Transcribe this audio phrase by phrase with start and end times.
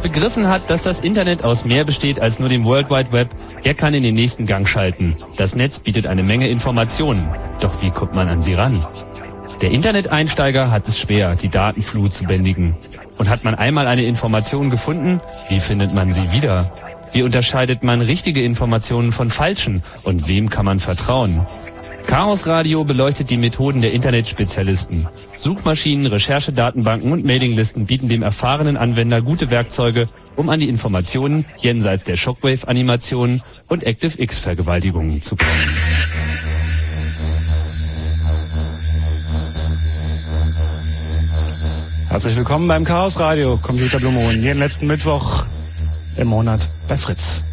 [0.00, 3.28] endlich begriffen hat, dass das Internet aus mehr besteht als nur dem World Wide Web,
[3.64, 5.16] der kann in den nächsten Gang schalten.
[5.36, 7.28] Das Netz bietet eine Menge Informationen.
[7.60, 8.86] Doch wie kommt man an sie ran?
[9.60, 12.76] Der Internet-Einsteiger hat es schwer, die Datenflut zu bändigen.
[13.18, 16.72] Und hat man einmal eine Information gefunden, wie findet man sie wieder?
[17.12, 19.82] Wie unterscheidet man richtige Informationen von falschen?
[20.04, 21.46] Und wem kann man vertrauen?
[22.06, 25.08] Chaos Radio beleuchtet die Methoden der Internetspezialisten.
[25.36, 32.04] Suchmaschinen, Recherchedatenbanken und Mailinglisten bieten dem erfahrenen Anwender gute Werkzeuge, um an die Informationen jenseits
[32.04, 35.50] der Shockwave-Animationen und ActiveX-Vergewaltigungen zu kommen.
[42.08, 44.42] Herzlich willkommen beim Chaos Radio Computer Blue Moon.
[44.42, 45.46] Jeden letzten Mittwoch
[46.16, 47.44] im Monat bei Fritz.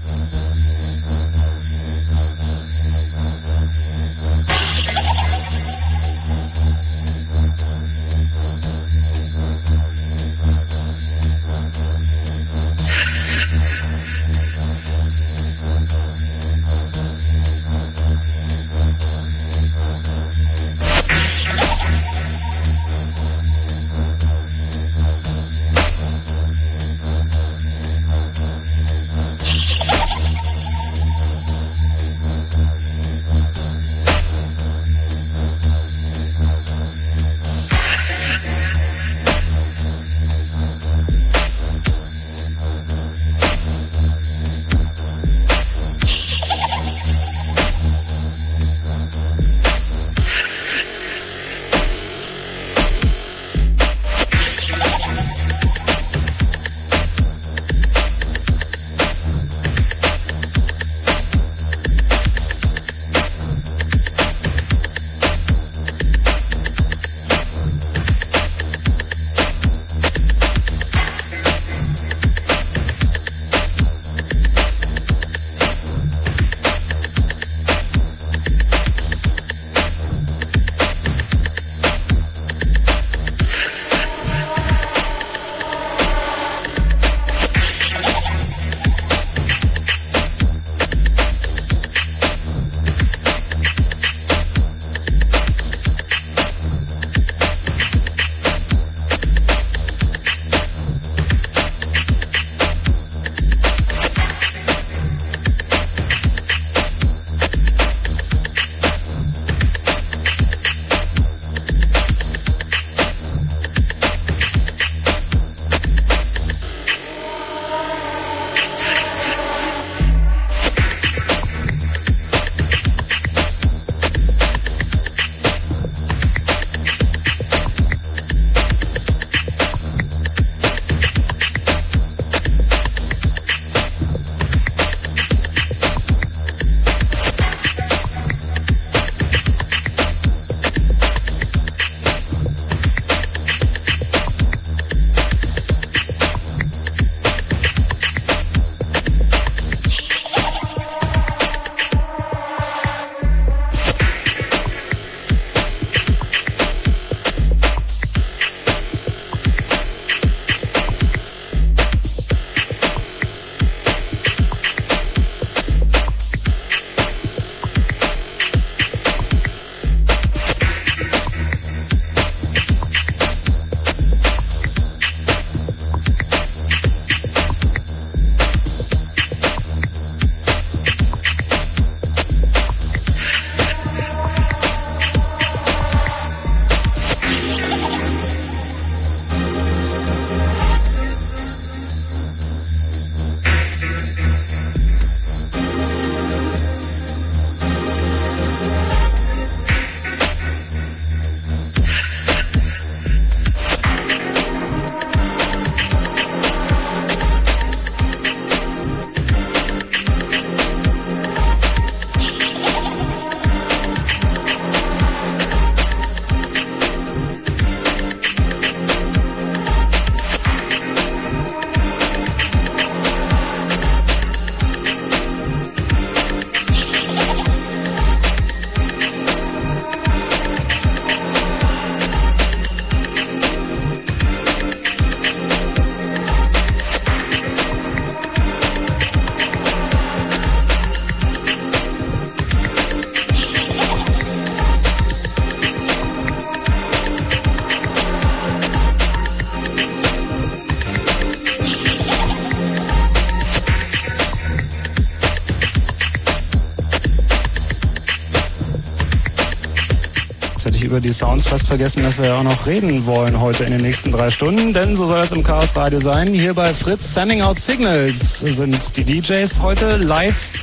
[260.97, 263.81] Über die Sounds fast vergessen, dass wir ja auch noch reden wollen heute in den
[263.81, 266.33] nächsten drei Stunden, denn so soll es im Chaos Radio sein.
[266.33, 270.53] Hier bei Fritz Sending Out Signals sind die DJs heute live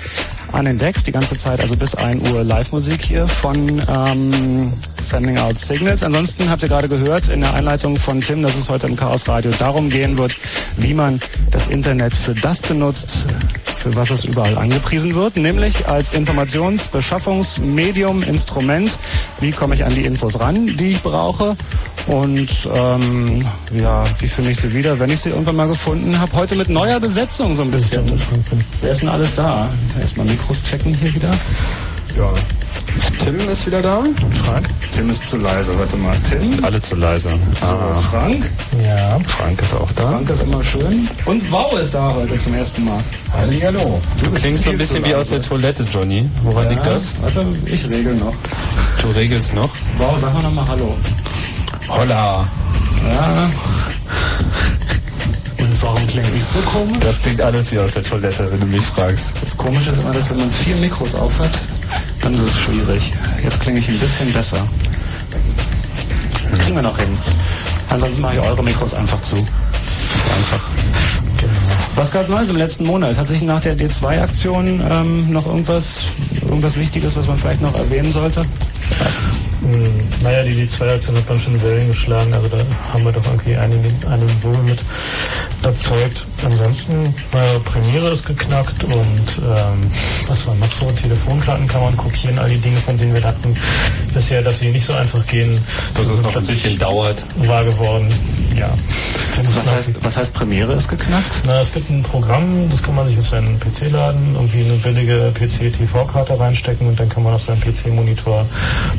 [0.51, 3.57] an den Decks die ganze Zeit, also bis 1 Uhr Live-Musik hier von
[3.89, 6.03] ähm, Sending Out Signals.
[6.03, 9.29] Ansonsten habt ihr gerade gehört in der Einleitung von Tim, dass es heute im Chaos
[9.29, 10.35] Radio darum gehen wird,
[10.77, 11.21] wie man
[11.53, 13.27] das Internet für das benutzt,
[13.85, 18.99] für was es überall angepriesen wird, nämlich als Informationsbeschaffungsmedium, Instrument.
[19.41, 21.55] Wie komme ich an die Infos ran, die ich brauche?
[22.07, 23.45] Und ähm,
[23.79, 26.33] ja, wie finde ich sie wieder, wenn ich sie irgendwann mal gefunden habe?
[26.33, 28.11] Heute mit neuer Besetzung so ein bisschen.
[28.81, 29.69] Wer ist denn alles da?
[30.01, 31.37] Erstmal Mikros checken hier wieder.
[32.17, 32.33] Ja.
[33.19, 34.03] Tim ist wieder da.
[34.45, 34.69] Frank?
[34.93, 36.17] Tim ist zu leise, warte mal.
[36.29, 36.63] Tim?
[36.63, 37.31] Alle zu leise.
[37.61, 37.77] So,
[38.11, 38.51] Frank?
[38.85, 39.17] Ja.
[39.27, 40.11] Frank ist auch da.
[40.11, 41.09] Frank ist immer schön.
[41.25, 43.03] Und Wow ist da heute zum ersten Mal.
[43.33, 44.01] Hallihallo.
[44.21, 45.43] Du bist klingst so ein bisschen wie aus der.
[45.43, 46.29] Toilette, Johnny.
[46.45, 47.15] Woran liegt das?
[47.25, 48.35] Also ich regel noch.
[49.03, 49.71] Du regelst noch.
[49.99, 50.97] Wow, sag mal nochmal Hallo.
[51.89, 52.49] Holla.
[53.09, 53.51] Ja.
[55.81, 56.99] Warum klingt ich so komisch?
[57.01, 59.35] Das klingt alles wie aus der Toilette, wenn du mich fragst.
[59.41, 61.51] Das Komische ist immer, dass wenn man vier Mikros auf hat,
[62.23, 63.13] dann wird es schwierig.
[63.43, 64.67] Jetzt klinge ich ein bisschen besser.
[66.59, 67.09] Kriegen wir noch hin.
[67.91, 69.37] Ansonsten mache ich eure Mikros einfach zu.
[69.37, 69.47] Ganz
[70.37, 70.61] einfach.
[71.97, 73.17] Was gab's Neues im letzten Monat?
[73.17, 76.07] Hat sich nach der D2-Aktion ähm, noch irgendwas,
[76.43, 78.45] irgendwas Wichtiges, was man vielleicht noch erwähnen sollte?
[79.65, 82.59] Hm, Naja, die, die Zweieraktion hat man schon Wellen geschlagen, also da
[82.93, 84.79] haben wir doch irgendwie einen, einen Wohl mit
[85.63, 86.27] erzeugt.
[86.45, 89.91] Ansonsten, naja, Premiere ist geknackt und ähm,
[90.29, 90.91] was war noch so?
[90.91, 93.57] Telefonkarten kann man kopieren, all die Dinge, von denen wir dachten
[94.13, 95.59] bisher, dass sie nicht so einfach gehen.
[95.95, 97.23] Dass sind es noch ein bisschen dauert.
[97.37, 98.09] Wahr geworden.
[98.55, 98.69] Ja.
[99.43, 101.41] Was heißt, was heißt Premiere ist geknackt?
[101.45, 104.75] Na, es gibt ein Programm, das kann man sich auf seinen PC laden, irgendwie eine
[104.75, 108.47] billige PC-TV-Karte reinstecken und dann kann man auf seinem PC-Monitor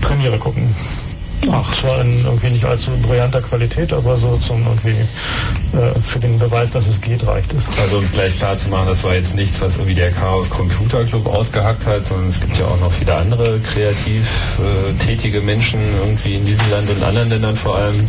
[0.02, 0.55] Premiere gucken.
[1.52, 1.76] Ach.
[1.76, 4.98] Zwar in irgendwie nicht allzu brillanter Qualität, aber so zum irgendwie
[5.78, 7.66] äh, für den Beweis, dass es geht, reicht es.
[7.80, 10.50] Also um es gleich klar zu machen, das war jetzt nichts, was irgendwie der Chaos
[10.50, 15.42] Computer Club ausgehackt hat, sondern es gibt ja auch noch viele andere kreativ äh, tätige
[15.42, 18.00] Menschen irgendwie in diesem Land und anderen Ländern vor allem.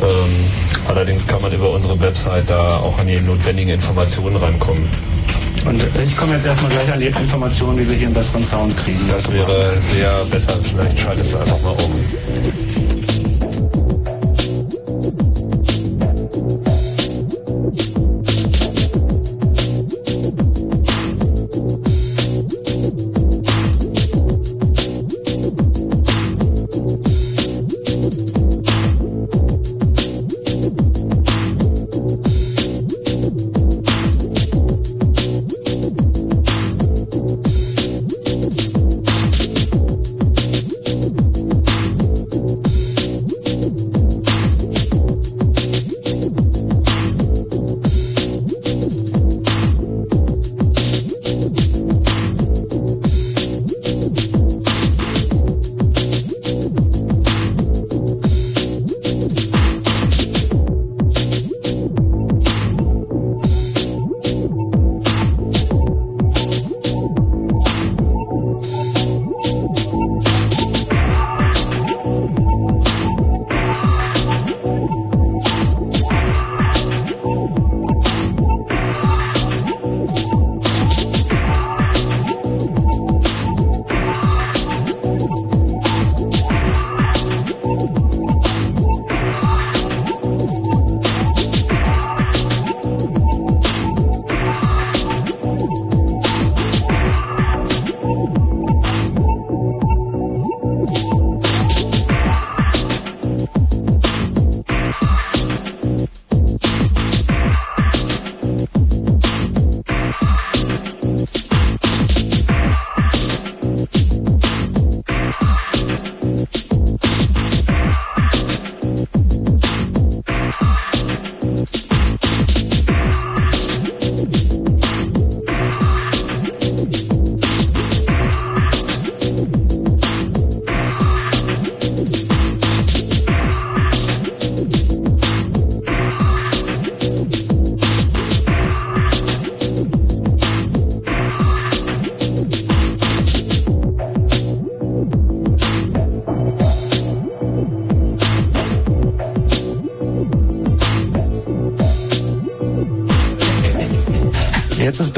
[0.00, 0.50] Ähm,
[0.88, 4.88] allerdings kann man über unsere Website da auch an die notwendigen Informationen rankommen.
[5.64, 8.76] Und ich komme jetzt erstmal gleich an die Informationen, wie wir hier einen besseren Sound
[8.76, 9.00] kriegen.
[9.10, 10.58] Das wäre sehr besser.
[10.60, 12.61] Vielleicht schaltest du einfach mal um.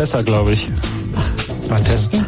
[0.05, 0.71] Besser, glaube ich.
[1.49, 2.27] Jetzt mal testen.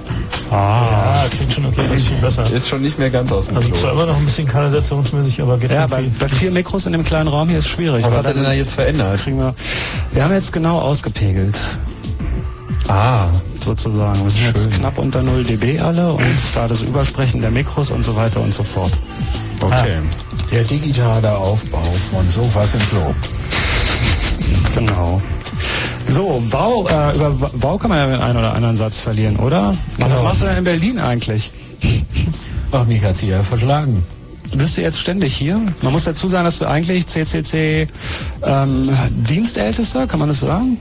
[0.50, 0.54] Ah.
[0.54, 2.50] Ja, klingt schon okay, das ist viel besser.
[2.50, 3.78] Ist schon nicht mehr ganz aus dem Also Klo.
[3.80, 6.11] zwar immer noch ein bisschen kanalisationsmäßig, aber geht Ja, schon bei, viel.
[6.18, 8.02] bei vier Mikros in dem kleinen Raum hier ist schwierig.
[8.06, 9.18] Was hat er da denn da jetzt verändert?
[9.18, 9.54] kriegen wir,
[10.12, 11.59] wir haben jetzt genau ausgepegelt,
[12.88, 13.26] Ah,
[13.62, 14.23] sozusagen.
[14.25, 18.04] Wir sind jetzt knapp unter 0 dB alle und da das Übersprechen der Mikros und
[18.04, 18.99] so weiter und so fort.
[19.61, 19.99] okay.
[20.52, 23.14] Der digitale Aufbau von Sofas im Klo.
[24.75, 25.21] Genau.
[26.17, 29.75] So, Bau, äh, über Bau kann man ja den einen oder anderen Satz verlieren, oder?
[29.99, 30.23] Was Genau.
[30.25, 31.51] machst du denn in Berlin eigentlich?
[32.73, 34.03] Ach, mich hat's hier verschlagen.
[34.55, 35.61] Bist du jetzt ständig hier?
[35.83, 37.89] Man muss dazu sagen, dass du eigentlich CCC
[38.43, 38.89] ähm,
[39.29, 40.79] Dienstältester, kann man das sagen?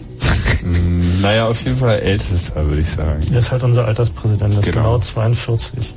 [1.21, 3.25] Naja, auf jeden Fall ältester, würde ich sagen.
[3.29, 4.83] Der ist halt unser Alterspräsident, der ist Genau.
[4.83, 5.94] genau 42.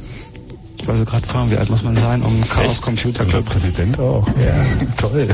[0.88, 3.52] Ich wollte gerade fragen, wie alt muss man sein, um Chaos Computer Unser Club?
[3.52, 4.26] Präsident auch.
[4.26, 4.86] Ja.
[4.96, 5.28] Toll.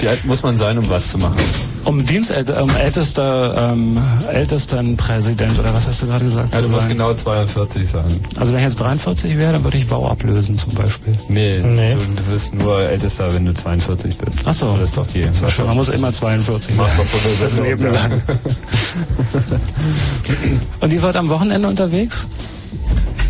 [0.00, 1.36] Wie alt muss man sein, um was zu machen?
[1.84, 3.96] Um Dienstälter, um ältester, ähm,
[4.32, 6.52] ältesten Präsident oder was hast du gerade gesagt?
[6.52, 8.18] Ja, du zu musst genau 42 sein.
[8.36, 11.16] Also wenn ich jetzt 43 wäre, dann würde ich Wow ablösen zum Beispiel.
[11.28, 11.94] Nee, Nee.
[11.94, 14.40] Du, du wirst nur ältester, wenn du 42 bist.
[14.46, 14.76] Ach so.
[14.76, 15.22] Das ist doch die.
[15.22, 16.84] Das ist schön, man muss immer 42 sein.
[16.84, 18.20] machst doch so das Leben lang.
[20.80, 22.26] Und ihr wart am Wochenende unterwegs?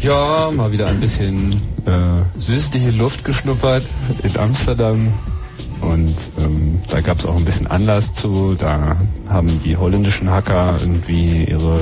[0.04, 1.50] Ja, mal wieder ein bisschen
[1.86, 3.84] äh, süßliche Luft geschnuppert
[4.22, 5.10] in Amsterdam.
[5.80, 8.54] Und ähm, da gab es auch ein bisschen Anlass zu.
[8.54, 8.96] Da
[9.30, 11.80] haben die holländischen Hacker irgendwie ihre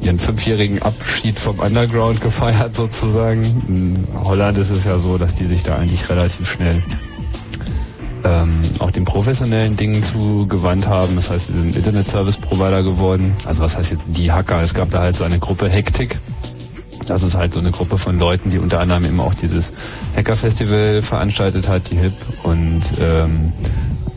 [0.00, 3.42] ihren fünfjährigen Abschied vom Underground gefeiert sozusagen.
[3.66, 6.84] In Holland ist es ja so, dass die sich da eigentlich relativ schnell
[8.22, 11.16] ähm, auch den professionellen Dingen zugewandt haben.
[11.16, 13.34] Das heißt, sie sind Internet-Service-Provider geworden.
[13.44, 14.62] Also was heißt jetzt die Hacker?
[14.62, 16.20] Es gab da halt so eine Gruppe Hektik.
[17.06, 19.72] Das ist halt so eine Gruppe von Leuten, die unter anderem eben auch dieses
[20.16, 22.14] Hacker-Festival veranstaltet hat, die HIP.
[22.42, 23.52] Und ähm,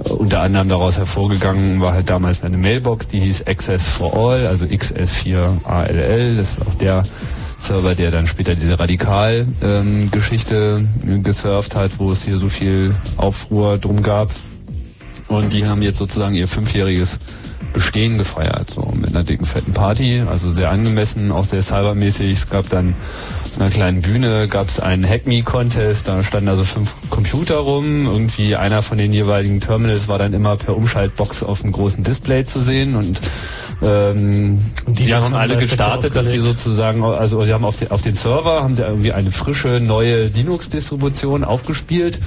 [0.09, 4.65] unter anderem daraus hervorgegangen war halt damals eine Mailbox, die hieß Access for All, also
[4.65, 6.37] XS4ALL.
[6.37, 7.03] Das ist auch der
[7.57, 10.85] Server, der dann später diese Radikal-Geschichte
[11.23, 14.31] gesurft hat, wo es hier so viel Aufruhr drum gab.
[15.29, 17.19] Und die haben jetzt sozusagen ihr fünfjähriges
[17.73, 22.31] Bestehen gefeiert, so mit einer dicken fetten Party, also sehr angemessen, auch sehr cybermäßig.
[22.31, 22.95] Es gab dann
[23.59, 28.05] einer kleinen Bühne gab es einen Hack Me Contest, da standen also fünf Computer rum,
[28.05, 32.45] irgendwie einer von den jeweiligen Terminals war dann immer per Umschaltbox auf einem großen Display
[32.45, 32.95] zu sehen.
[32.95, 33.21] Und
[33.81, 38.01] ähm, die die haben alle gestartet, dass sie sozusagen, also sie haben auf den, auf
[38.01, 42.19] den Server haben sie irgendwie eine frische neue Linux-Distribution aufgespielt,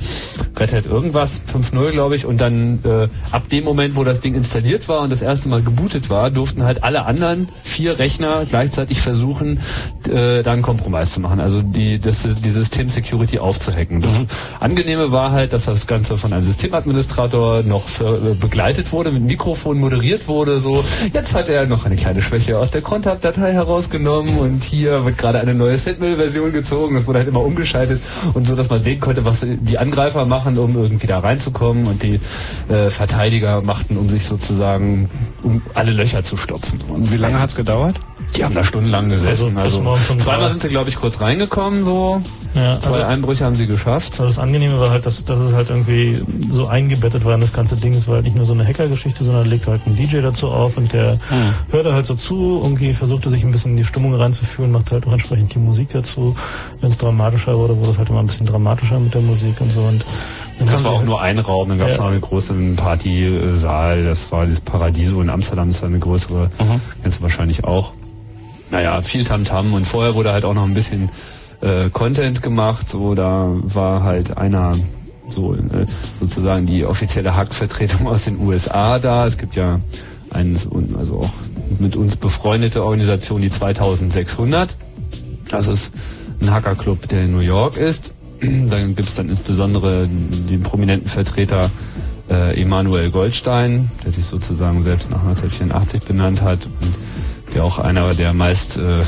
[0.59, 4.35] Red Hat irgendwas 5.0 glaube ich, und dann äh, ab dem Moment, wo das Ding
[4.35, 9.01] installiert war und das erste Mal gebootet war, durften halt alle anderen vier Rechner gleichzeitig
[9.01, 9.61] versuchen,
[10.09, 14.02] äh, da einen Kompromiss zu machen, also die, das, die System-Security aufzuhacken.
[14.02, 14.20] Das
[14.61, 19.22] Angenehme war halt, dass das Ganze von einem Systemadministrator noch für, äh, begleitet wurde, mit
[19.22, 24.37] Mikrofon moderiert wurde, so, jetzt hat er noch eine kleine Schwäche aus der Crontab-Datei herausgenommen
[24.37, 28.02] und hier wird gerade eine neue Setmail-Version gezogen, das wurde halt immer umgeschaltet
[28.35, 32.02] und so, dass man sehen konnte, was die Angreifer machen, um irgendwie da reinzukommen und
[32.02, 32.20] die
[32.68, 35.09] äh, Verteidiger machten, um sich sozusagen,
[35.42, 36.83] um alle Löcher zu stopfen.
[36.88, 37.96] Und wie lange hat's gedauert?
[38.37, 39.57] Die haben da stundenlang gesessen.
[39.57, 42.21] Also Also, zweimal sind sie, glaube ich, kurz reingekommen, so.
[42.55, 44.12] Ja, Zwei also- Einbrüche haben sie geschafft.
[44.21, 47.53] Also das Angenehme war halt, dass, dass es halt irgendwie so eingebettet war in das
[47.53, 47.93] ganze Ding.
[47.95, 50.77] Es war halt nicht nur so eine Hacker-Geschichte, sondern legte halt ein DJ dazu auf
[50.77, 51.19] und der
[51.71, 55.07] hörte halt so zu, irgendwie versuchte sich ein bisschen in die Stimmung reinzuführen, machte halt
[55.07, 56.35] auch entsprechend die Musik dazu.
[56.81, 59.71] Wenn es dramatischer wurde, wurde es halt immer ein bisschen dramatischer mit der Musik und
[59.73, 59.81] so.
[59.83, 60.05] Und
[60.59, 62.05] dann Das haben war sie auch halt- nur ein Raum, dann gab es Ja.
[62.05, 66.51] noch einen großen Partysaal, das war dieses Paradiso in Amsterdam, das ist eine größere,
[67.03, 67.93] kennst du wahrscheinlich auch.
[68.70, 71.11] Naja, viel Tamtam und vorher wurde halt auch noch ein bisschen
[71.61, 74.76] äh, Content gemacht, so da war halt einer
[75.29, 75.87] so äh,
[76.20, 79.26] sozusagen die offizielle Hack-Vertretung aus den USA da.
[79.26, 79.81] Es gibt ja
[80.31, 80.59] eine,
[80.98, 81.31] also auch
[81.79, 84.76] mit uns befreundete Organisation, die 2600.
[85.48, 85.92] Das ist
[86.40, 88.12] ein Hackerclub, der in New York ist.
[88.40, 91.70] Dann gibt es dann insbesondere den prominenten Vertreter
[92.29, 96.94] äh, Emanuel Goldstein, der sich sozusagen selbst nach 1984 benannt hat und
[97.57, 99.03] der auch einer der meist äh,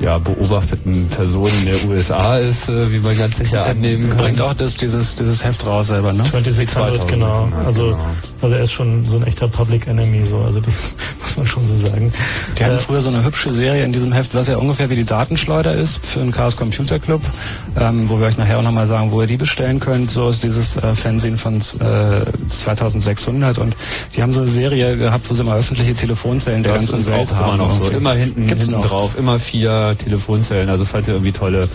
[0.00, 4.18] ja, beobachteten Personen der USA ist, äh, wie man ganz sicher annehmen kann.
[4.18, 6.22] Bringt auch das, dieses, dieses Heft raus selber, ne?
[6.24, 7.44] 2600, 2000, genau.
[7.50, 7.66] genau.
[7.66, 7.98] Also,
[8.40, 10.68] also er ist schon so ein echter Public Enemy, so, also die,
[11.20, 12.12] muss man schon so sagen.
[12.58, 14.96] Die hatten Äh, früher so eine hübsche Serie in diesem Heft, was ja ungefähr wie
[14.96, 17.22] die Datenschleuder ist für den Chaos Computer Club,
[17.78, 20.10] ähm, wo wir euch nachher auch nochmal sagen, wo ihr die bestellen könnt.
[20.10, 23.74] So ist dieses äh, Fernsehen von äh, 2600 und
[24.14, 27.34] die haben so eine Serie gehabt, wo sie mal öffentliche Telefonzellen der Das ganzen Welt
[27.34, 27.54] haben.
[27.54, 27.90] immer noch so.
[27.90, 28.86] Immer hinten, Gibt's hinten noch.
[28.88, 30.68] drauf, immer vier Telefonzellen.
[30.68, 31.68] Also falls ihr irgendwie tolle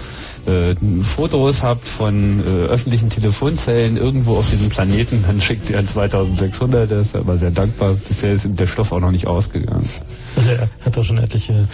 [0.45, 5.87] äh, Fotos habt von äh, öffentlichen Telefonzellen irgendwo auf diesem Planeten, dann schickt sie an
[5.87, 6.89] 2600.
[6.91, 7.95] Der ist immer sehr dankbar.
[8.07, 9.87] Bisher ist der Stoff auch noch nicht ausgegangen.
[10.35, 11.67] Also er hat er schon etliche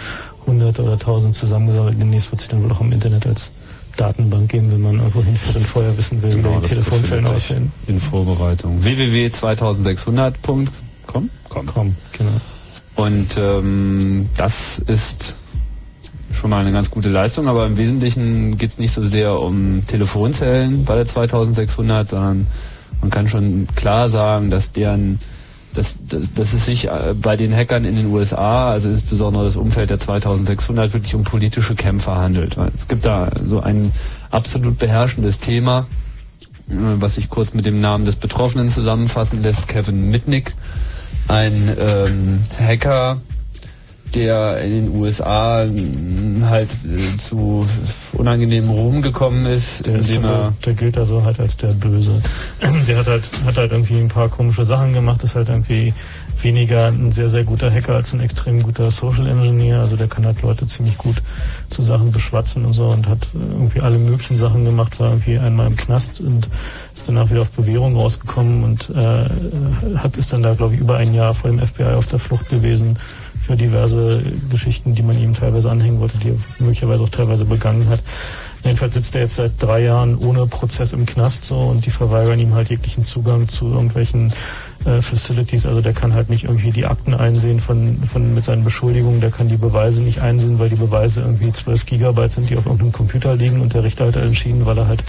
[0.46, 2.00] hunderte oder tausend zusammengesammelt.
[2.00, 3.50] Demnächst wird es dann wohl auch im Internet als
[3.96, 7.26] Datenbank geben, wenn man irgendwo hinfährt und vorher wissen will, wie Genau, die das Telefonzellen
[7.26, 7.72] aussehen.
[7.88, 8.82] In Vorbereitung.
[8.82, 10.66] www.2600.com.
[11.48, 11.66] Komm.
[11.66, 12.30] Komm, genau.
[12.94, 15.36] Und ähm, das ist
[16.32, 19.84] schon mal eine ganz gute Leistung, aber im Wesentlichen geht es nicht so sehr um
[19.86, 22.46] Telefonzellen bei der 2600, sondern
[23.00, 25.18] man kann schon klar sagen, dass deren
[25.74, 29.56] dass, dass, dass es sich äh, bei den Hackern in den USA, also insbesondere das
[29.56, 32.56] Umfeld der 2600, wirklich um politische Kämpfer handelt.
[32.74, 33.92] Es gibt da so ein
[34.30, 35.86] absolut beherrschendes Thema,
[36.68, 40.54] äh, was sich kurz mit dem Namen des Betroffenen zusammenfassen lässt, Kevin Mitnick,
[41.28, 43.20] ein ähm, Hacker,
[44.14, 47.66] der in den USA ähm, halt äh, zu
[48.12, 52.20] unangenehmem Ruhm gekommen ist, Der, ist so, er der gilt also halt als der Böse.
[52.86, 55.94] Der hat halt, hat halt irgendwie ein paar komische Sachen gemacht, ist halt irgendwie
[56.42, 59.80] weniger ein sehr, sehr guter Hacker als ein extrem guter Social Engineer.
[59.80, 61.22] Also der kann halt Leute ziemlich gut
[61.68, 65.66] zu Sachen beschwatzen und so und hat irgendwie alle möglichen Sachen gemacht, war irgendwie einmal
[65.66, 66.48] im Knast und
[66.94, 70.96] ist danach wieder auf Bewährung rausgekommen und äh, hat ist dann da, glaube ich, über
[70.96, 72.98] ein Jahr vor dem FBI auf der Flucht gewesen
[73.50, 77.88] für diverse Geschichten, die man ihm teilweise anhängen wollte, die er möglicherweise auch teilweise begangen
[77.88, 78.00] hat.
[78.62, 82.38] Jedenfalls sitzt er jetzt seit drei Jahren ohne Prozess im Knast so und die verweigern
[82.38, 84.32] ihm halt jeglichen Zugang zu irgendwelchen
[84.84, 85.66] äh, Facilities.
[85.66, 89.32] Also der kann halt nicht irgendwie die Akten einsehen von, von mit seinen Beschuldigungen, der
[89.32, 92.92] kann die Beweise nicht einsehen, weil die Beweise irgendwie 12 Gigabyte sind, die auf irgendeinem
[92.92, 95.02] Computer liegen und der Richter hat entschieden, weil er halt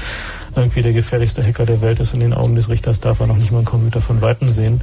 [0.55, 3.37] irgendwie der gefährlichste Hacker der Welt ist in den Augen des Richters, darf er noch
[3.37, 4.81] nicht mal einen Computer von Weitem sehen.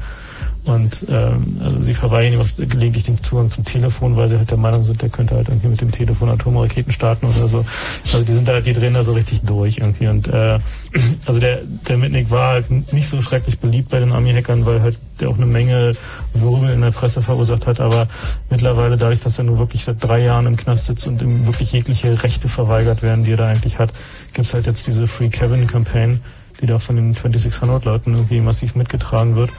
[0.66, 4.50] Und ähm, also sie verweigern ihm auch gelegentlich den Zugang zum Telefon, weil sie halt
[4.50, 7.64] der Meinung sind, der könnte halt irgendwie mit dem Telefon Atomraketen starten oder so.
[8.12, 10.08] Also die sind da, die drehen da so richtig durch irgendwie.
[10.08, 10.58] Und äh,
[11.26, 14.98] also der, der Mitnick war halt nicht so schrecklich beliebt bei den Army-Hackern, weil halt
[15.20, 15.92] der auch eine Menge
[16.34, 17.80] Wirbel in der Presse verursacht hat.
[17.80, 18.08] Aber
[18.50, 21.72] mittlerweile, dadurch, dass er nur wirklich seit drei Jahren im Knast sitzt und ihm wirklich
[21.72, 23.92] jegliche Rechte verweigert werden, die er da eigentlich hat,
[24.34, 26.20] gibt's halt jetzt diese Free Kevin Campaign,
[26.60, 29.50] die da von den 2600 Leuten irgendwie massiv mitgetragen wird,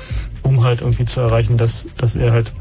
[0.44, 2.52] um halt irgendwie zu erreichen, dass, dass er halt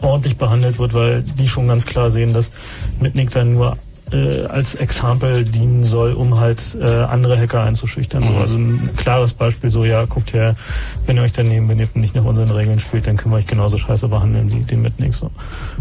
[0.00, 2.52] ordentlich behandelt wird, weil die schon ganz klar sehen, dass
[3.00, 3.76] Mitnick dann nur
[4.12, 8.26] äh, als Exempel dienen soll, um halt äh, andere Hacker einzuschüchtern.
[8.26, 10.56] So, also ein klares Beispiel, so ja, guckt her,
[11.06, 13.46] wenn ihr euch daneben benehmt und nicht nach unseren Regeln spielt, dann können wir euch
[13.46, 15.14] genauso scheiße behandeln wie den Mitnick.
[15.14, 15.30] So.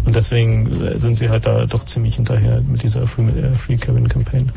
[0.05, 3.77] Und deswegen äh, sind sie halt da doch ziemlich hinterher mit dieser Free, äh, Free
[3.77, 4.51] Kevin Campaign.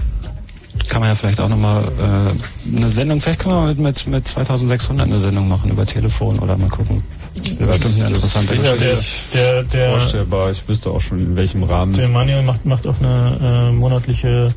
[0.88, 4.28] Kann man ja vielleicht auch nochmal äh, eine Sendung, vielleicht können wir mit, mit, mit
[4.28, 7.02] 2600 eine Sendung machen über Telefon oder mal gucken.
[7.34, 8.98] Das ist bestimmt eine interessante Der, Geschichte.
[9.34, 11.92] der, der, Vorstellbar, ich wüsste auch schon in welchem Rahmen.
[11.94, 14.52] der Manuel macht, macht auch eine äh, monatliche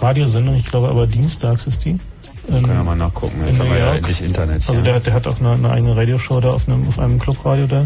[0.00, 1.90] Radiosendung, ich glaube aber dienstags ist die.
[1.90, 3.36] Ähm, Können wir mal nachgucken.
[3.46, 4.56] Jetzt haben wir ja endlich Internet.
[4.56, 4.82] Also hier.
[4.82, 7.66] der, hat- der hat auch eine, eine eigene Radioshow da auf einem, auf einem Clubradio
[7.66, 7.84] da.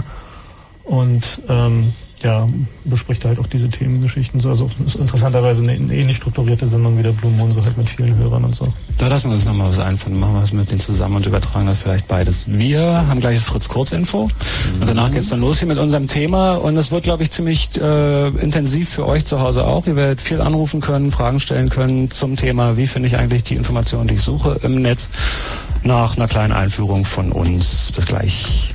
[0.85, 1.93] Und ähm,
[2.25, 2.47] ja,
[2.85, 4.49] bespricht halt auch diese Themengeschichten so.
[4.49, 8.17] Also ist interessanterweise eine, ähnlich strukturierte Sendung wie der Blue Moon, so halt mit vielen
[8.17, 8.73] Hörern und so.
[8.97, 10.19] Da lassen wir uns nochmal was einfallen.
[10.19, 12.47] Machen wir das mit denen zusammen und übertragen das vielleicht beides.
[12.49, 14.31] Wir haben gleich das Fritz Kurzinfo
[14.81, 17.71] und danach geht's dann los hier mit unserem Thema und es wird, glaube ich, ziemlich
[17.81, 19.87] äh, intensiv für euch zu Hause auch.
[19.87, 23.57] Ihr werdet viel anrufen können, Fragen stellen können zum Thema, wie finde ich eigentlich die
[23.57, 25.11] Informationen, die ich suche im Netz,
[25.83, 27.93] nach einer kleinen Einführung von uns.
[27.95, 28.75] Bis gleich.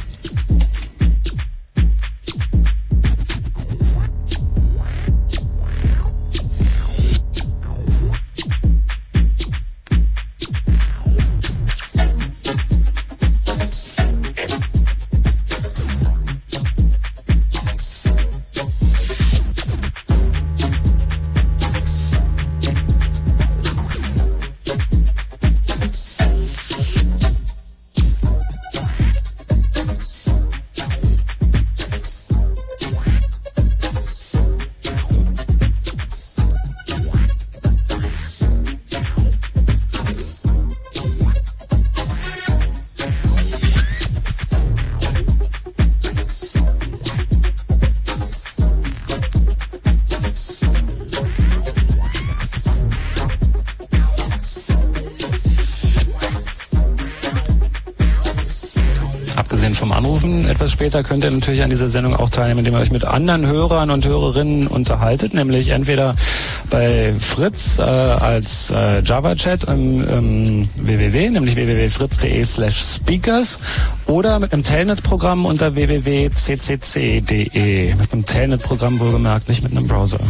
[60.79, 63.91] Später könnt ihr natürlich an dieser Sendung auch teilnehmen, indem ihr euch mit anderen Hörern
[63.91, 66.15] und Hörerinnen unterhaltet, nämlich entweder
[66.69, 73.59] bei Fritz äh, als äh, Java-Chat im, im www, nämlich www.fritz.de slash speakers
[74.05, 76.23] oder mit einem Telnet-Programm unter www.ccc.de.
[77.95, 80.21] Mit einem Telnet-Programm wohlgemerkt, nicht mit einem Browser.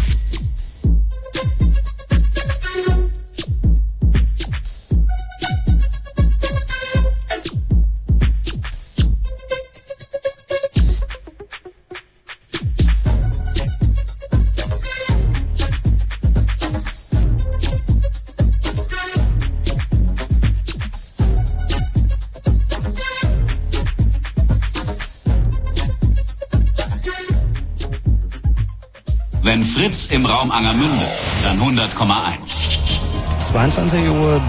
[30.10, 31.06] Im Raum Angermünde,
[31.43, 31.89] dann 100,1.
[33.54, 34.41] 22.30 Uhr.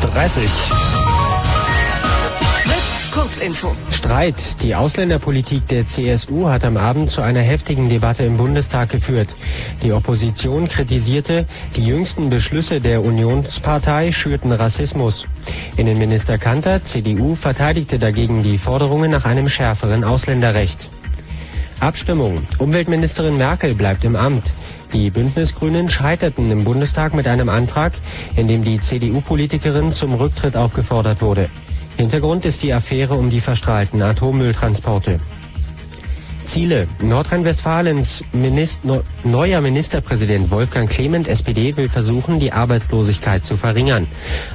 [3.12, 3.77] Kurzinfo.
[3.90, 4.62] Streit.
[4.62, 9.29] Die Ausländerpolitik der CSU hat am Abend zu einer heftigen Debatte im Bundestag geführt.
[9.83, 11.46] Die Opposition kritisierte,
[11.77, 15.27] die jüngsten Beschlüsse der Unionspartei schürten Rassismus.
[15.77, 20.88] Innenminister Kanter, CDU, verteidigte dagegen die Forderungen nach einem schärferen Ausländerrecht.
[21.81, 22.46] Abstimmung.
[22.59, 24.55] Umweltministerin Merkel bleibt im Amt.
[24.92, 27.92] Die Bündnisgrünen scheiterten im Bundestag mit einem Antrag,
[28.35, 31.48] in dem die CDU-Politikerin zum Rücktritt aufgefordert wurde.
[31.96, 35.20] Hintergrund ist die Affäre um die verstrahlten Atommülltransporte.
[36.44, 36.88] Ziele.
[37.00, 38.81] Nordrhein-Westfalens Minist
[39.22, 44.09] neuer Ministerpräsident Wolfgang Clement, SPD, will versuchen, die Arbeitslosigkeit zu verringern.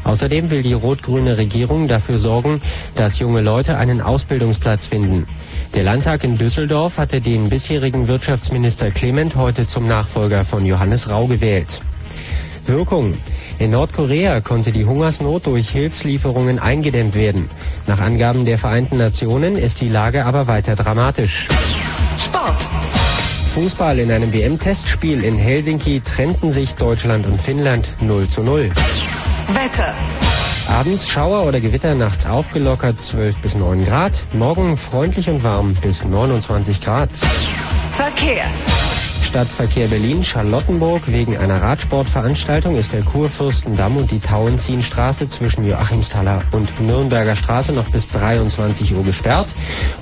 [0.03, 2.61] Außerdem will die rot-grüne Regierung dafür sorgen,
[2.95, 5.25] dass junge Leute einen Ausbildungsplatz finden.
[5.73, 11.28] Der Landtag in Düsseldorf hatte den bisherigen Wirtschaftsminister Clement heute zum Nachfolger von Johannes Rau
[11.28, 11.82] gewählt.
[12.65, 13.17] Wirkung.
[13.60, 17.49] In Nordkorea konnte die Hungersnot durch Hilfslieferungen eingedämmt werden.
[17.88, 21.47] Nach Angaben der Vereinten Nationen ist die Lage aber weiter dramatisch.
[22.17, 22.58] Sport.
[23.54, 28.69] Fußball in einem WM-Testspiel in Helsinki trennten sich Deutschland und Finnland 0 zu 0.
[29.54, 29.93] Wetter.
[30.67, 34.23] Abends Schauer oder Gewitter, nachts aufgelockert 12 bis 9 Grad.
[34.34, 37.10] Morgen freundlich und warm bis 29 Grad.
[37.91, 38.45] Verkehr.
[39.21, 41.12] Stadtverkehr Berlin-Charlottenburg.
[41.12, 47.89] Wegen einer Radsportveranstaltung ist der Kurfürstendamm und die Tauentzienstraße zwischen Joachimsthaler und Nürnberger Straße noch
[47.89, 49.47] bis 23 Uhr gesperrt.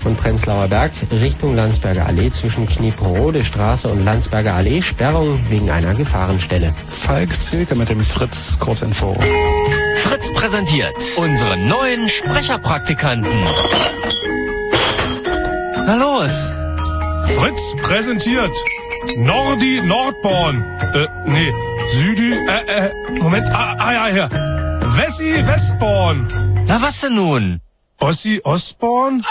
[0.06, 5.96] Und Prenzlauer Berg Richtung Landsberger Allee zwischen Knieperode Straße und Landsberger Allee Sperrung wegen einer
[5.96, 6.74] Gefahrenstelle.
[6.88, 9.18] Falk Zilke mit dem Fritz Kurzinfo.
[9.98, 13.32] Fritz präsentiert unsere neuen Sprecherpraktikanten.
[15.86, 16.52] Na los!
[17.36, 18.56] Fritz präsentiert
[19.18, 20.64] Nordi Nordborn.
[20.94, 21.54] Äh, nee,
[21.90, 24.30] Südi, äh, äh, Moment, ah, ah ja, hier.
[24.98, 26.66] Wessi Westborn.
[26.68, 27.60] Na was denn nun?
[28.00, 29.24] Ossi Osborn?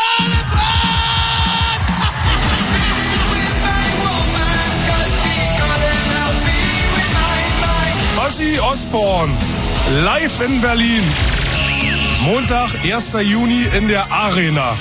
[8.16, 9.51] Ossi Osborn.
[9.92, 11.02] Live in Berlin.
[12.22, 13.12] Montag, 1.
[13.24, 14.74] Juni in der Arena.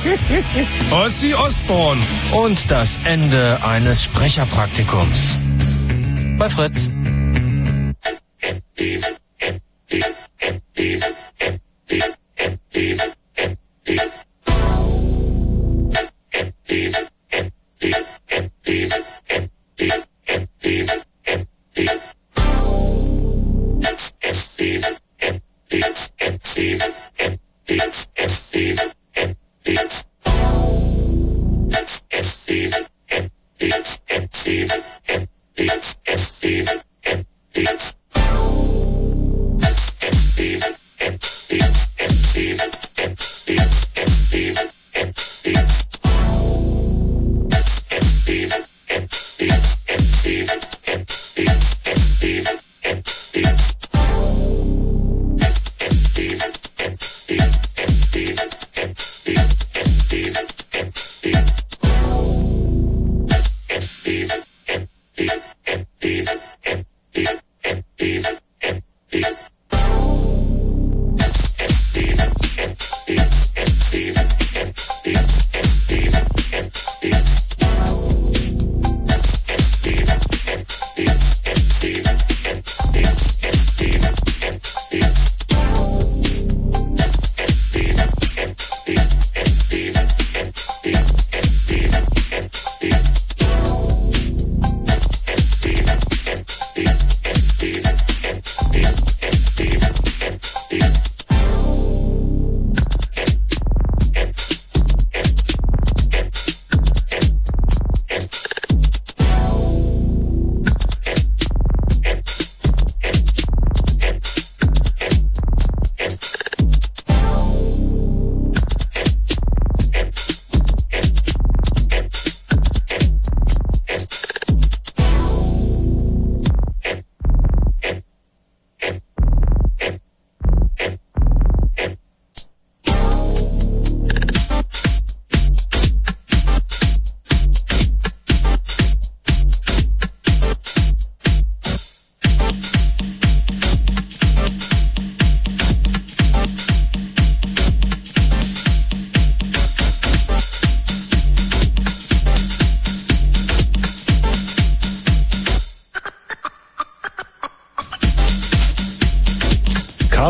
[0.90, 1.98] Ossi Osborn.
[2.32, 5.36] Und das Ende eines Sprecherpraktikums.
[6.38, 6.90] Bei Fritz.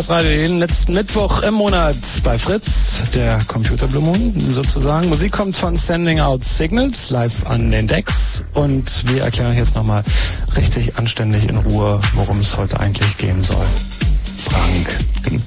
[0.09, 5.09] Chaos Radio jeden letzten Mittwoch im Monat bei Fritz, der Computer Blue Moon sozusagen.
[5.09, 10.03] Musik kommt von Sending Out Signals live an den Decks und wir erklären jetzt nochmal
[10.57, 13.67] richtig anständig in Ruhe, worum es heute eigentlich gehen soll.
[14.39, 14.99] Frank.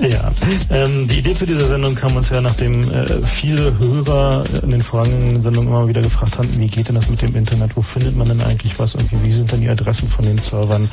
[0.00, 0.30] Ja,
[0.70, 4.80] ähm, die Idee zu dieser Sendung kam uns ja, nachdem äh, viele Hörer in den
[4.80, 7.76] vergangenen Sendungen immer wieder gefragt haben, wie geht denn das mit dem Internet?
[7.76, 8.94] Wo findet man denn eigentlich was?
[8.94, 10.88] Irgendwie, wie sind denn die Adressen von den Servern?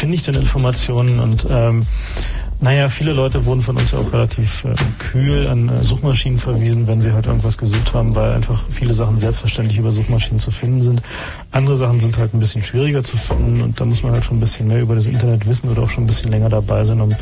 [0.00, 1.20] Finde ich denn Informationen?
[1.20, 1.84] Und ähm,
[2.58, 7.02] naja, viele Leute wurden von uns auch relativ äh, kühl an äh, Suchmaschinen verwiesen, wenn
[7.02, 11.02] sie halt irgendwas gesucht haben, weil einfach viele Sachen selbstverständlich über Suchmaschinen zu finden sind.
[11.50, 14.38] Andere Sachen sind halt ein bisschen schwieriger zu finden und da muss man halt schon
[14.38, 17.02] ein bisschen mehr über das Internet wissen oder auch schon ein bisschen länger dabei sein,
[17.02, 17.14] um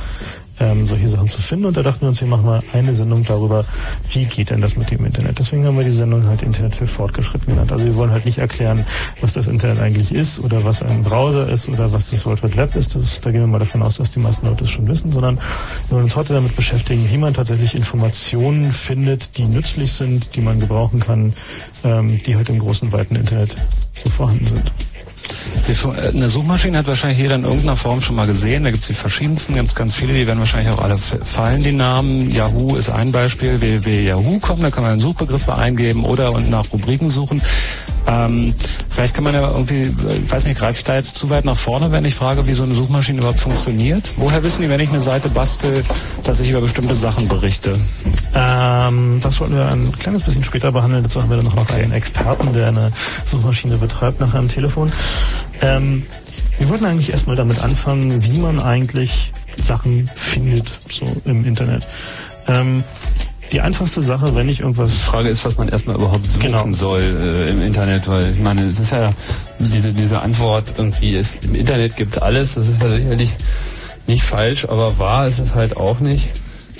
[0.61, 1.67] ähm, solche Sachen zu finden.
[1.67, 3.65] Und da dachten wir uns, wir machen mal eine Sendung darüber,
[4.11, 5.39] wie geht denn das mit dem Internet.
[5.39, 7.73] Deswegen haben wir die Sendung halt Internet für Fortgeschritten genannt.
[7.73, 8.85] Also wir wollen halt nicht erklären,
[9.21, 12.57] was das Internet eigentlich ist oder was ein Browser ist oder was das World Wide
[12.57, 12.95] Web ist.
[12.95, 15.37] Das, da gehen wir mal davon aus, dass die meisten Leute es schon wissen, sondern
[15.37, 20.41] wir wollen uns heute damit beschäftigen, wie man tatsächlich Informationen findet, die nützlich sind, die
[20.41, 21.33] man gebrauchen kann,
[21.85, 23.57] ähm, die halt im großen, weiten Internet
[24.03, 24.73] so vorhanden sind.
[25.69, 28.65] Die- Eine Suchmaschine hat wahrscheinlich jeder in irgendeiner Form schon mal gesehen.
[28.65, 30.15] Da gibt es die verschiedensten, ganz, ganz viele.
[30.15, 32.31] Die werden wahrscheinlich auch alle fallen, die Namen.
[32.31, 33.61] Yahoo ist ein Beispiel.
[33.61, 37.43] www.yahoo.com, da kann man Suchbegriffe eingeben oder und nach Rubriken suchen.
[38.07, 38.55] Ähm,
[38.89, 41.57] vielleicht kann man ja irgendwie, ich weiß nicht, greife ich da jetzt zu weit nach
[41.59, 44.13] vorne, wenn ich frage, wie so eine Suchmaschine überhaupt funktioniert?
[44.17, 45.85] Woher wissen die, wenn ich eine Seite bastel,
[46.25, 47.79] dass ich über bestimmte Sachen berichte?
[48.35, 51.03] Ähm, das wollten wir ein kleines bisschen später behandeln.
[51.03, 52.91] Dazu haben wir dann noch einen Experten, der eine
[53.27, 54.91] Suchmaschine betreibt, nachher am Telefon.
[55.63, 56.05] Ähm,
[56.59, 61.87] wir wollten eigentlich erstmal damit anfangen, wie man eigentlich Sachen findet, so im Internet.
[62.47, 62.85] Ähm,
[63.53, 64.93] die einfachste Sache, wenn ich irgendwas...
[64.93, 66.71] Die Frage ist, was man erstmal überhaupt suchen Genau.
[66.73, 69.11] soll äh, im Internet, weil ich meine, es ist ja
[69.59, 73.35] diese, diese Antwort irgendwie, ist, im Internet gibt's alles, das ist ja sicherlich
[74.07, 76.29] nicht falsch, aber wahr ist es halt auch nicht.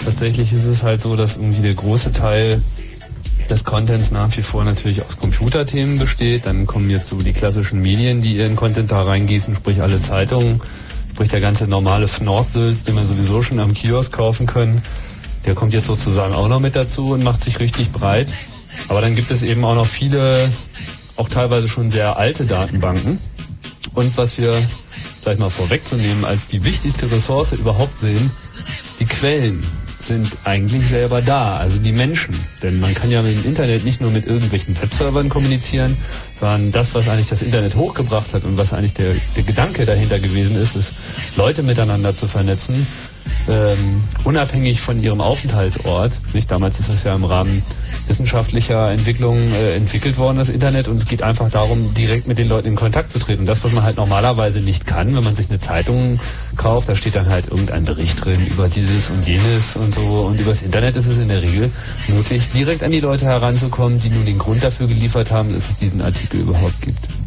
[0.05, 2.61] Tatsächlich ist es halt so, dass irgendwie der große Teil
[3.51, 6.47] des Contents nach wie vor natürlich aus Computerthemen besteht.
[6.47, 10.61] Dann kommen jetzt so die klassischen Medien, die ihren Content da reingießen, sprich alle Zeitungen,
[11.13, 14.83] sprich der ganze normale Fnordsülz, den man sowieso schon am Kiosk kaufen können.
[15.47, 18.29] Der kommt jetzt sozusagen auch noch mit dazu und macht sich richtig breit.
[18.89, 20.51] Aber dann gibt es eben auch noch viele,
[21.17, 23.19] auch teilweise schon sehr alte Datenbanken.
[23.95, 24.63] Und was wir
[25.23, 28.31] gleich mal vorwegzunehmen, als die wichtigste Ressource überhaupt sehen,
[29.01, 29.65] die Quellen
[29.99, 32.35] sind eigentlich selber da, also die Menschen.
[32.63, 35.97] Denn man kann ja mit dem Internet nicht nur mit irgendwelchen Webservern kommunizieren,
[36.35, 40.21] sondern das, was eigentlich das Internet hochgebracht hat und was eigentlich der, der Gedanke dahinter
[40.21, 40.93] gewesen ist, ist,
[41.37, 42.87] Leute miteinander zu vernetzen,
[43.49, 46.19] ähm, unabhängig von ihrem Aufenthaltsort.
[46.33, 46.51] Nicht?
[46.51, 47.63] Damals ist das ja im Rahmen
[48.07, 52.49] wissenschaftlicher Entwicklungen äh, entwickelt worden, das Internet, und es geht einfach darum, direkt mit den
[52.49, 53.41] Leuten in Kontakt zu treten.
[53.41, 56.21] Und das, was man halt normalerweise nicht kann, wenn man sich eine Zeitung
[56.57, 60.01] kauft, da steht dann halt irgendein Bericht drin über dieses und jenes und so.
[60.01, 61.71] Und übers Internet ist es in der Regel
[62.09, 65.77] möglich, direkt an die Leute heranzukommen, die nun den Grund dafür geliefert haben, dass es
[65.77, 67.18] diesen Artikel überhaupt gibt.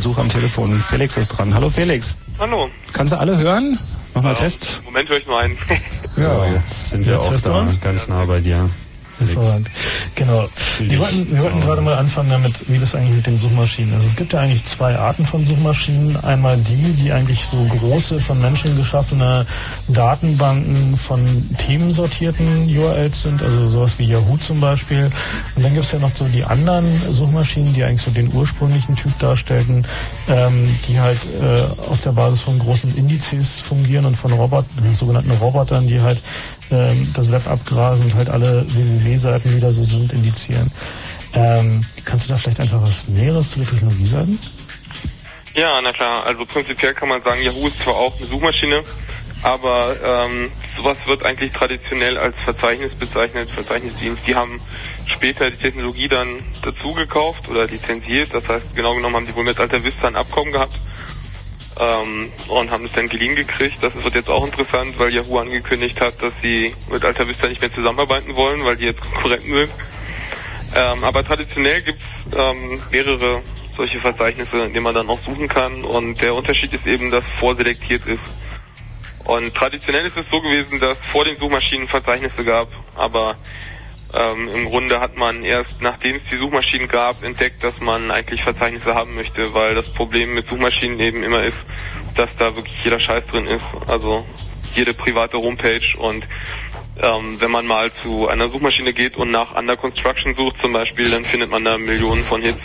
[0.00, 0.80] Besuch am Telefon.
[0.80, 1.52] Felix ist dran.
[1.52, 2.16] Hallo Felix.
[2.38, 2.70] Hallo.
[2.94, 3.78] Kannst du alle hören?
[4.14, 4.80] Nochmal Test.
[4.86, 5.58] Moment höre ich nur einen.
[6.16, 8.70] So, jetzt sind wir Jetzt auch da, ganz nah bei dir.
[9.18, 9.70] Hervorragend.
[10.14, 10.48] Genau.
[10.78, 14.06] Wir wollten, wir wollten gerade mal anfangen damit, wie das eigentlich mit den Suchmaschinen ist.
[14.06, 16.16] Es gibt ja eigentlich zwei Arten von Suchmaschinen.
[16.24, 19.46] Einmal die, die eigentlich so große, von Menschen geschaffene
[19.92, 25.10] Datenbanken von themensortierten URLs sind, also sowas wie Yahoo zum Beispiel.
[25.56, 28.96] Und dann gibt es ja noch so die anderen Suchmaschinen, die eigentlich so den ursprünglichen
[28.96, 29.86] Typ darstellten,
[30.28, 34.64] ähm, die halt äh, auf der Basis von großen Indizes fungieren und von Robot,
[34.94, 36.20] sogenannten Robotern, die halt
[36.70, 40.70] ähm, das Web abgrasen und halt alle www-Seiten, die da so sind, indizieren.
[41.32, 44.38] Ähm, kannst du da vielleicht einfach was Näheres zu der Technologie sagen?
[45.54, 46.26] Ja, na klar.
[46.26, 48.84] Also prinzipiell kann man sagen, Yahoo ist zwar auch eine Suchmaschine,
[49.42, 54.26] aber ähm, sowas wird eigentlich traditionell als Verzeichnis bezeichnet, Verzeichnisdienst.
[54.26, 54.60] Die haben
[55.06, 58.34] später die Technologie dann dazu gekauft oder lizenziert.
[58.34, 60.78] Das heißt, genau genommen haben die wohl mit Alta Vista ein Abkommen gehabt
[61.78, 63.78] ähm, und haben es dann geliehen gekriegt.
[63.80, 67.60] Das wird jetzt auch interessant, weil Yahoo angekündigt hat, dass sie mit Alta Vista nicht
[67.60, 69.70] mehr zusammenarbeiten wollen, weil die jetzt Konkurrenten sind.
[70.74, 73.42] Ähm, aber traditionell gibt es ähm, mehrere
[73.76, 75.84] solche Verzeichnisse, in denen man dann auch suchen kann.
[75.84, 78.20] Und der Unterschied ist eben, dass vorselektiert ist.
[79.24, 83.36] Und traditionell ist es so gewesen, dass vor den Suchmaschinen Verzeichnisse gab, aber
[84.12, 88.42] ähm, im Grunde hat man erst nachdem es die Suchmaschinen gab, entdeckt, dass man eigentlich
[88.42, 91.58] Verzeichnisse haben möchte, weil das Problem mit Suchmaschinen eben immer ist,
[92.16, 93.64] dass da wirklich jeder Scheiß drin ist.
[93.86, 94.24] Also
[94.74, 96.26] jede private Homepage und
[97.00, 101.08] ähm, wenn man mal zu einer Suchmaschine geht und nach Under Construction sucht zum Beispiel,
[101.10, 102.58] dann findet man da Millionen von Hits.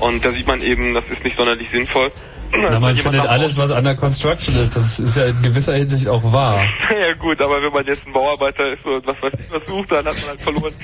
[0.00, 2.10] Und da sieht man eben, das ist nicht sonderlich sinnvoll.
[2.52, 4.76] Na, man findet alles, was under construction ist.
[4.76, 6.62] Das ist ja in gewisser Hinsicht auch wahr.
[6.90, 9.92] ja gut, aber wenn man jetzt ein Bauarbeiter ist und was weiß ich was sucht,
[9.92, 10.74] dann hat man halt verloren.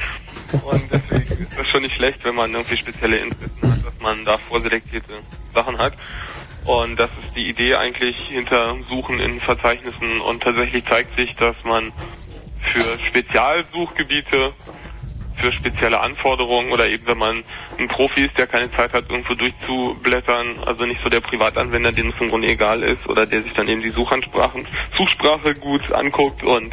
[0.53, 4.25] Und deswegen ist das schon nicht schlecht, wenn man irgendwie spezielle Interessen hat, dass man
[4.25, 5.15] da vorselektierte
[5.55, 5.95] Sachen hat.
[6.65, 10.21] Und das ist die Idee eigentlich hinter Suchen in Verzeichnissen.
[10.21, 11.93] Und tatsächlich zeigt sich, dass man
[12.61, 14.53] für Spezialsuchgebiete,
[15.37, 17.45] für spezielle Anforderungen oder eben wenn man
[17.79, 22.11] ein Profi ist, der keine Zeit hat, irgendwo durchzublättern, also nicht so der Privatanwender, dem
[22.11, 24.67] es im Grunde egal ist oder der sich dann eben die Suchansprachen,
[24.97, 26.73] Suchsprache gut anguckt und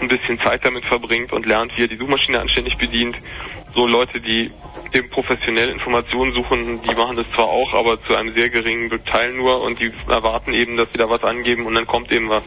[0.00, 3.16] ein bisschen Zeit damit verbringt und lernt, wie er die Suchmaschine anständig bedient.
[3.74, 4.50] So Leute, die
[4.92, 9.32] eben professionell Informationen suchen, die machen das zwar auch, aber zu einem sehr geringen Teil
[9.32, 12.42] nur und die erwarten eben, dass sie da was angeben und dann kommt eben was.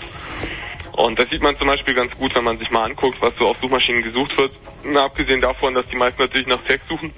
[0.96, 3.48] Und das sieht man zum Beispiel ganz gut, wenn man sich mal anguckt, was so
[3.48, 4.52] auf Suchmaschinen gesucht wird.
[4.86, 7.12] Na, abgesehen davon, dass die meisten natürlich nach Text suchen,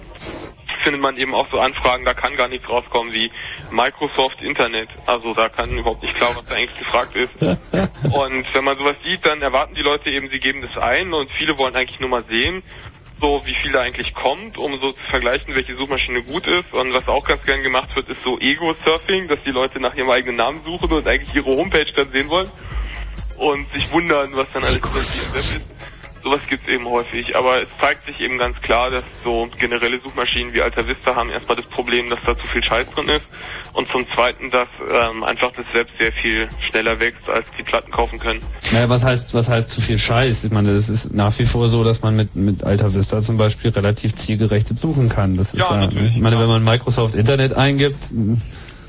[0.82, 3.30] findet man eben auch so Anfragen, da kann gar nichts rauskommen wie
[3.70, 4.90] Microsoft Internet.
[5.06, 7.32] Also da kann überhaupt nicht klar, was da eigentlich gefragt ist.
[7.42, 11.30] Und wenn man sowas sieht, dann erwarten die Leute eben, sie geben das ein und
[11.32, 12.64] viele wollen eigentlich nur mal sehen,
[13.20, 16.74] so wie viel da eigentlich kommt, um so zu vergleichen, welche Suchmaschine gut ist.
[16.74, 20.10] Und was auch ganz gern gemacht wird, ist so Ego-Surfing, dass die Leute nach ihrem
[20.10, 22.50] eigenen Namen suchen und eigentlich ihre Homepage dann sehen wollen
[23.38, 25.68] und sich wundern, was dann alles passiert ist.
[26.24, 30.54] Sowas gibt's eben häufig, aber es zeigt sich eben ganz klar, dass so generelle Suchmaschinen
[30.54, 33.24] wie Alta Vista haben erstmal das Problem, dass da zu viel Scheiß drin ist
[33.74, 37.92] und zum Zweiten, dass ähm, einfach das Web sehr viel schneller wächst, als die Platten
[37.92, 38.42] kaufen können.
[38.74, 40.44] Naja, was heißt, was heißt zu viel Scheiß?
[40.44, 43.38] Ich meine, es ist nach wie vor so, dass man mit, mit Alta Vista zum
[43.38, 45.38] Beispiel relativ zielgerechtet suchen kann.
[45.38, 48.12] Das ist ja, ich meine, wenn man Microsoft Internet eingibt,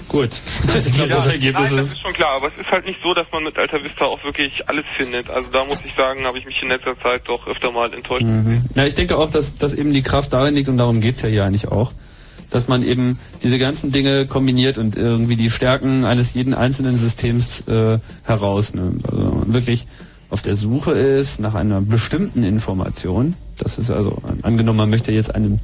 [0.09, 0.31] gut.
[0.75, 2.99] Ich glaube, das Ergebnis Nein, das ist, ist schon klar, aber es ist halt nicht
[3.03, 5.31] so, dass man mit Alta Vista auch wirklich alles findet.
[5.31, 8.25] Also da muss ich sagen, habe ich mich in letzter Zeit doch öfter mal enttäuscht.
[8.25, 8.65] Mhm.
[8.75, 11.29] Ja, ich denke auch, dass, dass eben die Kraft darin liegt, und darum geht's ja
[11.29, 11.93] hier eigentlich auch,
[12.51, 17.67] dass man eben diese ganzen Dinge kombiniert und irgendwie die Stärken eines jeden einzelnen Systems
[17.69, 19.07] äh, herausnimmt.
[19.07, 19.87] Also wirklich
[20.31, 23.35] auf der Suche ist nach einer bestimmten Information.
[23.57, 25.61] Das ist also, angenommen, man möchte jetzt einen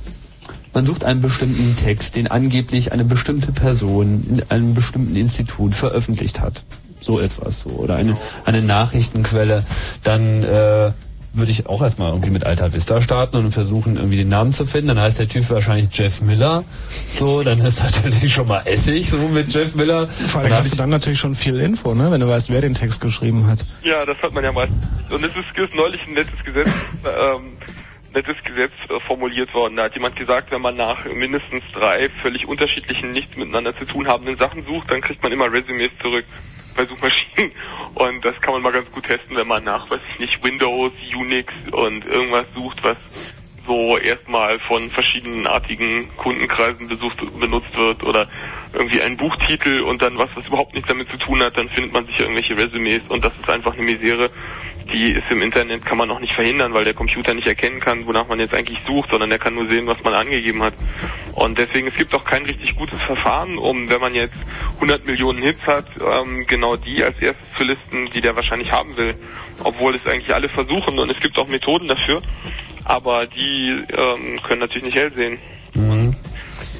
[0.74, 6.40] man sucht einen bestimmten Text, den angeblich eine bestimmte Person in einem bestimmten Institut veröffentlicht
[6.40, 6.64] hat.
[7.00, 7.70] So etwas so.
[7.70, 9.64] Oder eine, eine Nachrichtenquelle.
[10.02, 10.90] Dann äh,
[11.34, 14.64] würde ich auch erstmal irgendwie mit Alta Vista starten und versuchen, irgendwie den Namen zu
[14.64, 14.88] finden.
[14.88, 16.64] Dann heißt der Typ wahrscheinlich Jeff Miller.
[17.16, 20.06] So, dann ist natürlich schon mal Essig, so mit Jeff Miller.
[20.06, 22.10] Vor allem hast du dann natürlich schon viel Info, ne?
[22.10, 23.58] wenn du weißt, wer den Text geschrieben hat.
[23.82, 24.82] Ja, das hat man ja meistens.
[25.10, 26.68] Und es ist, ist neulich ein nettes Gesetz,
[27.04, 27.52] ähm,
[28.14, 29.76] nettes Gesetz äh, formuliert worden.
[29.76, 34.08] Da hat jemand gesagt, wenn man nach mindestens drei völlig unterschiedlichen, nichts miteinander zu tun
[34.08, 36.24] habenden Sachen sucht, dann kriegt man immer Resümees zurück
[36.76, 37.52] bei Suchmaschinen.
[37.94, 40.92] Und das kann man mal ganz gut testen, wenn man nach, weiß ich nicht, Windows,
[41.14, 42.96] Unix und irgendwas sucht, was
[43.66, 48.28] so erstmal von verschiedenartigen Kundenkreisen besucht, benutzt wird oder
[48.72, 51.92] irgendwie ein Buchtitel und dann was, was überhaupt nichts damit zu tun hat, dann findet
[51.92, 54.30] man sich irgendwelche Resümees und das ist einfach eine Misere,
[54.92, 58.06] die ist im Internet, kann man auch nicht verhindern, weil der Computer nicht erkennen kann,
[58.06, 60.74] wonach man jetzt eigentlich sucht, sondern er kann nur sehen, was man angegeben hat.
[61.34, 64.36] Und deswegen, es gibt auch kein richtig gutes Verfahren, um, wenn man jetzt
[64.74, 68.96] 100 Millionen Hits hat, ähm, genau die als erstes zu listen, die der wahrscheinlich haben
[68.96, 69.14] will.
[69.62, 72.22] Obwohl es eigentlich alle versuchen und es gibt auch Methoden dafür,
[72.84, 75.38] aber die ähm, können natürlich nicht hell sehen.
[75.74, 76.14] Mhm.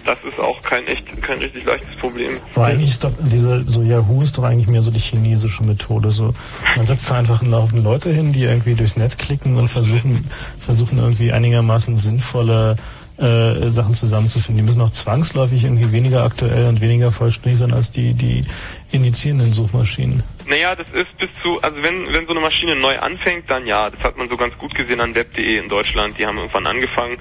[0.05, 2.33] Das ist auch kein echt, kein richtig leichtes Problem.
[2.55, 6.11] Aber eigentlich ist doch diese, so Yahoo ist doch eigentlich mehr so die chinesische Methode.
[6.11, 6.35] So,
[6.77, 10.29] man setzt da einfach einen Haufen Leute hin, die irgendwie durchs Netz klicken und versuchen,
[10.59, 12.77] versuchen irgendwie einigermaßen sinnvolle
[13.17, 14.65] äh, Sachen zusammenzufinden.
[14.65, 18.45] Die müssen auch zwangsläufig irgendwie weniger aktuell und weniger vollständig sein als die, die
[18.91, 20.25] indizierenden Suchmaschinen.
[20.49, 23.89] Naja, das ist bis zu, also wenn, wenn so eine Maschine neu anfängt, dann ja,
[23.89, 26.19] das hat man so ganz gut gesehen an web.de in Deutschland.
[26.19, 27.19] Die haben irgendwann angefangen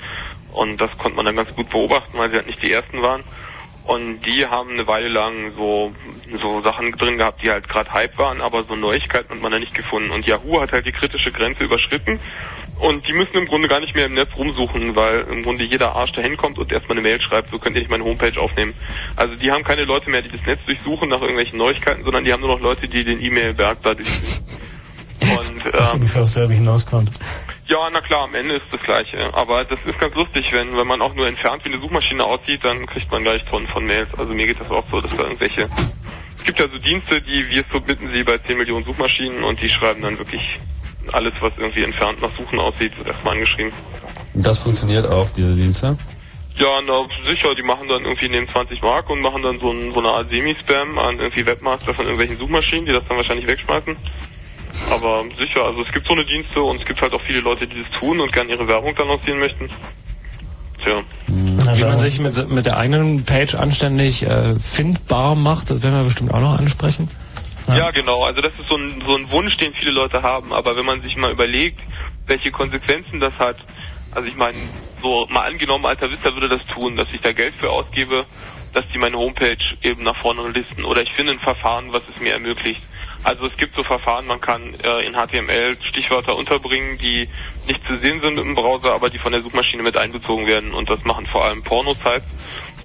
[0.54, 3.24] und das konnte man dann ganz gut beobachten, weil sie halt nicht die ersten waren.
[3.86, 5.92] Und die haben eine Weile lang so,
[6.42, 9.60] so Sachen drin gehabt, die halt gerade Hype waren, aber so Neuigkeiten hat man da
[9.60, 10.12] nicht gefunden.
[10.12, 12.18] Und Yahoo hat halt die kritische Grenze überschritten.
[12.80, 15.96] Und die müssen im Grunde gar nicht mehr im Netz rumsuchen, weil im Grunde jeder
[15.96, 18.74] Arsch da hinkommt und erstmal eine Mail schreibt, so könnt ihr nicht meine Homepage aufnehmen.
[19.18, 22.32] Also die haben keine Leute mehr, die das Netz durchsuchen nach irgendwelchen Neuigkeiten, sondern die
[22.32, 24.62] haben nur noch Leute, die den E-Mail-Berg da durchsuchen.
[25.38, 27.12] Und Das ähm, ungefähr auf selbe hinauskommt.
[27.74, 29.34] Ja, na klar, am Ende ist das Gleiche.
[29.34, 32.64] Aber das ist ganz lustig, wenn, wenn man auch nur entfernt wie eine Suchmaschine aussieht,
[32.64, 34.10] dann kriegt man gleich Tonnen von Mails.
[34.16, 35.68] Also mir geht das auch so, dass da irgendwelche...
[36.38, 39.70] Es gibt ja so Dienste, die wir submitten sie bei 10 Millionen Suchmaschinen und die
[39.70, 40.42] schreiben dann wirklich
[41.12, 43.74] alles, was irgendwie entfernt nach Suchen aussieht, wird erstmal angeschrieben.
[44.36, 45.98] Das funktioniert auch, diese Dienste.
[46.56, 49.92] Ja, na sicher, die machen dann irgendwie nehmen 20 Mark und machen dann so, ein,
[49.94, 53.98] so eine Art Semi-Spam an irgendwie Webmaster von irgendwelchen Suchmaschinen, die das dann wahrscheinlich wegschmeißen.
[54.92, 57.68] Aber sicher, also es gibt so eine Dienste und es gibt halt auch viele Leute,
[57.68, 59.70] die das tun und gerne ihre Werbung dann lancieren möchten.
[60.84, 61.04] Tja.
[61.28, 66.04] Wie man sich mit, mit der eigenen Page anständig äh, findbar macht, das werden wir
[66.04, 67.10] bestimmt auch noch ansprechen.
[67.68, 67.92] Ja.
[67.92, 68.24] genau.
[68.24, 70.52] Also das ist so ein, so ein Wunsch, den viele Leute haben.
[70.52, 71.80] Aber wenn man sich mal überlegt,
[72.26, 73.58] welche Konsequenzen das hat,
[74.12, 74.58] also ich meine,
[75.02, 78.26] so mal angenommen, Alter Vista würde das tun, dass ich da Geld für ausgebe,
[78.74, 80.84] dass die meine Homepage eben nach vorne listen.
[80.84, 82.82] Oder ich finde ein Verfahren, was es mir ermöglicht.
[83.24, 87.30] Also es gibt so Verfahren, man kann äh, in HTML Stichwörter unterbringen, die
[87.68, 90.74] nicht zu sehen sind im Browser, aber die von der Suchmaschine mit einbezogen werden.
[90.74, 92.28] Und das machen vor allem Porno-Sites,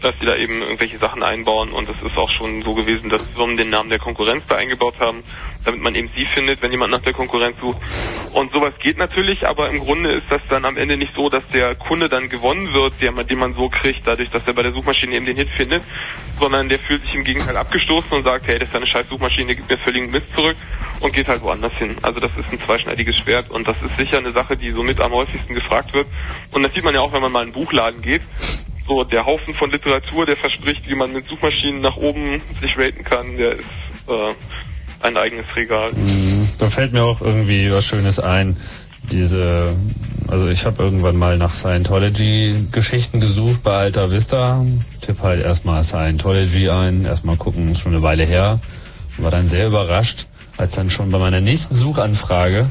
[0.00, 1.70] dass die da eben irgendwelche Sachen einbauen.
[1.70, 4.94] Und es ist auch schon so gewesen, dass Firmen den Namen der Konkurrenz da eingebaut
[5.00, 5.22] haben,
[5.64, 7.78] damit man eben sie findet, wenn jemand nach der Konkurrenz sucht.
[8.34, 11.42] Und sowas geht natürlich, aber im Grunde ist das dann am Ende nicht so, dass
[11.52, 15.14] der Kunde dann gewonnen wird, den man so kriegt, dadurch, dass er bei der Suchmaschine
[15.14, 15.82] eben den Hit findet,
[16.38, 19.56] sondern der fühlt sich im Gegenteil abgestoßen und sagt, hey, das ist eine scheiß Suchmaschine,
[19.56, 20.56] gibt mir völligen Mist zurück
[21.00, 21.96] und geht halt woanders hin.
[22.02, 25.12] Also das ist ein zweischneidiges Schwert und das ist sicher eine Sache, die somit am
[25.12, 26.06] häufigsten gefragt wird.
[26.52, 28.22] Und das sieht man ja auch, wenn man mal in einen Buchladen geht.
[28.88, 33.04] So, der Haufen von Literatur, der verspricht, wie man mit Suchmaschinen nach oben sich raten
[33.04, 33.64] kann, der ist
[34.08, 34.34] äh,
[35.06, 35.92] ein eigenes Regal.
[35.92, 36.48] Mhm.
[36.58, 38.56] Da fällt mir auch irgendwie was Schönes ein.
[39.12, 39.76] Diese,
[40.26, 44.64] also ich habe irgendwann mal nach Scientology-Geschichten gesucht bei Alta Vista.
[45.02, 48.58] Tipp halt erstmal Scientology ein, erstmal gucken, ist schon eine Weile her.
[49.18, 50.26] War dann sehr überrascht,
[50.56, 52.70] als dann schon bei meiner nächsten Suchanfrage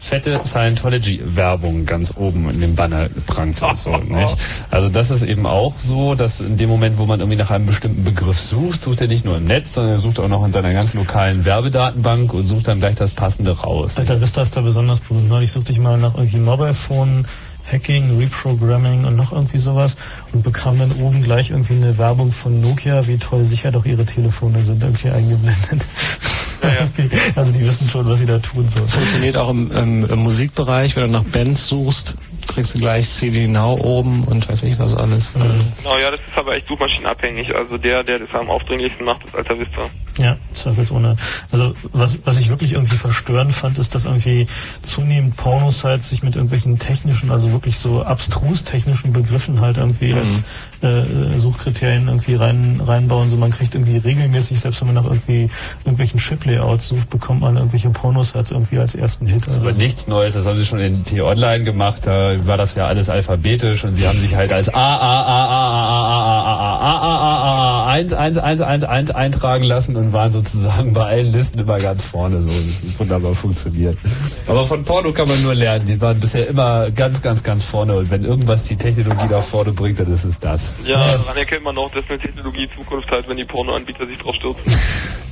[0.00, 3.66] fette Scientology-Werbung ganz oben in dem Banner prangte.
[3.76, 4.36] So, nicht?
[4.70, 7.66] Also das ist eben auch so, dass in dem Moment, wo man irgendwie nach einem
[7.66, 10.52] bestimmten Begriff sucht, sucht er nicht nur im Netz, sondern er sucht auch noch in
[10.52, 13.98] seiner ganz lokalen Werbedatenbank und sucht dann gleich das Passende raus.
[13.98, 15.28] Alter Vista ist da besonders berühmt.
[15.28, 17.26] Neulich suchte ich mal nach irgendwie Mobile Phone,
[17.70, 19.96] Hacking, Reprogramming und noch irgendwie sowas
[20.32, 24.06] und bekam dann oben gleich irgendwie eine Werbung von Nokia, wie toll sicher doch ihre
[24.06, 25.84] Telefone sind, irgendwie eingeblendet.
[26.62, 27.10] Okay.
[27.36, 28.88] Also die wissen schon, was sie da tun sollen.
[28.88, 32.16] Funktioniert auch im, im, im Musikbereich, wenn du nach Bands suchst,
[32.54, 35.34] kriegst du gleich CD Now oben und weiß nicht was alles.
[35.34, 37.54] Genau, ja, das ist aber echt suchmaschinenabhängig.
[37.54, 39.88] Also der, der das am aufdringlichsten macht, ist Alta Vista.
[40.18, 41.16] Ja, zweifelsohne.
[41.52, 44.46] Also was, was ich wirklich irgendwie verstörend fand, ist, dass irgendwie
[44.82, 50.18] zunehmend Pornosites sich mit irgendwelchen technischen, also wirklich so abstrus technischen Begriffen halt irgendwie Mhm.
[50.18, 50.42] als
[50.82, 53.30] äh, Suchkriterien irgendwie rein, reinbauen.
[53.30, 55.48] So man kriegt irgendwie regelmäßig, selbst wenn man nach irgendwie
[55.84, 59.46] irgendwelchen Chip-Layouts sucht, bekommt man irgendwelche Pornosites irgendwie als ersten Hit.
[59.46, 62.74] Das ist aber nichts Neues, das haben sie schon in T-Online gemacht, da war das
[62.74, 66.10] ja alles alphabetisch und sie haben sich halt als A, A, A, A, A, A,
[66.10, 70.12] A, A, A, A, A, A, A, 1, 1, 1, 1, 1 eintragen lassen und
[70.12, 72.50] waren sozusagen bei allen Listen immer ganz vorne so.
[72.98, 73.98] Wunderbar funktioniert.
[74.46, 77.96] Aber von Porno kann man nur lernen, die waren bisher immer ganz, ganz, ganz vorne
[77.96, 80.74] und wenn irgendwas die Technologie nach vorne bringt, dann ist es das.
[80.84, 84.34] Ja, daran erkennt man auch, dass eine Technologie Zukunft hat, wenn die Pornoanbieter sich drauf
[84.36, 84.72] stürzen.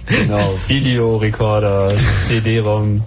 [0.09, 1.93] Genau, Videorekorder,
[2.27, 3.03] CD-ROM,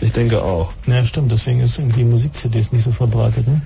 [0.00, 0.72] ich denke auch.
[0.86, 3.62] Ja, stimmt, deswegen ist irgendwie Musik-CDs nicht so verbreitet, ne?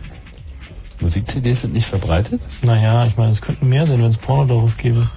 [1.00, 2.40] Musik-CDs sind nicht verbreitet?
[2.62, 5.08] Naja, ich meine, es könnten mehr sein, wenn es Porno darauf gäbe.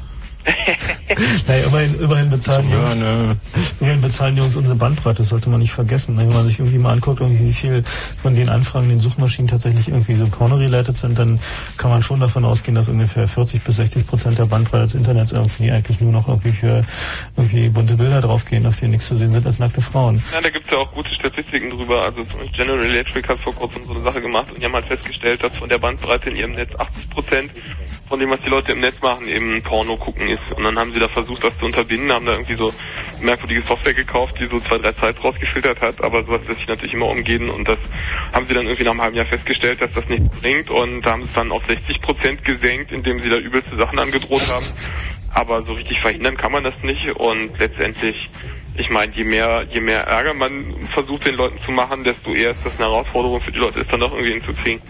[0.46, 3.38] Naja, immerhin, immerhin bezahlen die Ja, Jungs, ne.
[3.80, 6.18] immerhin bezahlen die Jungs unsere Bandbreite, das sollte man nicht vergessen.
[6.18, 7.84] Wenn man sich irgendwie mal anguckt, irgendwie wie viel
[8.18, 11.40] von den Anfragen in den Suchmaschinen tatsächlich irgendwie so porno-related sind, dann
[11.78, 15.32] kann man schon davon ausgehen, dass ungefähr 40 bis 60 Prozent der Bandbreite des Internets
[15.32, 16.84] irgendwie eigentlich nur noch irgendwie für
[17.38, 20.22] irgendwie bunte Bilder draufgehen, auf denen nichts zu sehen sind als nackte Frauen.
[20.34, 22.04] Ja, da gibt's ja auch gute Statistiken drüber.
[22.04, 24.74] Also zum Beispiel General Electric hat vor kurzem so eine Sache gemacht und die haben
[24.74, 27.52] halt festgestellt, dass von der Bandbreite in ihrem Netz 80 Prozent
[28.10, 30.58] von dem, was die Leute im Netz machen, eben Porno gucken ist.
[30.58, 32.74] Und dann haben sie da versucht, das zu unterbinden, haben da irgendwie so
[33.22, 36.94] merkwürdige Software gekauft, die so zwei, drei Sites rausgefiltert hat, aber sowas lässt sich natürlich
[36.94, 37.78] immer umgehen und das
[38.34, 41.24] haben sie dann irgendwie nach einem halben Jahr festgestellt, dass das nichts bringt und haben
[41.24, 44.66] es dann auf 60 Prozent gesenkt, indem sie da übelste Sachen angedroht haben.
[45.34, 48.16] Aber so richtig verhindern kann man das nicht und letztendlich,
[48.78, 52.52] ich meine, je mehr, je mehr Ärger man versucht den Leuten zu machen, desto eher
[52.52, 54.82] ist das eine Herausforderung für die Leute, es dann doch irgendwie hinzukriegen.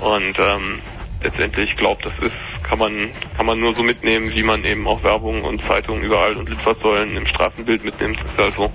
[0.00, 0.80] Und ähm,
[1.24, 4.86] letztendlich, ich glaube, das ist, kann man, kann man nur so mitnehmen, wie man eben
[4.86, 8.18] auch Werbung und Zeitungen überall und Litfaßsäulen im Straßenbild mitnimmt.
[8.18, 8.70] Das ist halt so.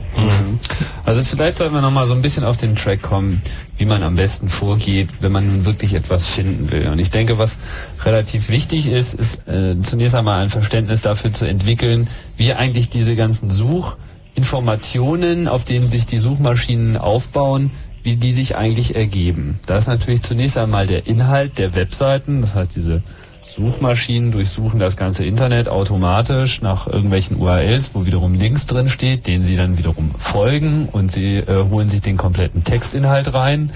[1.06, 3.42] Also vielleicht sollten wir nochmal so ein bisschen auf den Track kommen,
[3.78, 6.88] wie man am besten vorgeht, wenn man nun wirklich etwas finden will.
[6.90, 7.58] Und ich denke, was
[8.04, 13.16] relativ wichtig ist, ist äh, zunächst einmal ein Verständnis dafür zu entwickeln, wie eigentlich diese
[13.16, 17.72] ganzen Suchinformationen, auf denen sich die Suchmaschinen aufbauen,
[18.04, 19.60] wie die sich eigentlich ergeben.
[19.66, 23.02] Da ist natürlich zunächst einmal der Inhalt der Webseiten, das heißt diese
[23.50, 29.44] Suchmaschinen durchsuchen das ganze Internet automatisch nach irgendwelchen URLs, wo wiederum Links drin steht, denen
[29.44, 33.72] sie dann wiederum folgen und sie äh, holen sich den kompletten Textinhalt rein,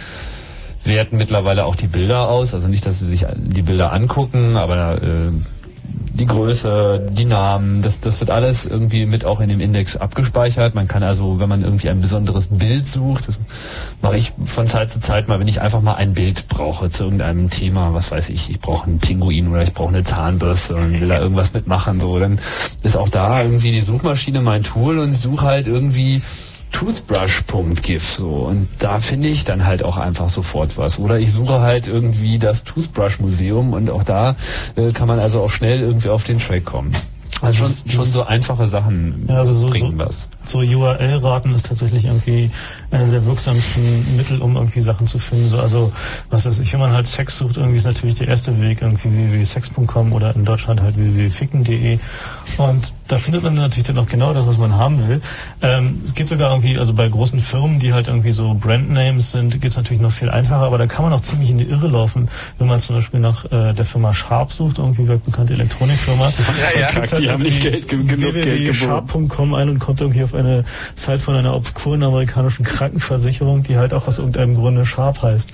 [0.83, 5.01] werten mittlerweile auch die Bilder aus, also nicht, dass sie sich die Bilder angucken, aber
[5.01, 5.31] äh,
[6.13, 10.75] die Größe, die Namen, das, das wird alles irgendwie mit auch in dem Index abgespeichert.
[10.75, 13.39] Man kann also, wenn man irgendwie ein besonderes Bild sucht, das
[14.01, 17.05] mache ich von Zeit zu Zeit mal, wenn ich einfach mal ein Bild brauche zu
[17.05, 20.99] irgendeinem Thema, was weiß ich, ich brauche einen Pinguin oder ich brauche eine Zahnbürste und
[20.99, 22.39] will da irgendwas mitmachen, so, dann
[22.83, 26.21] ist auch da irgendwie die Suchmaschine mein Tool und suche halt irgendwie
[26.73, 31.61] toothbrush.gif so und da finde ich dann halt auch einfach sofort was oder ich suche
[31.61, 34.35] halt irgendwie das Toothbrush Museum und auch da
[34.75, 36.91] äh, kann man also auch schnell irgendwie auf den Track kommen.
[37.43, 40.29] Also schon, schon so einfache Sachen Ja, also so, bringen so, was.
[40.45, 42.49] so URL-Raten ist tatsächlich irgendwie
[42.91, 45.49] einer der wirksamsten Mittel, um irgendwie Sachen zu finden.
[45.49, 45.91] So, also,
[46.29, 49.11] was weiß ich, wenn man halt Sex sucht, irgendwie ist natürlich der erste Weg irgendwie
[49.11, 51.99] www.sex.com oder in Deutschland halt www.ficken.de.
[52.57, 55.21] Und da findet man natürlich dann auch genau das, was man haben will.
[55.61, 59.59] Ähm, es geht sogar irgendwie, also bei großen Firmen, die halt irgendwie so Brandnames sind,
[59.59, 61.87] geht es natürlich noch viel einfacher, aber da kann man auch ziemlich in die Irre
[61.87, 66.31] laufen, wenn man zum Beispiel nach äh, der Firma Sharp sucht, irgendwie weltbekannte Elektronikfirma.
[66.75, 68.65] Ja, ja, die haben nicht Geld ge- genug Geld geboten.
[68.67, 70.63] www.sharp.com ein und kommt irgendwie auf eine
[70.95, 75.51] Seite von einer obskuren amerikanischen Krankenversicherung, die halt auch aus irgendeinem Grunde Sharp heißt.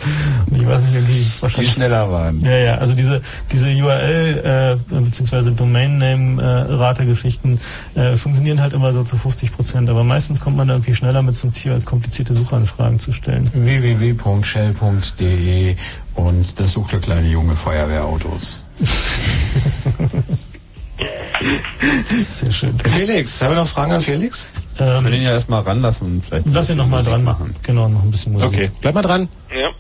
[0.49, 1.71] Und ich weiß nicht, irgendwie Die wahrscheinlich.
[1.71, 2.41] schneller waren.
[2.41, 3.21] Ja, ja, also diese,
[3.51, 5.51] diese URL äh, bzw.
[5.51, 7.59] Domain-Name-Rate-Geschichten
[7.95, 11.21] äh, funktionieren halt immer so zu 50 Prozent, aber meistens kommt man da irgendwie schneller
[11.21, 13.49] mit zum Ziel, als komplizierte Suchanfragen zu stellen.
[13.53, 15.75] www.shell.de
[16.15, 18.63] und das sucht der kleine junge Feuerwehrautos.
[22.30, 22.78] Sehr schön.
[22.86, 24.50] Felix, haben wir noch Fragen an Felix?
[24.76, 27.24] Ich will ihn ja erstmal ranlassen und vielleicht Lass ihn bisschen noch mal Musik dran
[27.24, 27.56] machen.
[27.64, 28.47] Genau, noch ein bisschen Musik.
[28.47, 29.28] Okay, bleib mal dran.
[29.54, 29.72] Ja.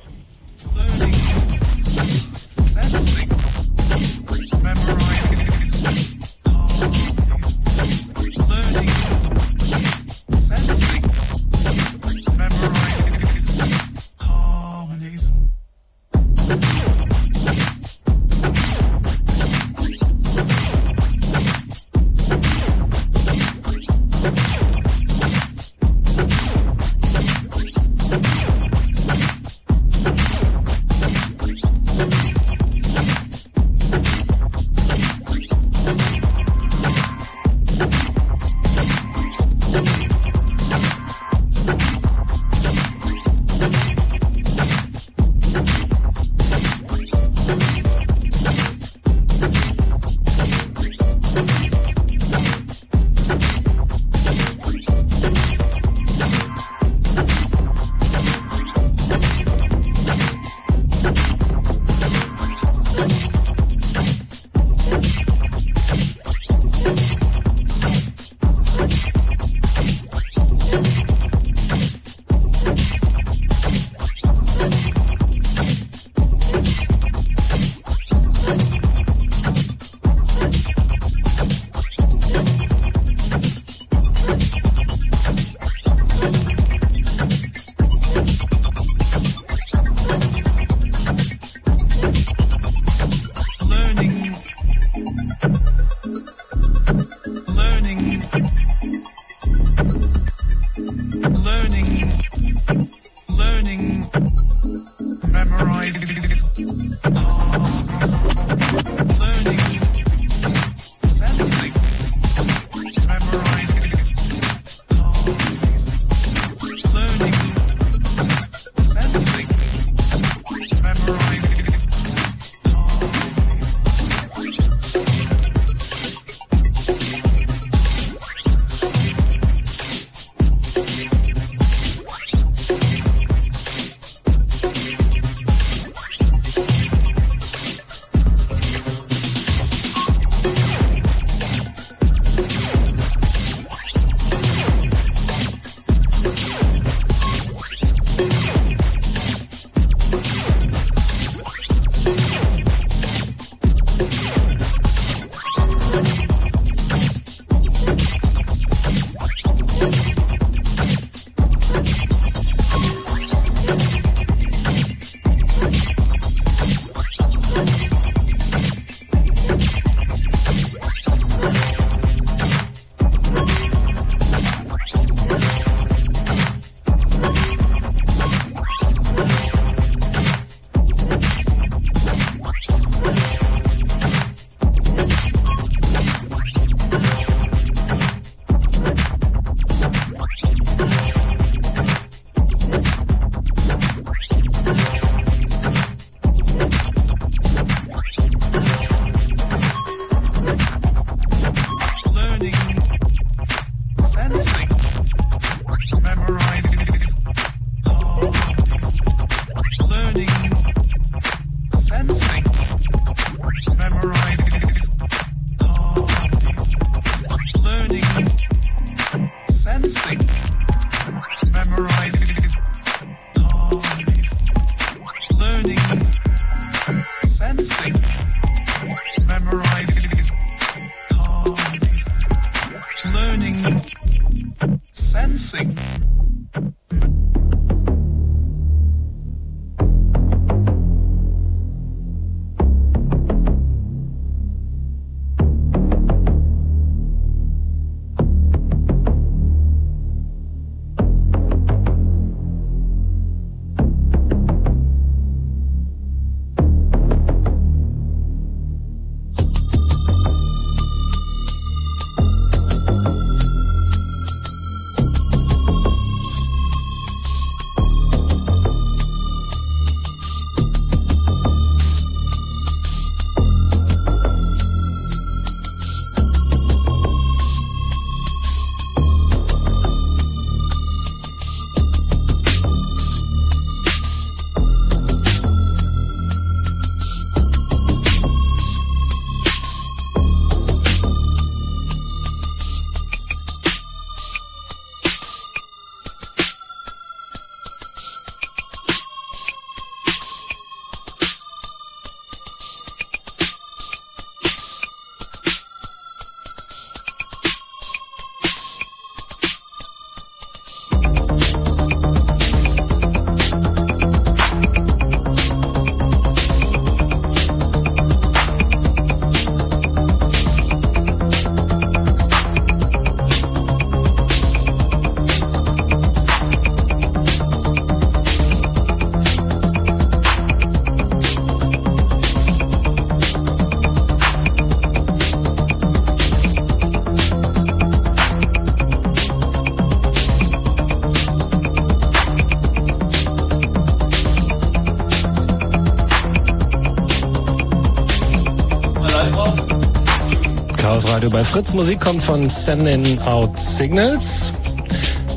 [351.19, 351.73] Radio bei Fritz.
[351.73, 354.53] Musik kommt von Sending Out Signals.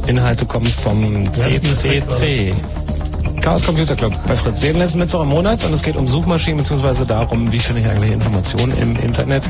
[0.07, 2.55] Inhalte kommen vom CCC.
[3.43, 4.63] Chaos Computer Club bei Fritz.
[4.63, 7.89] Jeden letzten Mittwoch im Monat und es geht um Suchmaschinen beziehungsweise darum, wie finde ich
[7.89, 9.43] eigentlich Informationen im Internet.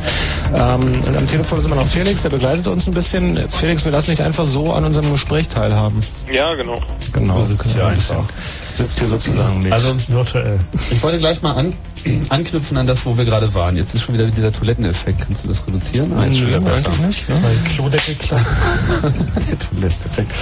[0.54, 3.38] Ähm, und am Telefon ist immer noch Felix, der begleitet uns ein bisschen.
[3.50, 6.00] Felix, wir lassen nicht einfach so an unserem Gespräch teilhaben.
[6.32, 6.80] Ja, genau.
[7.12, 7.38] Genau.
[7.38, 8.24] Du sitzt hier einfach.
[8.72, 9.72] Sitzt hier sozusagen nicht.
[9.72, 10.58] Also virtuell.
[10.90, 11.74] Ich wollte gleich mal an,
[12.30, 13.76] anknüpfen an das, wo wir gerade waren.
[13.76, 15.20] Jetzt ist schon wieder dieser Toiletteneffekt.
[15.26, 16.18] Kannst du das reduzieren?
[16.22, 16.88] Jetzt schon wieder besser.
[17.06, 17.38] nicht, ne?
[17.42, 18.40] Weil Klodeckel klar.
[19.50, 20.32] Der Toiletteneffekt.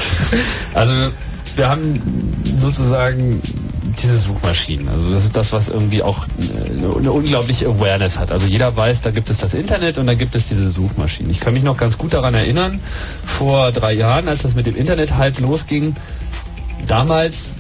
[0.72, 0.92] Also
[1.56, 2.00] wir haben
[2.56, 3.40] sozusagen
[4.02, 4.88] diese Suchmaschinen.
[4.88, 8.32] Also das ist das, was irgendwie auch eine, eine unglaubliche Awareness hat.
[8.32, 11.30] Also jeder weiß, da gibt es das Internet und da gibt es diese Suchmaschinen.
[11.30, 12.80] Ich kann mich noch ganz gut daran erinnern,
[13.24, 15.94] vor drei Jahren, als das mit dem Internet halb losging,
[16.86, 17.56] damals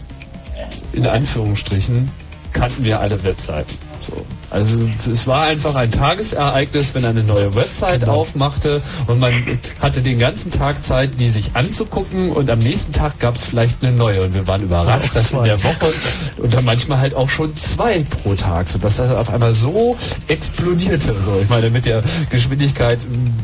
[0.92, 2.10] in Anführungsstrichen
[2.52, 3.89] kannten wir alle Webseiten.
[4.00, 4.24] So.
[4.50, 4.76] Also
[5.10, 10.50] es war einfach ein Tagesereignis, wenn eine neue Website aufmachte und man hatte den ganzen
[10.50, 14.34] Tag Zeit, die sich anzugucken und am nächsten Tag gab es vielleicht eine neue und
[14.34, 15.92] wir waren überrascht, dass in der Woche
[16.38, 19.96] und dann manchmal halt auch schon zwei pro Tag, sodass das auf einmal so
[20.28, 21.14] explodierte.
[21.22, 22.98] So, ich meine, mit der Geschwindigkeit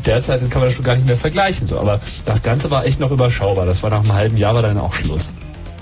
[0.05, 1.67] derzeit kann man das schon gar nicht mehr vergleichen.
[1.67, 3.65] So, aber das Ganze war echt noch überschaubar.
[3.65, 5.33] Das war nach einem halben Jahr war dann auch Schluss.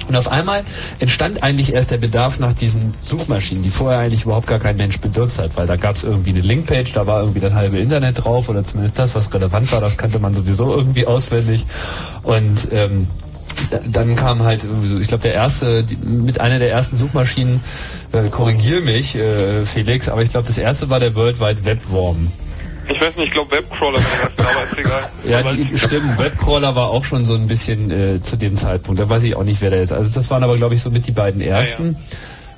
[0.07, 0.63] Und auf einmal
[0.99, 4.99] entstand eigentlich erst der Bedarf nach diesen Suchmaschinen, die vorher eigentlich überhaupt gar kein Mensch
[4.99, 8.23] benutzt hat, weil da gab es irgendwie eine Linkpage, da war irgendwie das halbe Internet
[8.23, 11.65] drauf oder zumindest das, was relevant war, das kannte man sowieso irgendwie auswendig.
[12.23, 13.07] Und ähm,
[13.71, 14.67] da- dann kam halt,
[15.01, 17.61] ich glaube, der erste, die, mit einer der ersten Suchmaschinen,
[18.11, 21.89] äh, korrigier mich, äh, Felix, aber ich glaube, das erste war der World Wide Web
[21.89, 22.31] Worm.
[22.87, 25.11] Ich weiß nicht, ich glaube Webcrawler wäre das, aber ist egal.
[25.25, 26.17] Ja, die, stimmt.
[26.19, 28.99] Webcrawler war auch schon so ein bisschen äh, zu dem Zeitpunkt.
[29.01, 29.91] Da weiß ich auch nicht, wer der ist.
[29.91, 31.95] Also das waren aber, glaube ich, so mit die beiden ersten.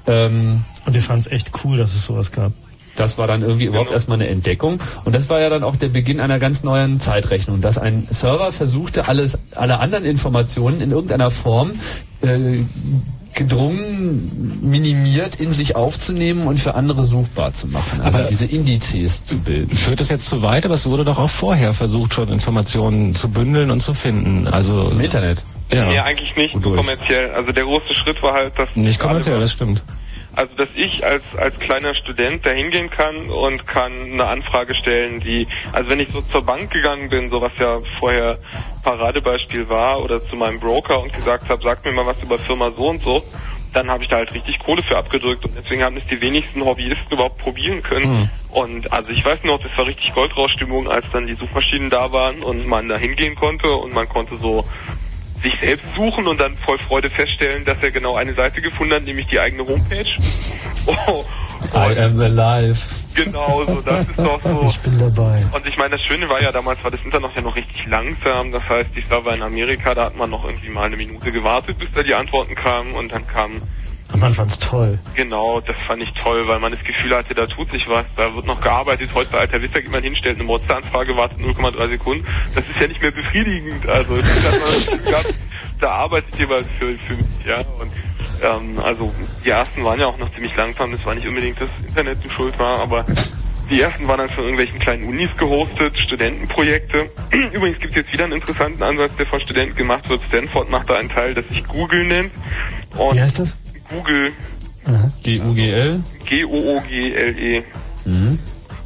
[0.05, 2.51] Ähm, Und ich fand es echt cool, dass es sowas gab.
[2.95, 4.79] das war dann irgendwie überhaupt erstmal eine Entdeckung.
[5.05, 8.51] Und das war ja dann auch der Beginn einer ganz neuen Zeitrechnung, dass ein Server
[8.51, 11.71] versuchte, alles, alle anderen Informationen in irgendeiner Form
[12.21, 12.63] äh,
[13.37, 18.01] gedrungen, minimiert in sich aufzunehmen und für andere suchbar zu machen.
[18.01, 19.73] Also Aber- diese Indizes zu bilden.
[19.75, 23.29] Führt das jetzt zu weit, aber es wurde doch auch vorher versucht, schon Informationen zu
[23.29, 24.47] bündeln und zu finden.
[24.47, 25.43] Also Im Internet.
[25.71, 25.85] Ja.
[25.85, 27.31] Nee, eigentlich nicht kommerziell.
[27.31, 29.83] Also der große Schritt war halt, dass Nicht kommerziell, das stimmt.
[30.37, 35.19] Also dass ich als als kleiner Student da hingehen kann und kann eine Anfrage stellen,
[35.19, 38.37] die also wenn ich so zur Bank gegangen bin, so was ja vorher
[38.83, 42.71] Paradebeispiel war, oder zu meinem Broker und gesagt habe, sag mir mal was über Firma
[42.75, 43.23] so und so,
[43.73, 46.63] dann habe ich da halt richtig Kohle für abgedrückt und deswegen haben es die wenigsten
[46.63, 48.29] Hobbyisten überhaupt probieren können.
[48.49, 52.43] Und also ich weiß noch, das war richtig Goldrauschstimmung, als dann die Suchmaschinen da waren
[52.43, 54.63] und man da hingehen konnte und man konnte so
[55.43, 59.03] sich selbst suchen und dann voll Freude feststellen, dass er genau eine Seite gefunden hat,
[59.03, 60.05] nämlich die eigene Homepage.
[61.05, 61.25] Oh,
[61.73, 62.79] I am alive.
[63.13, 64.67] genau, so das ist doch so.
[64.69, 65.43] Ich bin dabei.
[65.51, 68.53] Und ich meine, das Schöne war ja damals, war das Internet ja noch richtig langsam.
[68.53, 71.77] Das heißt, die Server in Amerika, da hat man noch irgendwie mal eine Minute gewartet,
[71.77, 73.61] bis da die Antworten kamen und dann kamen
[74.13, 74.97] Und man fand's toll.
[75.15, 78.33] Genau, das fand ich toll, weil man das Gefühl hatte, da tut sich was, da
[78.33, 79.09] wird noch gearbeitet.
[79.13, 82.25] Heute bei Alter Vista geht man hinstellt, eine Monsteranfrage wartet 0,3 Sekunden.
[82.55, 83.87] Das ist ja nicht mehr befriedigend.
[83.87, 85.33] Also gehabt,
[85.79, 87.59] da arbeitet jemand für, für mich, ja.
[87.79, 87.91] Und
[88.41, 91.69] ähm, also die ersten waren ja auch noch ziemlich langsam, das war nicht unbedingt das
[91.87, 93.05] Internet die schuld war, aber
[93.69, 97.11] die ersten waren dann von irgendwelchen kleinen Unis gehostet, Studentenprojekte.
[97.51, 100.21] Übrigens gibt es jetzt wieder einen interessanten Ansatz, der von Studenten gemacht wird.
[100.27, 102.31] Stanford macht da einen Teil, das sich Google nennt.
[102.97, 103.57] Und Wie heißt das?
[103.89, 104.33] Google
[105.23, 106.01] G-U-G-L?
[106.25, 107.63] G-O-O-G-L-E.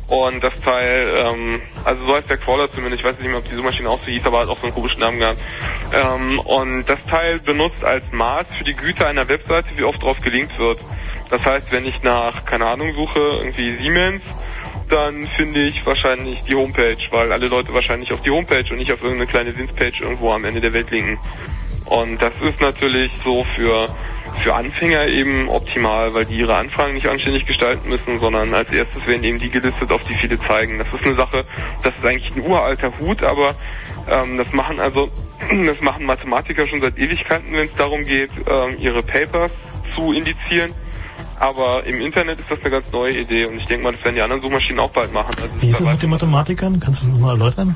[0.07, 3.47] Und das Teil, ähm, also so heißt der Crawler zumindest, ich weiß nicht mehr, ob
[3.47, 5.41] die Suchmaschine auch so hieß, aber hat auch so einen komischen Namen gehabt.
[5.93, 10.19] Ähm, und das Teil benutzt als Maß für die Güte einer Webseite, wie oft drauf
[10.21, 10.79] gelinkt wird.
[11.29, 14.21] Das heißt, wenn ich nach, keine Ahnung, suche, irgendwie Siemens,
[14.89, 18.91] dann finde ich wahrscheinlich die Homepage, weil alle Leute wahrscheinlich auf die Homepage und nicht
[18.91, 21.17] auf irgendeine kleine Sinspage irgendwo am Ende der Welt linken.
[21.85, 23.85] Und das ist natürlich so für,
[24.43, 29.05] für Anfänger eben optimal, weil die ihre Anfragen nicht anständig gestalten müssen, sondern als erstes
[29.05, 30.77] werden eben die gelistet, auf die viele zeigen.
[30.77, 31.45] Das ist eine Sache,
[31.83, 33.55] das ist eigentlich ein uralter Hut, aber
[34.09, 35.09] ähm, das machen also,
[35.65, 39.51] das machen Mathematiker schon seit Ewigkeiten, wenn es darum geht, ähm, ihre Papers
[39.95, 40.73] zu indizieren.
[41.39, 44.15] Aber im Internet ist das eine ganz neue Idee und ich denke mal, das werden
[44.15, 45.33] die anderen Suchmaschinen auch bald machen.
[45.41, 46.79] Also Wie ist es mit den Mathematikern?
[46.79, 47.75] Kannst du das nochmal erläutern?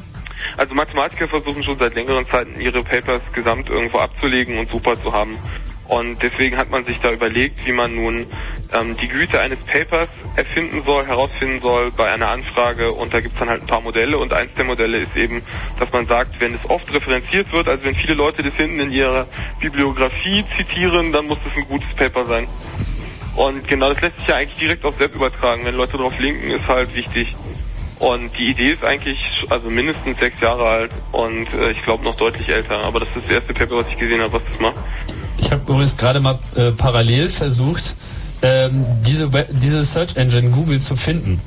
[0.57, 5.11] also Mathematiker versuchen schon seit längeren Zeiten ihre Papers gesamt irgendwo abzulegen und super zu
[5.11, 5.37] haben.
[5.87, 8.25] Und deswegen hat man sich da überlegt, wie man nun
[8.73, 12.91] ähm, die Güte eines Papers erfinden soll, herausfinden soll bei einer Anfrage.
[12.91, 14.17] Und da gibt's dann halt ein paar Modelle.
[14.17, 15.43] Und eins der Modelle ist eben,
[15.79, 18.91] dass man sagt, wenn es oft referenziert wird, also wenn viele Leute das hinten in
[18.91, 19.27] ihrer
[19.59, 22.47] Bibliografie zitieren, dann muss das ein gutes Paper sein.
[23.35, 25.65] Und genau das lässt sich ja eigentlich direkt auf Web übertragen.
[25.65, 27.35] Wenn Leute drauf linken, ist halt wichtig.
[27.99, 29.19] Und die Idee ist eigentlich
[29.49, 32.79] also mindestens sechs Jahre alt und äh, ich glaube noch deutlich älter.
[32.83, 34.75] Aber das ist das erste Paper, was ich gesehen habe, was das macht.
[35.37, 37.95] Ich habe übrigens gerade mal äh, parallel versucht,
[38.41, 41.41] ähm, diese, Web diese Search Engine Google zu finden.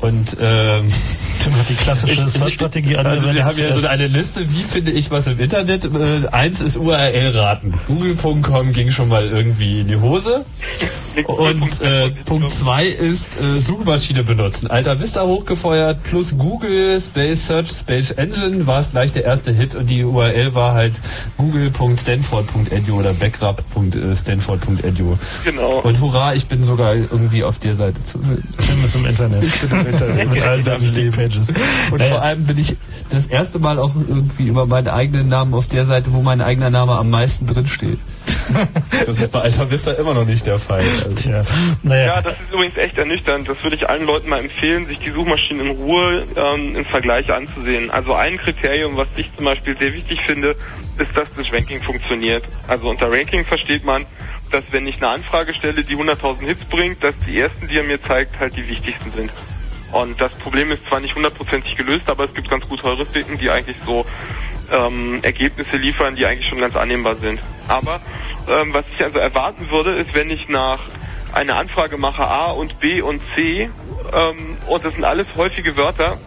[0.00, 0.86] Und ähm,
[1.42, 5.10] Tim hat die klassische Search-Strategie Also wir haben hier so eine Liste, wie finde ich
[5.10, 5.84] was im Internet.
[5.84, 7.74] Äh, eins ist URL-Raten.
[7.86, 10.44] Google.com ging schon mal irgendwie in die Hose.
[11.26, 14.68] Und äh, Punkt zwei ist äh, Suchmaschine benutzen.
[14.68, 19.74] Alta Vista hochgefeuert plus Google Space Search Space Engine war es gleich der erste Hit
[19.74, 20.94] und die URL war halt
[21.36, 25.18] google.stanford.edu oder backup.stanford.edu.
[25.44, 25.80] Genau.
[25.80, 28.18] Und hurra, ich bin sogar irgendwie auf der Seite zu.
[28.20, 29.44] Tim ist im Internet.
[29.88, 30.32] Internet.
[30.32, 31.48] Mit allen seinen Pages.
[31.90, 32.10] Und Naja.
[32.10, 32.76] vor allem bin ich
[33.10, 36.70] das erste Mal auch irgendwie über meinen eigenen Namen auf der Seite, wo mein eigener
[36.70, 37.98] Name am meisten drin steht.
[39.06, 40.82] Das ist bei Alta Vista immer noch nicht der Fall.
[41.04, 41.10] Also.
[41.14, 41.42] Tja,
[41.84, 43.48] Ja, das ist übrigens echt ernüchternd.
[43.48, 47.32] Das würde ich allen Leuten mal empfehlen, sich die Suchmaschinen in Ruhe ähm, im Vergleich
[47.32, 47.90] anzusehen.
[47.90, 50.56] Also ein Kriterium, was ich zum Beispiel sehr wichtig finde,
[50.98, 52.44] ist, dass das Ranking funktioniert.
[52.66, 54.06] Also unter Ranking versteht man,
[54.50, 57.84] dass wenn ich eine Anfrage stelle, die 100.000 Hits bringt, dass die ersten, die er
[57.84, 59.30] mir zeigt, halt die wichtigsten sind.
[59.92, 63.50] Und das Problem ist zwar nicht hundertprozentig gelöst, aber es gibt ganz gute Heuristiken, die
[63.50, 64.04] eigentlich so
[64.70, 67.40] ähm, Ergebnisse liefern, die eigentlich schon ganz annehmbar sind.
[67.68, 68.00] Aber
[68.48, 70.80] ähm, was ich also erwarten würde, ist, wenn ich nach
[71.32, 73.68] eine Anfrage mache A und B und C
[74.12, 76.18] ähm, und das sind alles häufige Wörter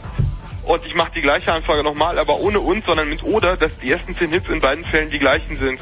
[0.64, 3.92] und ich mache die gleiche Anfrage nochmal, aber ohne und, sondern mit oder, dass die
[3.92, 5.80] ersten 10 Hits in beiden Fällen die gleichen sind.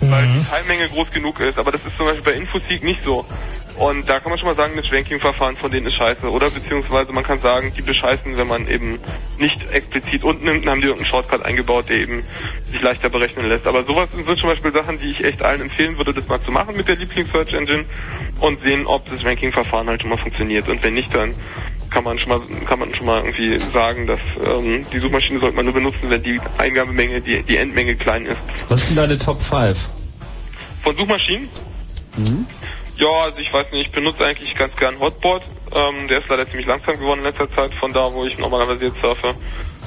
[0.00, 1.58] Weil die Teilmenge groß genug ist.
[1.58, 3.24] Aber das ist zum Beispiel bei Infoseek nicht so.
[3.78, 6.30] Und da kann man schon mal sagen, das Ranking-Verfahren von denen ist scheiße.
[6.30, 8.98] Oder beziehungsweise man kann sagen, die bescheißen, wenn man eben
[9.38, 12.24] nicht explizit unten nimmt, dann haben die irgendeinen Shortcut eingebaut, der eben
[12.70, 13.66] sich leichter berechnen lässt.
[13.66, 16.50] Aber sowas sind zum Beispiel Sachen, die ich echt allen empfehlen würde, das mal zu
[16.50, 17.84] machen mit der Lieblings-Search-Engine
[18.40, 20.68] und sehen, ob das Ranking-Verfahren halt schon mal funktioniert.
[20.68, 21.34] Und wenn nicht, dann
[21.90, 25.56] kann man schon mal kann man schon mal irgendwie sagen, dass ähm, die Suchmaschine sollte
[25.56, 28.38] man nur benutzen, wenn die Eingabemenge, die, die Endmenge klein ist.
[28.68, 29.88] Was sind deine Top 5?
[30.82, 31.48] Von Suchmaschinen?
[32.16, 32.46] Mhm.
[32.96, 35.42] Ja, also ich weiß nicht, ich benutze eigentlich ganz gern Hotbot.
[35.74, 38.86] Ähm, der ist leider ziemlich langsam geworden in letzter Zeit, von da, wo ich normalerweise
[38.86, 39.34] jetzt surfe.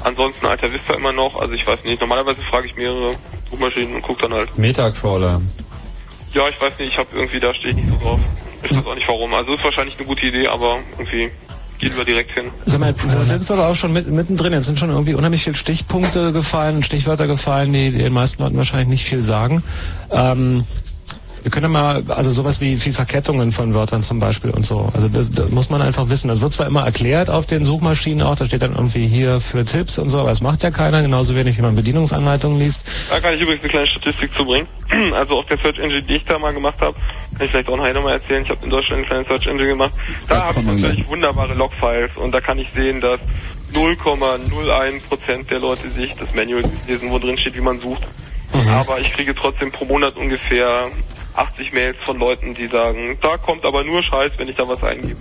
[0.04, 3.12] Ansonsten Alta Vista immer noch, also ich weiß nicht, normalerweise frage ich mehrere
[3.50, 4.58] Suchmaschinen und gucke dann halt.
[4.58, 5.42] Metacrawler.
[6.34, 8.20] Ja, ich weiß nicht, ich habe irgendwie, da stehe ich nicht so drauf.
[8.64, 9.34] Ich weiß auch nicht warum.
[9.34, 11.32] Also ist wahrscheinlich eine gute Idee, aber irgendwie
[11.80, 12.52] geht wir direkt hin.
[12.66, 14.54] Sag mal, jetzt sind wir aber auch schon mit, mittendrin.
[14.54, 18.58] Jetzt sind schon irgendwie unheimlich viele Stichpunkte gefallen, Stichwörter gefallen, die, die den meisten Leuten
[18.58, 19.64] wahrscheinlich nicht viel sagen.
[20.12, 20.66] Ähm,
[21.44, 24.90] wir können ja mal, also sowas wie viel Verkettungen von Wörtern zum Beispiel und so.
[24.94, 26.28] Also das, das muss man einfach wissen.
[26.28, 29.66] Das wird zwar immer erklärt auf den Suchmaschinen auch, da steht dann irgendwie hier für
[29.66, 32.84] Tipps und so, aber das macht ja keiner, genauso wenig wie man Bedienungsanleitungen liest.
[33.10, 34.68] Da kann ich übrigens eine kleine Statistik zu bringen.
[35.14, 37.78] Also auf der Search Engine, die ich da mal gemacht habe, kann ich vielleicht auch
[37.78, 38.44] nachher nochmal erzählen.
[38.44, 39.92] Ich habe in Deutschland eine kleine Search Engine gemacht.
[40.28, 43.20] Da habe ich natürlich wunderbare Logfiles und da kann ich sehen, dass
[43.74, 48.04] 0,01% der Leute sich das Manual lesen, wo drin steht, wie man sucht.
[48.72, 50.88] Aber ich kriege trotzdem pro Monat ungefähr
[51.36, 54.84] 80 Mails von Leuten, die sagen, da kommt aber nur Scheiß, wenn ich da was
[54.84, 55.18] eingebe.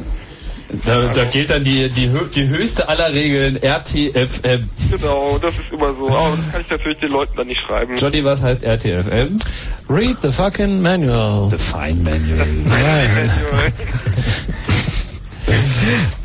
[0.85, 4.69] Da, da gilt dann die, die, die höchste aller Regeln, RTFM.
[4.91, 6.09] Genau, das ist immer so.
[6.09, 7.97] Aber das kann ich natürlich den Leuten dann nicht schreiben.
[7.97, 9.39] Johnny, was heißt RTFM?
[9.89, 11.49] Read the fucking manual.
[11.51, 12.47] The fine manual.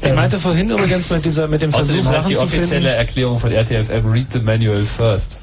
[0.02, 2.68] Ich meinte vorhin übrigens mit dieser, mit dem Versuch, Außerdem heißt Sachen die zu offizielle
[2.68, 2.86] finden.
[2.88, 5.38] Erklärung von RTFM, read the manual first.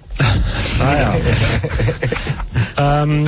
[0.81, 1.15] Ah,
[2.77, 3.03] ja.
[3.03, 3.27] ähm,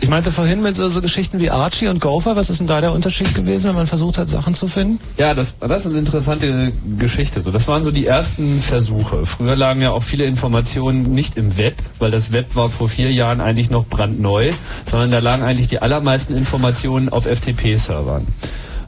[0.00, 2.80] ich meinte vorhin mit so, so Geschichten wie Archie und Gopher, was ist denn da
[2.80, 5.00] der Unterschied gewesen, wenn man versucht hat, Sachen zu finden?
[5.16, 7.40] Ja, das, das ist eine interessante Geschichte.
[7.40, 9.26] Das waren so die ersten Versuche.
[9.26, 13.12] Früher lagen ja auch viele Informationen nicht im Web, weil das Web war vor vier
[13.12, 14.50] Jahren eigentlich noch brandneu,
[14.84, 18.26] sondern da lagen eigentlich die allermeisten Informationen auf FTP-Servern.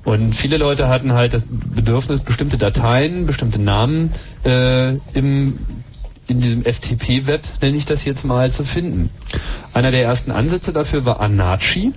[0.04, 4.12] Und viele Leute hatten halt das Bedürfnis, bestimmte Dateien, bestimmte Namen
[4.44, 5.58] äh, im
[6.30, 9.10] in diesem FTP-Web, nenne ich das jetzt mal, zu finden.
[9.74, 11.92] Einer der ersten Ansätze dafür war Anachi,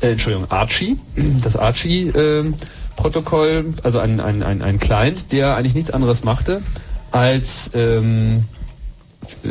[0.00, 0.96] äh, Entschuldigung, Archie,
[1.42, 6.62] das Archie-Protokoll, also ein, ein, ein, ein Client, der eigentlich nichts anderes machte,
[7.10, 8.44] als ähm,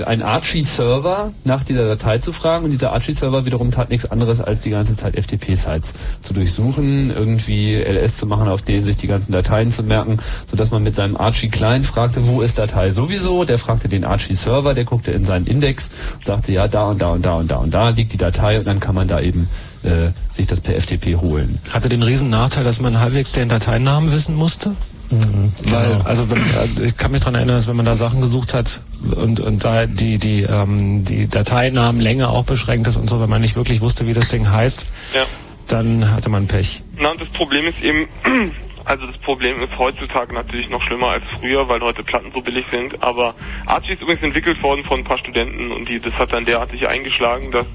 [0.06, 4.62] ein Archie-Server nach dieser Datei zu fragen und dieser Archie-Server wiederum tat nichts anderes, als
[4.62, 9.32] die ganze Zeit FTP-Sites zu durchsuchen, irgendwie LS zu machen, auf denen sich die ganzen
[9.32, 10.20] Dateien zu merken,
[10.50, 14.86] sodass man mit seinem Archie-Client fragte, wo ist Datei sowieso, der fragte den Archie-Server, der
[14.86, 17.74] guckte in seinen Index und sagte, ja, da und da und da und da und
[17.74, 19.50] da liegt die Datei und dann kann man da eben
[19.84, 21.60] äh, sich das per FTP holen.
[21.72, 24.76] Hatte den riesen Nachteil, dass man halbwegs den Dateinamen wissen musste?
[25.10, 28.54] Weil, also wenn, äh, ich kann mich daran erinnern, dass wenn man da Sachen gesucht
[28.54, 28.82] hat
[29.16, 33.42] und, und da die, die, ähm, die Dateinamenlänge auch beschränkt ist und so, wenn man
[33.42, 35.24] nicht wirklich wusste, wie das Ding heißt, Ja.
[35.70, 36.84] dann hatte man Pech.
[36.98, 38.08] Na, und das Problem ist eben,
[38.86, 42.66] also das Problem ist heutzutage natürlich noch schlimmer als früher, weil heute Platten so billig
[42.72, 43.34] sind, aber
[43.66, 46.86] Archie ist übrigens entwickelt worden von ein paar Studenten und die, das hat dann derartig
[46.88, 47.66] eingeschlagen, dass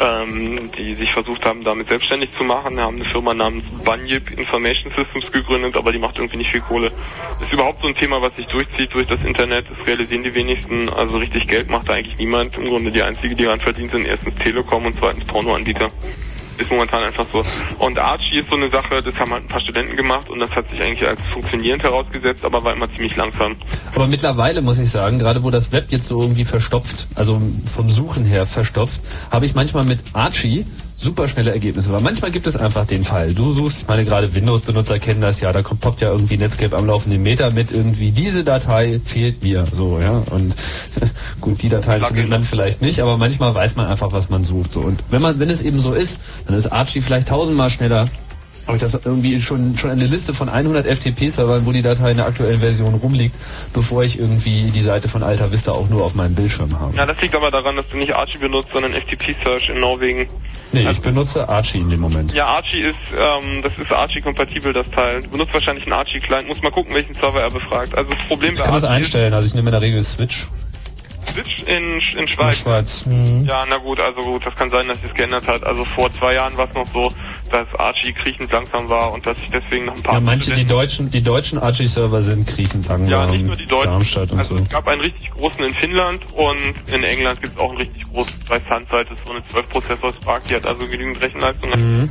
[0.00, 2.76] ähm, die sich versucht haben, damit selbstständig zu machen.
[2.76, 6.60] Wir haben eine Firma namens Bunyip Information Systems gegründet, aber die macht irgendwie nicht viel
[6.60, 6.92] Kohle.
[7.40, 9.66] Ist überhaupt so ein Thema, was sich durchzieht durch das Internet.
[9.70, 10.88] Das realisieren die wenigsten.
[10.88, 12.56] Also richtig Geld macht da eigentlich niemand.
[12.56, 15.90] Im Grunde die einzige, die daran verdient, sind erstens Telekom und zweitens Pornoanbieter.
[16.58, 17.42] Ist momentan einfach so.
[17.78, 20.50] Und Archie ist so eine Sache, das haben halt ein paar Studenten gemacht und das
[20.50, 23.56] hat sich eigentlich als funktionierend herausgesetzt, aber war immer ziemlich langsam.
[23.94, 27.40] Aber mittlerweile muss ich sagen, gerade wo das Web jetzt so irgendwie verstopft, also
[27.74, 29.00] vom Suchen her verstopft,
[29.30, 30.66] habe ich manchmal mit Archie
[30.98, 31.92] super schnelle Ergebnisse.
[31.92, 33.32] Weil manchmal gibt es einfach den Fall.
[33.32, 36.76] Du suchst, ich meine gerade Windows-Benutzer kennen das ja, da kommt, poppt ja irgendwie Netscape
[36.76, 40.22] am laufenden Meter mit irgendwie diese Datei fehlt mir so, ja.
[40.30, 40.54] Und
[41.40, 44.74] gut, die Datei findet man vielleicht nicht, aber manchmal weiß man einfach, was man sucht.
[44.74, 44.80] So.
[44.80, 48.08] Und wenn man, wenn es eben so ist, dann ist Archie vielleicht tausendmal schneller
[48.68, 52.18] habe ich das irgendwie schon schon eine Liste von 100 FTP-Servern, wo die Datei in
[52.18, 53.34] der aktuellen Version rumliegt,
[53.72, 56.94] bevor ich irgendwie die Seite von Alta Vista auch nur auf meinem Bildschirm habe.
[56.94, 60.28] Ja, das liegt aber daran, dass du nicht Archie benutzt, sondern FTP Search in Norwegen.
[60.72, 62.34] Nee, ich benutze Archie in dem Moment.
[62.34, 65.22] Ja, Archie ist, ähm, das ist Archie-kompatibel, das Teil.
[65.22, 67.96] Du benutzt wahrscheinlich einen Archie-Client, muss mal gucken, welchen Server er befragt.
[67.96, 70.02] Also das Problem Ich bei kann das Archie einstellen, also ich nehme in der Regel
[70.04, 70.46] Switch.
[71.26, 72.56] Switch in, in Schweiz.
[72.56, 73.06] In Schweiz.
[73.06, 73.44] Mhm.
[73.46, 75.64] Ja, na gut, also gut, das kann sein, dass sich das geändert hat.
[75.64, 77.12] Also vor zwei Jahren war es noch so,
[77.52, 80.64] dass Archie kriechend langsam war und dass ich deswegen noch ein paar Ja, manche, die
[80.64, 83.26] deutschen, die deutschen Archie-Server sind kriechend langsam.
[83.26, 83.90] Ja, nicht nur die Deutschen.
[83.90, 84.62] Darmstadt und also so.
[84.62, 88.04] es gab einen richtig großen in Finnland und in England gibt es auch einen richtig
[88.12, 91.70] großen bei Sunsight, das ist so eine 12 Prozessor Spark, die hat also genügend Rechenleistung.
[91.70, 92.10] Mhm.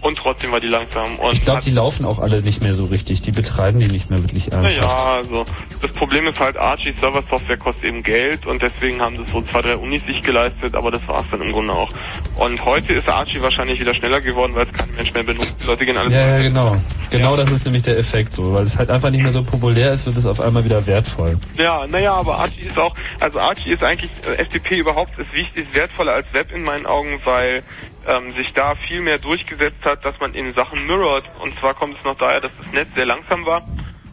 [0.00, 1.16] Und trotzdem war die langsam.
[1.16, 3.22] Und Ich glaube, die laufen auch alle nicht mehr so richtig.
[3.22, 4.80] Die betreiben die nicht mehr wirklich ernsthaft.
[4.86, 5.44] Naja, also
[5.82, 9.42] das Problem ist halt, Archie Server Software kostet eben Geld und deswegen haben das so
[9.42, 11.90] zwei, drei Unis sich geleistet, aber das war's dann im Grunde auch.
[12.36, 15.56] Und heute ist Archie wahrscheinlich wieder schneller geworden, weil es kein Mensch mehr benutzt.
[15.62, 16.76] Die Leute gehen alles Ja, ja, genau.
[17.10, 18.52] Genau das ist nämlich der Effekt so.
[18.52, 21.38] Weil es halt einfach nicht mehr so populär ist, wird es auf einmal wieder wertvoll.
[21.56, 25.64] Ja, naja, aber Archie ist auch, also Archie ist eigentlich, äh, FTP überhaupt ist wichtig,
[25.68, 27.62] ist wertvoller als Web in meinen Augen, weil
[28.06, 31.24] ähm, sich da viel mehr durchgesetzt hat, dass man in Sachen mirrored.
[31.40, 33.64] Und zwar kommt es noch daher, dass das Netz sehr langsam war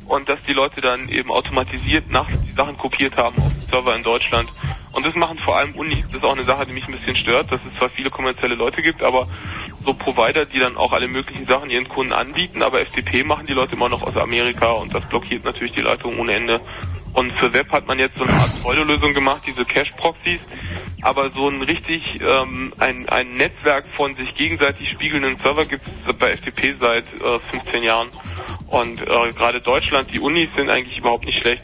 [0.07, 3.95] und dass die Leute dann eben automatisiert nachts die Sachen kopiert haben auf den Server
[3.95, 4.51] in Deutschland.
[4.91, 6.03] Und das machen vor allem Unis.
[6.07, 8.55] Das ist auch eine Sache, die mich ein bisschen stört, dass es zwar viele kommerzielle
[8.55, 9.27] Leute gibt, aber
[9.83, 13.53] so Provider, die dann auch alle möglichen Sachen ihren Kunden anbieten, aber FTP machen die
[13.53, 16.61] Leute immer noch aus Amerika und das blockiert natürlich die Leitung ohne Ende.
[17.16, 20.41] Und für Web hat man jetzt so eine Art Pseudolösung gemacht, diese Cache-Proxys,
[21.01, 26.13] aber so ein richtig ähm, ein, ein Netzwerk von sich gegenseitig spiegelnden Server gibt es
[26.13, 28.09] bei FTP seit äh, 15 Jahren.
[28.68, 31.63] Und äh, gerade Deutschland, die Unis sind eigentlich überhaupt nicht schlecht,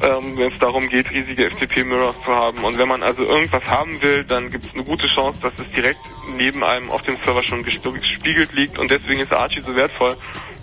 [0.00, 2.64] ähm, wenn es darum geht, riesige FTP-Mirrors zu haben.
[2.64, 5.70] Und wenn man also irgendwas haben will, dann gibt es eine gute Chance, dass es
[5.74, 6.00] direkt
[6.38, 8.78] neben einem auf dem Server schon gespiegelt liegt.
[8.78, 10.16] Und deswegen ist Archie so wertvoll,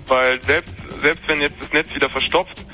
[0.07, 2.65] weil selbst selbst wenn jetzt das Netz wieder verstopft,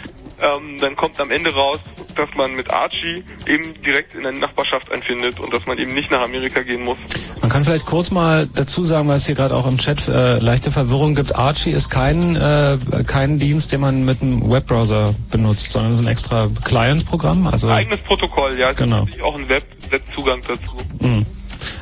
[0.42, 1.80] ähm, dann kommt am Ende raus,
[2.16, 6.12] dass man mit Archie eben direkt in der Nachbarschaft einfindet und dass man eben nicht
[6.12, 6.98] nach Amerika gehen muss.
[7.42, 10.40] Man kann vielleicht kurz mal dazu sagen, weil es hier gerade auch im Chat äh,
[10.40, 11.36] leichte Verwirrung gibt.
[11.36, 16.06] Archie ist kein, äh, kein Dienst, den man mit einem Webbrowser benutzt, sondern es ist
[16.06, 17.48] ein extra Client-Programm.
[17.48, 19.00] Also, Eigenes Protokoll, ja, es Genau.
[19.00, 20.76] natürlich auch einen Web Webzugang dazu.
[21.00, 21.24] mh.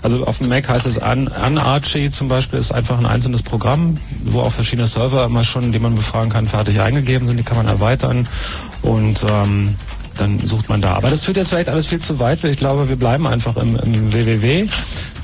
[0.04, 3.42] Also auf dem Mac heißt es an, an Archie zum Beispiel ist einfach ein einzelnes
[3.42, 7.38] Programm, wo auch verschiedene Server immer schon, die man befragen kann, fertig eingegeben sind.
[7.38, 8.28] Die kann man erweitern
[8.82, 9.76] und ähm,
[10.18, 10.94] dann sucht man da.
[10.96, 13.58] Aber das führt jetzt vielleicht alles viel zu weit, weil ich glaube, wir bleiben einfach
[13.58, 14.68] im, im www.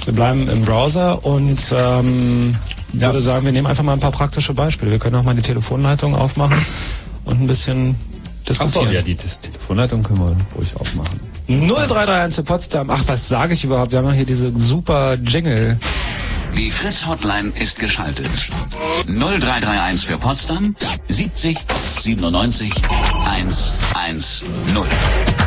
[0.05, 2.55] Wir bleiben im Browser und ähm,
[2.93, 4.89] würde sagen, wir nehmen einfach mal ein paar praktische Beispiele.
[4.91, 6.57] Wir können auch mal die Telefonleitung aufmachen
[7.25, 7.95] und ein bisschen
[8.49, 8.93] Achso, diskutieren.
[8.93, 11.19] ja, die Dis- Telefonleitung können wir ruhig aufmachen.
[11.49, 12.89] 0331 für Potsdam.
[12.91, 13.91] Ach, was sage ich überhaupt?
[13.91, 15.79] Wir haben ja hier diese super Jingle.
[16.55, 18.29] Die Fritz Hotline ist geschaltet.
[19.07, 20.75] 0331 für Potsdam
[21.07, 22.71] 70 97
[23.25, 25.38] 110.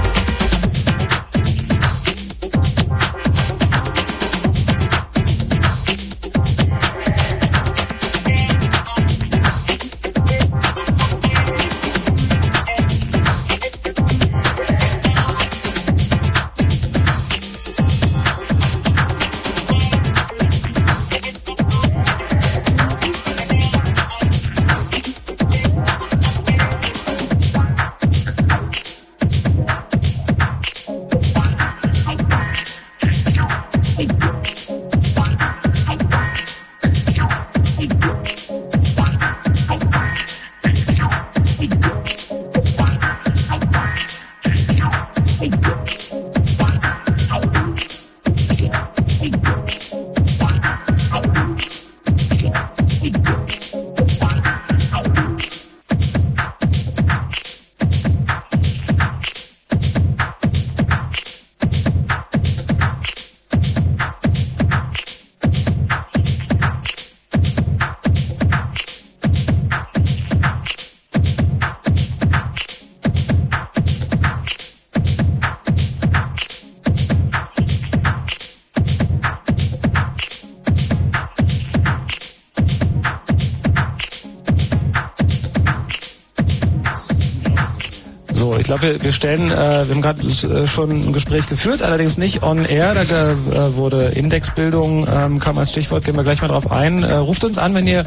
[88.79, 92.43] glaube, wir, wir stellen, äh, wir haben gerade äh, schon ein Gespräch geführt, allerdings nicht
[92.43, 92.95] on air.
[92.95, 97.03] Da äh, wurde Indexbildung, ähm, kam als Stichwort, gehen wir gleich mal drauf ein.
[97.03, 98.07] Äh, ruft uns an, wenn ihr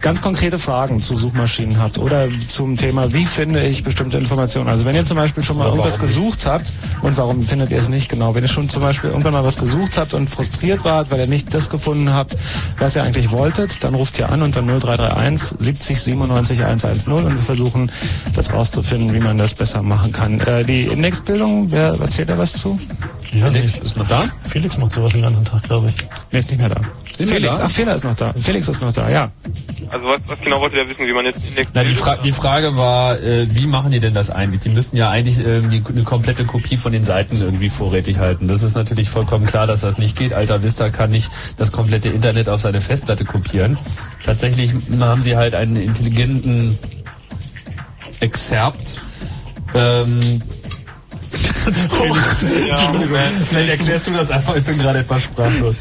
[0.00, 4.68] ganz konkrete Fragen zu Suchmaschinen habt oder zum Thema, wie finde ich bestimmte Informationen.
[4.68, 6.72] Also wenn ihr zum Beispiel schon mal Oder irgendwas gesucht habt
[7.02, 8.34] und warum findet ihr es nicht genau?
[8.34, 11.26] Wenn ihr schon zum Beispiel irgendwann mal was gesucht habt und frustriert wart, weil ihr
[11.26, 12.36] nicht das gefunden habt,
[12.78, 17.42] was ihr eigentlich wolltet, dann ruft ihr an unter 0331 70 97 110 und wir
[17.42, 17.90] versuchen
[18.34, 20.40] das rauszufinden, wie man das besser machen kann.
[20.40, 22.78] Äh, die Indexbildung, wer erzählt da was zu?
[23.30, 24.22] Felix ist noch da?
[24.46, 25.94] Felix macht sowas den ganzen Tag, glaube ich.
[26.32, 26.80] Nee, ist nicht mehr da.
[27.26, 27.64] Felix, da?
[27.64, 28.32] ach, Fehler ist noch da.
[28.38, 29.30] Felix ist noch da, ja.
[29.90, 32.16] Also was, was genau wollt ihr da wissen, wie man jetzt Index Na, die, Fra
[32.16, 34.60] die Frage war, äh, wie machen die denn das eigentlich?
[34.60, 38.48] Die müssten ja eigentlich ähm, die, eine komplette Kopie von den Seiten irgendwie vorrätig halten.
[38.48, 40.32] Das ist natürlich vollkommen klar, dass das nicht geht.
[40.32, 43.78] Alta Vista kann nicht das komplette Internet auf seine Festplatte kopieren.
[44.24, 46.78] Tatsächlich haben sie halt einen intelligenten
[48.20, 49.02] Exerpt.
[49.74, 50.42] Ähm,
[52.68, 52.76] Ja.
[52.76, 55.76] Vielleicht erklärst du das einfach, ich bin gerade etwas sprachlos.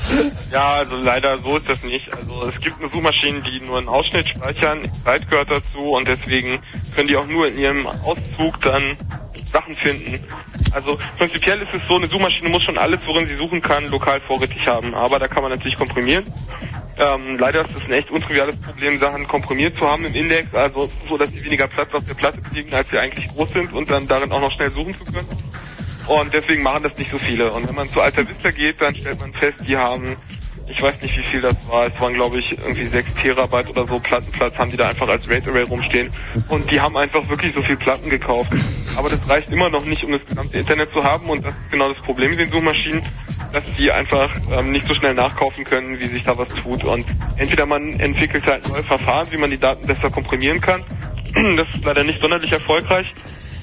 [0.52, 2.14] Ja, also leider so ist das nicht.
[2.16, 6.60] Also es gibt eine Suchmaschinen, die nur einen Ausschnitt speichern, Zeit gehört dazu und deswegen
[6.96, 8.84] können die auch nur in ihrem Auszug dann
[9.52, 10.20] Sachen finden.
[10.72, 14.22] Also prinzipiell ist es so, eine Suchmaschine muss schon alles, worin sie suchen kann, lokal
[14.22, 14.94] vorrätig haben.
[14.94, 16.26] Aber da kann man natürlich komprimieren.
[17.00, 20.90] Ähm, leider ist es ein echt untriviales Problem, Sachen komprimiert zu haben im Index, also
[21.08, 23.88] so, dass sie weniger Platz auf der Platte kriegen, als sie eigentlich groß sind und
[23.90, 25.28] dann darin auch noch schnell suchen zu können.
[26.08, 27.52] Und deswegen machen das nicht so viele.
[27.52, 30.16] Und wenn man zu Alta Vista geht, dann stellt man fest, die haben,
[30.70, 33.86] ich weiß nicht wie viel das war, es waren glaube ich irgendwie 6 Terabyte oder
[33.88, 36.10] so Plattenplatz, haben die da einfach als RAID Array rumstehen.
[36.48, 38.52] Und die haben einfach wirklich so viel Platten gekauft.
[38.96, 41.30] Aber das reicht immer noch nicht, um das gesamte Internet zu haben.
[41.30, 43.04] Und das ist genau das Problem mit den Suchmaschinen,
[43.52, 46.84] dass die einfach ähm, nicht so schnell nachkaufen können, wie sich da was tut.
[46.86, 47.06] Und
[47.36, 50.82] entweder man entwickelt halt neue Verfahren, wie man die Daten besser komprimieren kann.
[51.58, 53.06] Das ist leider nicht sonderlich erfolgreich.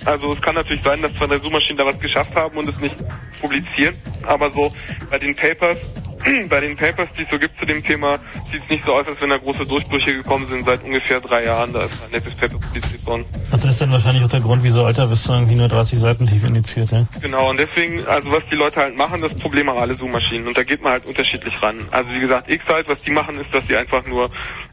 [0.04, 2.78] Also es kann natürlich sein, dass zwei der Suchmaschinen da was geschafft haben und es
[2.78, 2.96] nicht
[3.40, 3.96] publizieren.
[4.26, 4.70] Aber so
[5.10, 5.78] bei den Papers,
[6.48, 8.18] bei den Papers, die es so gibt zu dem Thema,
[8.50, 11.44] sieht es nicht so aus, als wenn da große Durchbrüche gekommen sind seit ungefähr drei
[11.44, 11.72] Jahren.
[11.72, 13.24] Da ist ein nettes Paper publiziert worden.
[13.50, 16.26] Und das ist dann wahrscheinlich auch der Grund, wieso Alta Vista irgendwie nur 30 Seiten
[16.26, 17.06] tief indiziert, ja?
[17.20, 20.56] Genau, und deswegen, also was die Leute halt machen, das Problem haben alle Suchmaschinen und
[20.56, 21.76] da geht man halt unterschiedlich ran.
[21.90, 24.30] Also wie gesagt, X-Halt, was die machen, ist, dass sie einfach nur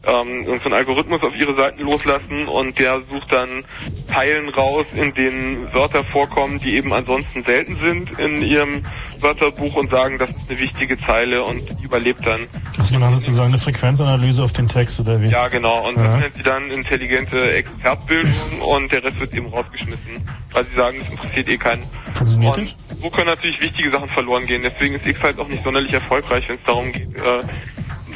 [0.07, 3.65] ähm, so einen Algorithmus auf ihre Seiten loslassen und der sucht dann
[4.07, 8.85] Teilen raus, in denen Wörter vorkommen, die eben ansonsten selten sind in ihrem
[9.19, 12.41] Wörterbuch und sagen, das ist eine wichtige Zeile und die überlebt dann.
[12.77, 15.27] Das ist dann sozusagen eine Frequenzanalyse auf den Text, oder wie?
[15.27, 15.87] Ja, genau.
[15.87, 16.03] Und Ja.
[16.03, 20.97] das nennt sie dann intelligente Expertbildung und der Rest wird eben rausgeschmissen, weil sie sagen,
[20.99, 21.83] das interessiert eh keinen.
[22.11, 24.61] Funktioniert und so können natürlich wichtige Sachen verloren gehen.
[24.63, 27.39] Deswegen ist X halt auch nicht sonderlich erfolgreich, wenn es darum geht, äh,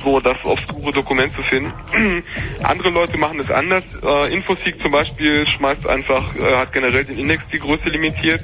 [0.03, 1.73] so das obskure Dokument zu finden.
[2.63, 3.83] Andere Leute machen es anders.
[4.03, 8.43] Äh, Infoseek zum Beispiel schmeißt einfach, äh, hat generell den Index die Größe limitiert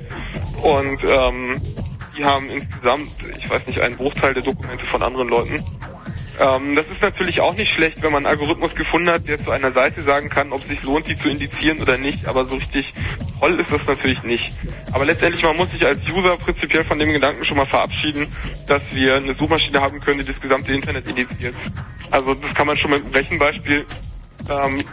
[0.64, 1.62] und ähm,
[2.22, 5.64] die haben insgesamt, ich weiß nicht, einen Bruchteil der Dokumente von anderen Leuten.
[6.40, 9.50] Ähm, das ist natürlich auch nicht schlecht, wenn man einen Algorithmus gefunden hat, der zu
[9.50, 12.28] einer Seite sagen kann, ob es sich lohnt, die zu indizieren oder nicht.
[12.28, 12.94] Aber so richtig
[13.40, 14.52] toll ist das natürlich nicht.
[14.92, 18.28] Aber letztendlich, man muss sich als User prinzipiell von dem Gedanken schon mal verabschieden,
[18.68, 21.56] dass wir eine Suchmaschine haben können, die das gesamte Internet indiziert.
[22.12, 23.84] Also das kann man schon mit einem Rechenbeispiel
[24.48, 24.84] ähm,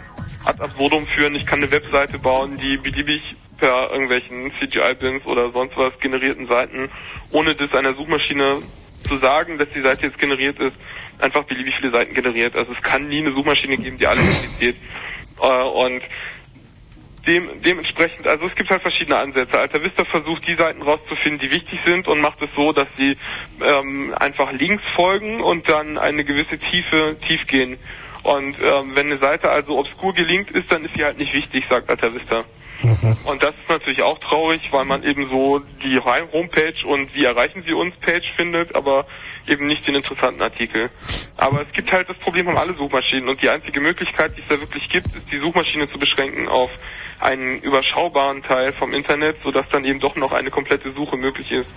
[0.47, 1.35] ad absurdum führen.
[1.35, 6.91] Ich kann eine Webseite bauen, die beliebig per irgendwelchen CGI-Bins oder sonst was generierten Seiten,
[7.33, 8.63] ohne das einer Suchmaschine
[9.03, 10.77] zu sagen, dass die Seite jetzt generiert ist,
[11.19, 12.55] einfach beliebig viele Seiten generiert.
[12.57, 14.77] Also es kann nie eine Suchmaschine geben, die alles indiziert.
[15.41, 16.03] Äh, und
[17.27, 19.59] dem, dementsprechend, also es gibt halt verschiedene Ansätze.
[19.59, 23.17] Alta Vista versucht, die Seiten rauszufinden, die wichtig sind und macht es so, dass sie
[23.61, 27.79] ähm, einfach Links folgen und dann eine gewisse Tiefe tief gehen.
[28.29, 31.65] Und ähm, wenn eine Seite also obskur gelinkt ist, dann ist sie halt nicht wichtig,
[31.71, 32.45] sagt Alta Vista.
[33.25, 37.65] Und das ist natürlich auch traurig, weil man eben so die Homepage und wie erreichen
[37.67, 39.07] Sie uns Page findet, aber
[39.47, 40.91] eben nicht den interessanten Artikel.
[41.39, 44.49] Aber es gibt halt das Problem haben alle Suchmaschinen und die einzige Möglichkeit, die es
[44.49, 46.71] da wirklich gibt, ist die Suchmaschine zu beschränken auf
[47.21, 51.69] einen überschaubaren Teil vom Internet, sodass dann eben doch noch eine komplette Suche möglich ist.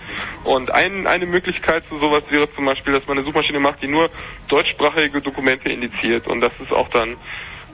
[0.44, 3.88] Und ein, eine Möglichkeit zu sowas wäre zum Beispiel, dass man eine Suchmaschine macht, die
[3.88, 4.10] nur
[4.48, 7.16] deutschsprachige Dokumente indiziert und das ist auch dann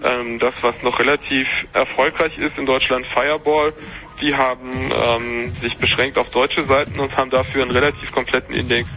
[0.05, 3.73] ähm, das, was noch relativ erfolgreich ist in Deutschland, Fireball.
[4.21, 8.89] Die haben ähm, sich beschränkt auf deutsche Seiten und haben dafür einen relativ kompletten Index.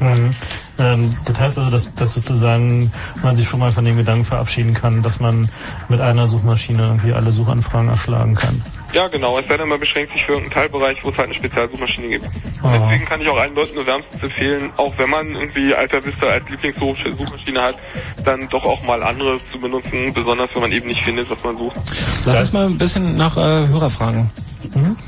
[0.00, 0.30] Mhm.
[0.78, 2.90] Ähm, das heißt also, dass, dass sozusagen
[3.22, 5.48] man sich schon mal von dem Gedanken verabschieden kann, dass man
[5.88, 8.60] mit einer Suchmaschine irgendwie alle Suchanfragen erschlagen kann.
[8.92, 9.36] Ja, genau.
[9.38, 12.24] Es sei denn, man beschränkt sich für irgendeinen Teilbereich, wo es halt eine Spezialsuchmaschine gibt.
[12.26, 12.32] Und
[12.64, 12.78] Ah.
[12.78, 16.26] deswegen kann ich auch allen Leuten nur wärmstens empfehlen, auch wenn man irgendwie Alta Vista
[16.26, 17.76] als Lieblingssuchmaschine hat,
[18.24, 21.56] dann doch auch mal andere zu benutzen, besonders wenn man eben nicht findet, was man
[21.58, 21.76] sucht.
[22.24, 24.30] Lass uns mal ein bisschen nach äh, Hörer fragen.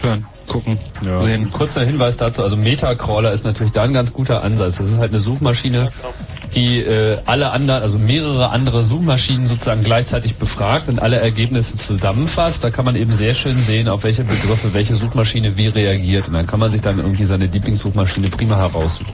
[0.03, 1.19] Hören, gucken, Ja.
[1.19, 1.43] sehen.
[1.43, 4.77] Ein kurzer Hinweis dazu, also Metacrawler ist natürlich da ein ganz guter Ansatz.
[4.79, 5.91] Das ist halt eine Suchmaschine,
[6.55, 12.63] die äh, alle anderen, also mehrere andere Suchmaschinen sozusagen gleichzeitig befragt und alle Ergebnisse zusammenfasst.
[12.63, 16.29] Da kann man eben sehr schön sehen, auf welche Begriffe welche Suchmaschine wie reagiert.
[16.29, 19.13] Und dann kann man sich dann irgendwie seine Lieblingssuchmaschine prima heraussuchen.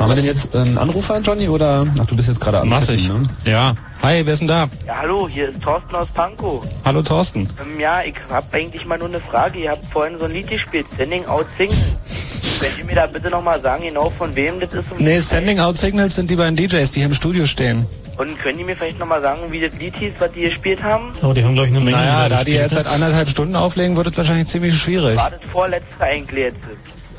[0.00, 1.86] Haben wir denn jetzt einen Anrufer, Johnny, oder?
[2.00, 3.06] Ach, du bist jetzt gerade am Massig.
[3.06, 3.50] Tippen, ne?
[3.52, 3.74] Ja.
[4.02, 4.66] Hi, wer ist denn da?
[4.86, 6.64] Ja, hallo, hier ist Thorsten aus Pankow.
[6.86, 7.40] Hallo Thorsten.
[7.60, 9.58] Ähm, ja, ich hab eigentlich mal nur eine Frage.
[9.58, 11.76] Ihr habt vorhin so ein Lied gespielt, Sending Out Single.
[12.60, 14.84] Könnt ihr mir da bitte nochmal sagen, genau von wem das ist?
[14.98, 17.84] Nee, Sending Out Signals sind die beiden DJs, die hier im Studio stehen.
[18.16, 21.12] und können die mir vielleicht nochmal sagen, wie das Lied hieß, was die gespielt haben?
[21.22, 21.98] Oh, die haben, glaube ich, eine Menge.
[21.98, 22.82] Naja, da die jetzt ne?
[22.84, 25.18] seit anderthalb Stunden auflegen, wird es wahrscheinlich ziemlich schwierig.
[25.18, 26.56] War das vorletzte eigentlich jetzt?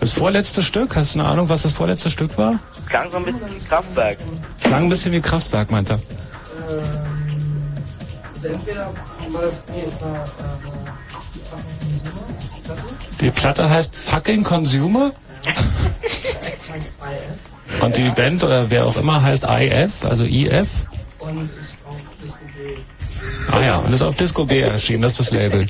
[0.02, 2.60] Das vorletzte Stück, hast du eine Ahnung, was das vorletzte Stück war?
[2.88, 4.18] Klang so ein bisschen wie Kraftwerk.
[4.64, 6.00] Klang ein bisschen wie Kraftwerk, meint er.
[13.22, 15.12] Die Platte heißt Fucking Consumer
[17.82, 20.68] und die Band oder wer auch immer heißt IF, also IF.
[21.20, 22.78] und ist auf Disco B.
[23.52, 25.68] Ah ja, und ist auf Disco B erschienen, das ist das Label.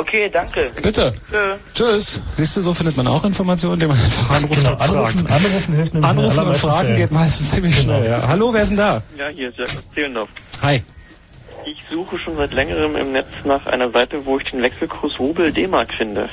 [0.00, 0.70] Okay, danke.
[0.82, 1.12] Bitte.
[1.30, 1.56] Tschö.
[1.74, 2.20] Tschüss.
[2.36, 4.90] Siehst du, so findet man auch Informationen, indem man einfach anruft Genau, und fragt.
[4.92, 6.96] anrufen, anrufen hilft nämlich Anrufen und Fragen Fällen.
[6.96, 7.98] geht meistens ziemlich Genau.
[7.98, 8.10] schnell.
[8.10, 8.26] Ja.
[8.28, 9.02] Hallo, wer ist denn da?
[9.18, 10.28] Ja, hier ist Jakob Zehlendorf.
[10.62, 10.82] Hi.
[11.66, 15.52] Ich suche schon seit längerem im Netz nach einer Seite, wo ich den Wechselkurs Rubel
[15.52, 16.30] D-Mark finde.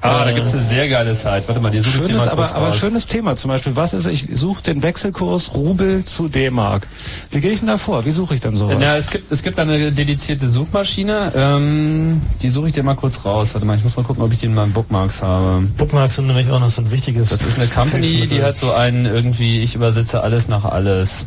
[0.00, 1.48] Ah, da gibt's eine sehr geile Zeit.
[1.48, 3.34] Warte mal, die suche ich dir Schönes, mal kurz aber, aber schönes Thema.
[3.34, 6.86] Zum Beispiel, was ist, ich suche den Wechselkurs Rubel zu D-Mark.
[7.32, 8.04] Wie gehe ich denn da vor?
[8.04, 8.76] Wie suche ich denn sowas?
[8.80, 13.24] Ja, es gibt, es gibt eine dedizierte Suchmaschine, ähm, die suche ich dir mal kurz
[13.24, 13.50] raus.
[13.54, 15.66] Warte mal, ich muss mal gucken, ob ich die in meinen Bookmarks habe.
[15.76, 17.30] Bookmarks sind nämlich auch noch so ein wichtiges.
[17.30, 21.26] Das ist eine Company, die hat so einen irgendwie, ich übersetze alles nach alles.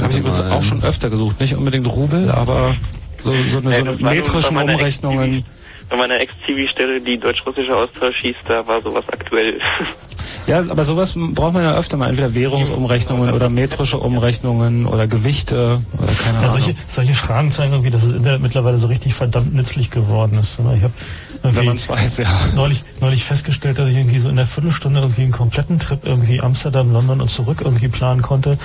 [0.00, 1.40] Habe ich übrigens auch schon öfter gesucht.
[1.40, 2.76] Nicht unbedingt Rubel, aber
[3.20, 5.44] so, so eine, so eine metrischen Umrechnungen.
[5.94, 9.60] Bei meiner Ex-TV-Stelle, die deutsch-russische Austausch hieß, da war sowas aktuell.
[10.46, 12.08] Ja, aber sowas braucht man ja öfter mal.
[12.10, 16.50] Entweder Währungsumrechnungen oder metrische Umrechnungen oder Gewichte oder keine Ja, Ahnung.
[16.60, 20.60] solche, solche Fragen zeigen irgendwie, dass das Internet mittlerweile so richtig verdammt nützlich geworden ist.
[20.60, 20.74] oder?
[20.74, 20.92] Ich habe
[21.44, 22.26] Wenn man's weiß, ja.
[22.54, 26.40] neulich, neulich festgestellt, dass ich irgendwie so in der Viertelstunde irgendwie einen kompletten Trip irgendwie
[26.40, 28.56] Amsterdam, London und zurück irgendwie planen konnte.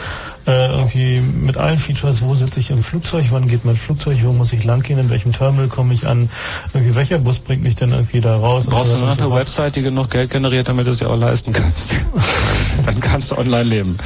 [0.47, 4.31] Äh, irgendwie mit allen Features, wo sitze ich im Flugzeug, wann geht mein Flugzeug, wo
[4.31, 6.29] muss ich lang gehen, in welchem Terminal komme ich an,
[6.73, 8.65] irgendwie welcher Bus bringt mich denn irgendwie da raus.
[8.65, 9.41] und Brauchst du noch so eine fort.
[9.41, 11.97] Website, die genug Geld generiert, damit du es dir auch leisten kannst.
[12.85, 13.97] Dann kannst du online leben.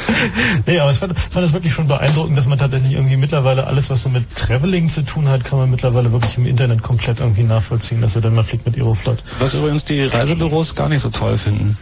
[0.66, 3.92] Nee, aber ich fand, fand es wirklich schon beeindruckend, dass man tatsächlich irgendwie mittlerweile alles,
[3.92, 7.44] was so mit Traveling zu tun hat, kann man mittlerweile wirklich im Internet komplett irgendwie
[7.44, 8.04] nachvollziehen.
[8.04, 9.24] Also denn man fliegt mit Aeroflot.
[9.40, 11.78] Was übrigens die Reisebüros gar nicht so toll finden.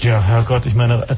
[0.00, 1.14] Ja, Herrgott, ich meine, äh,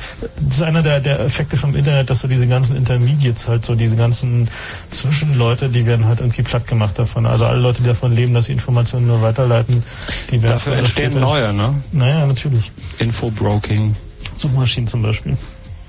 [0.46, 3.74] das ist einer der, der Effekte vom Internet, dass so diese ganzen Intermediates halt so,
[3.74, 4.48] diese ganzen
[4.90, 7.26] Zwischenleute, die werden halt irgendwie platt gemacht davon.
[7.26, 9.82] Also alle Leute, die davon leben, dass sie Informationen nur weiterleiten,
[10.30, 11.74] die werden Dafür entstehen später- neue, ne?
[11.92, 12.70] Naja, natürlich.
[12.98, 13.96] Infobroking.
[14.36, 15.36] Suchmaschinen zum Beispiel.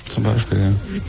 [0.06, 1.02] Zum Beispiel, ja.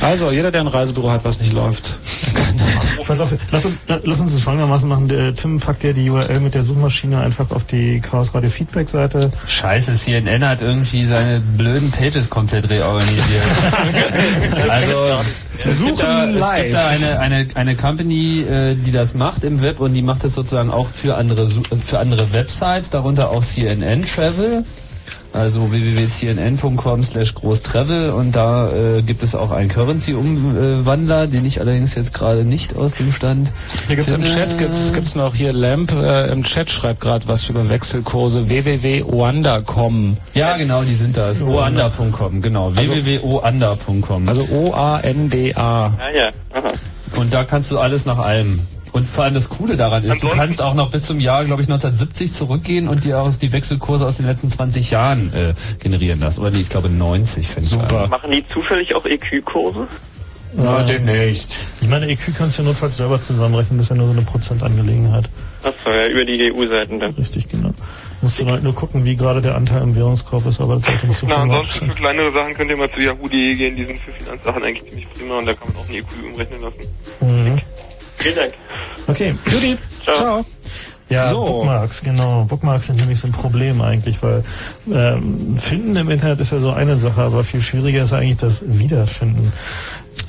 [0.00, 1.94] Also, jeder, der ein Reisebüro hat, was nicht läuft.
[3.06, 5.08] Pass auf, lass, uns- lass uns das folgendermaßen machen.
[5.08, 8.88] Der Tim packt ja die URL mit der Suchmaschine einfach auf die Chaos Radio Feedback
[8.88, 9.32] Seite.
[9.48, 13.42] Scheiße, CNN hat irgendwie seine blöden Pages komplett reorganisiert.
[14.68, 14.94] also
[15.64, 16.62] es Suchen gibt da, es live.
[16.62, 20.24] gibt da eine, eine, eine Company, äh, die das macht im Web und die macht
[20.24, 24.64] das sozusagen auch für andere Su- für andere Websites, darunter auch CNN Travel.
[25.32, 31.94] Also www.cnn.com slash großtravel und da äh, gibt es auch einen Currency-Umwandler, den ich allerdings
[31.94, 33.48] jetzt gerade nicht aus dem Stand
[33.86, 34.24] Hier gibt's im.
[34.24, 40.16] Chat, gibt's, gibt's noch hier Lamp, äh, im Chat schreibt gerade was über Wechselkurse www.oanda.com.
[40.34, 41.40] Ja, genau, die sind das.
[41.42, 42.72] oanda.com, genau.
[42.76, 44.28] Also- www.oanda.com.
[44.28, 45.60] Also O-A-N-D-A.
[45.86, 46.72] Ah ja, aha.
[47.18, 48.60] Und da kannst du alles nach allem.
[48.92, 51.62] Und vor allem das Coole daran ist, du kannst auch noch bis zum Jahr, glaube
[51.62, 56.20] ich, 1970 zurückgehen und dir auch die Wechselkurse aus den letzten 20 Jahren äh, generieren
[56.20, 56.42] lassen.
[56.42, 58.08] Oder nee, ich glaube 90 fängt Super.
[58.08, 59.88] Machen die zufällig auch EQ-Kurse?
[60.54, 61.56] Na, demnächst.
[61.80, 64.22] Ich meine, EQ kannst du ja notfalls selber zusammenrechnen, das ist ja nur so eine
[64.22, 65.30] Prozentangelegenheit.
[65.62, 67.12] Achso, ja, über die EU-Seiten dann.
[67.12, 67.70] Richtig, genau.
[68.20, 71.06] Musst du halt nur gucken, wie gerade der Anteil im Währungskorb ist, aber das sollte
[71.06, 73.98] nicht so Na, ansonsten für kleinere Sachen könnt ihr mal zu Yahoo.de gehen, die sind
[73.98, 76.78] für Finanzsachen eigentlich ziemlich prima und da kann man auch eine EQ umrechnen lassen.
[77.20, 77.60] Mhm.
[78.22, 78.52] Vielen Dank.
[79.08, 79.76] Okay, Judy.
[80.14, 80.44] Ciao.
[81.08, 81.44] Ja, So.
[81.44, 82.44] Bookmarks, genau.
[82.44, 84.42] Bookmarks sind nämlich so ein Problem eigentlich, weil
[84.90, 88.62] ähm, Finden im Internet ist ja so eine Sache, aber viel schwieriger ist eigentlich das
[88.66, 89.52] Wiederfinden.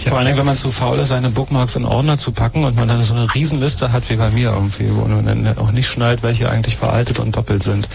[0.07, 2.76] Vor allen Dingen, wenn man zu faul ist, seine Bookmarks in Ordner zu packen und
[2.76, 5.88] man dann so eine Riesenliste hat wie bei mir irgendwie, wo man dann auch nicht
[5.88, 7.88] schnallt, welche eigentlich veraltet und doppelt sind.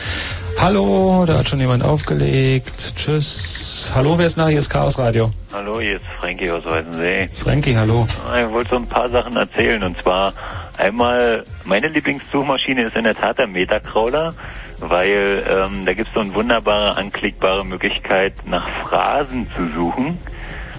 [0.59, 2.95] Hallo, da hat schon jemand aufgelegt.
[2.97, 3.68] Tschüss.
[3.95, 4.49] Hallo, wer ist nach?
[4.49, 5.31] Hier ist Chaos Radio.
[5.53, 7.29] Hallo, hier ist Frankie aus Weißensee.
[7.33, 8.07] Frankie, hallo.
[8.37, 9.83] Ich wollte so ein paar Sachen erzählen.
[9.83, 10.33] Und zwar
[10.77, 14.35] einmal, meine Lieblingssuchmaschine ist in der Tat der Metacrawler,
[14.81, 20.19] weil ähm, da gibt es so eine wunderbare, anklickbare Möglichkeit, nach Phrasen zu suchen.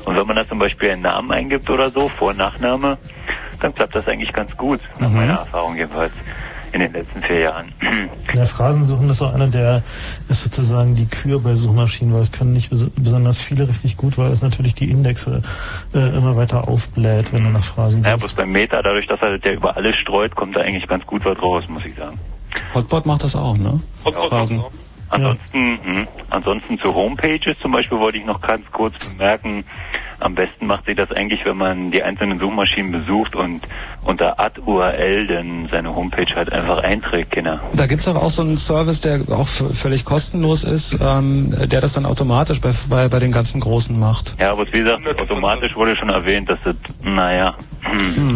[0.06, 2.98] Und wenn man da zum Beispiel einen Namen eingibt oder so, Vor- und Nachname,
[3.62, 5.16] dann klappt das eigentlich ganz gut, nach Mhm.
[5.16, 6.14] meiner Erfahrung jedenfalls
[6.74, 7.72] in den letzten vier Jahren.
[8.34, 9.84] Ja, Phrasensuchen ist auch einer der,
[10.28, 14.18] ist sozusagen die Kür bei Suchmaschinen, weil es können nicht bes besonders viele richtig gut,
[14.18, 15.42] weil es natürlich die Indexe
[15.94, 18.20] äh, immer weiter aufbläht, wenn du nach Phrasen Ja, suchst.
[18.22, 21.24] bloß beim Meta, dadurch, dass er der über alles streut, kommt da eigentlich ganz gut
[21.26, 22.20] was raus, muss ich sagen.
[22.74, 23.80] Hotbot macht das auch, ne?
[24.04, 24.62] Phrasen.
[25.10, 29.64] Ansonsten, mh, ansonsten zu Homepages zum Beispiel wollte ich noch ganz kurz bemerken,
[30.20, 33.62] am besten macht sich das eigentlich, wenn man die einzelnen Suchmaschinen besucht und
[34.04, 37.62] unter Ad-URL dann seine Homepage halt einfach einträgt, Kinder.
[37.74, 41.94] Da gibt's doch auch so einen Service, der auch völlig kostenlos ist, ähm, der das
[41.94, 44.36] dann automatisch bei, bei, bei den ganzen Großen macht.
[44.40, 47.56] Ja, aber wie gesagt, automatisch wurde schon erwähnt, dass das, naja,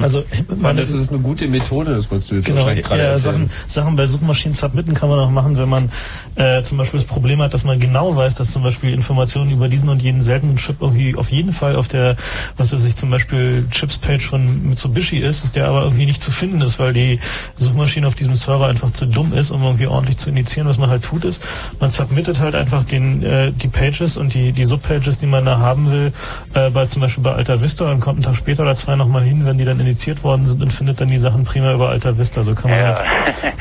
[0.01, 3.17] Also, Weil das ist eine gute Methode, das wolltest du jetzt Genau, wahrscheinlich gerade ja.
[3.17, 5.89] Sachen, Sachen bei Suchmaschinen submitten kann man auch machen, wenn man
[6.35, 9.67] äh, zum Beispiel das Problem hat, dass man genau weiß, dass zum Beispiel Informationen über
[9.67, 12.15] diesen und jeden seltenen Chip irgendwie auf jeden Fall auf der,
[12.57, 16.61] was weiß ich, zum Beispiel Chips-Page von Mitsubishi ist, der aber irgendwie nicht zu finden
[16.61, 17.19] ist, weil die
[17.55, 20.89] Suchmaschine auf diesem Server einfach zu dumm ist, um irgendwie ordentlich zu initiieren, was man
[20.89, 21.41] halt tut ist.
[21.79, 25.59] Man submittet halt einfach den, äh, die Pages und die, die Subpages, die man da
[25.59, 26.13] haben will,
[26.53, 29.23] äh, bei zum Beispiel bei Alta Vista und kommt einen Tag später oder zwei nochmal
[29.23, 32.17] hin, wenn die dann initiiert worden sind und findet dann die Sachen prima über Alta
[32.17, 32.43] Vista.
[32.43, 32.97] So kann man halt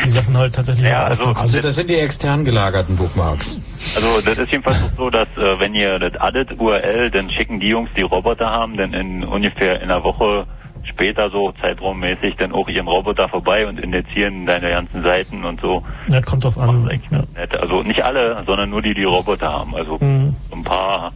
[0.04, 1.24] die Sachen halt tatsächlich Ja, auch also-.
[1.26, 3.58] Also das sind die extern gelagerten Bookmarks.
[3.96, 7.58] Also das ist jedenfalls auch so, dass äh, wenn ihr das addet URL, dann schicken
[7.60, 10.46] die Jungs, die Roboter haben, dann in ungefähr in einer Woche
[10.84, 15.82] später so zeitraummäßig dann auch ihren Roboter vorbei und indizieren deine ganzen Seiten und so.
[16.08, 16.90] Ja, das kommt drauf an.
[17.10, 17.22] Ja.
[17.36, 17.56] Nett.
[17.56, 19.74] Also nicht alle, sondern nur die, die Roboter haben.
[19.76, 20.34] Also Mhm.
[20.52, 21.12] ein paar.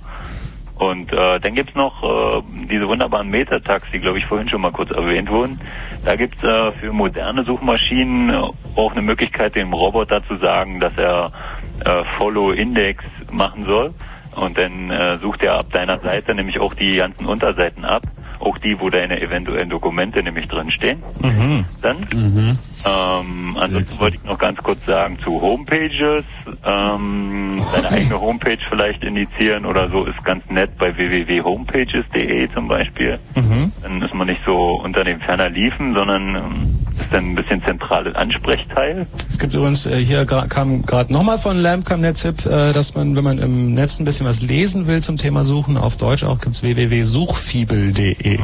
[0.77, 4.73] Und äh, dann gibt's noch äh, diese wunderbaren Metatags, die glaube ich vorhin schon mal
[4.73, 5.59] kurz erwähnt wurden.
[6.05, 11.33] Da gibt's äh, für moderne Suchmaschinen auch eine Möglichkeit, dem Roboter zu sagen, dass er
[11.85, 13.95] äh, Follow Index machen soll.
[14.35, 18.03] Und dann äh, sucht er ab deiner Seite nämlich auch die ganzen Unterseiten ab,
[18.39, 21.03] auch die, wo deine eventuellen Dokumente nämlich drinstehen.
[21.23, 21.65] Mhm.
[21.81, 22.07] Dann
[22.85, 26.25] ähm, ansonsten wollte ich noch ganz kurz sagen zu Homepages.
[26.65, 33.19] Ähm, seine eigene Homepage vielleicht indizieren oder so ist ganz nett bei www.homepages.de zum Beispiel.
[33.35, 33.73] Mhm.
[33.83, 37.63] Dann ist man nicht so unter dem ferner Liefen, sondern ähm, ist dann ein bisschen
[37.65, 39.07] zentrales Ansprechteil.
[39.27, 42.95] Es gibt übrigens, äh, hier kam gerade nochmal von Lamp kam der Tipp, äh, dass
[42.95, 46.25] man, wenn man im Netz ein bisschen was lesen will zum Thema Suchen, auf Deutsch
[46.25, 48.39] auch gibt's www.suchfibel.de.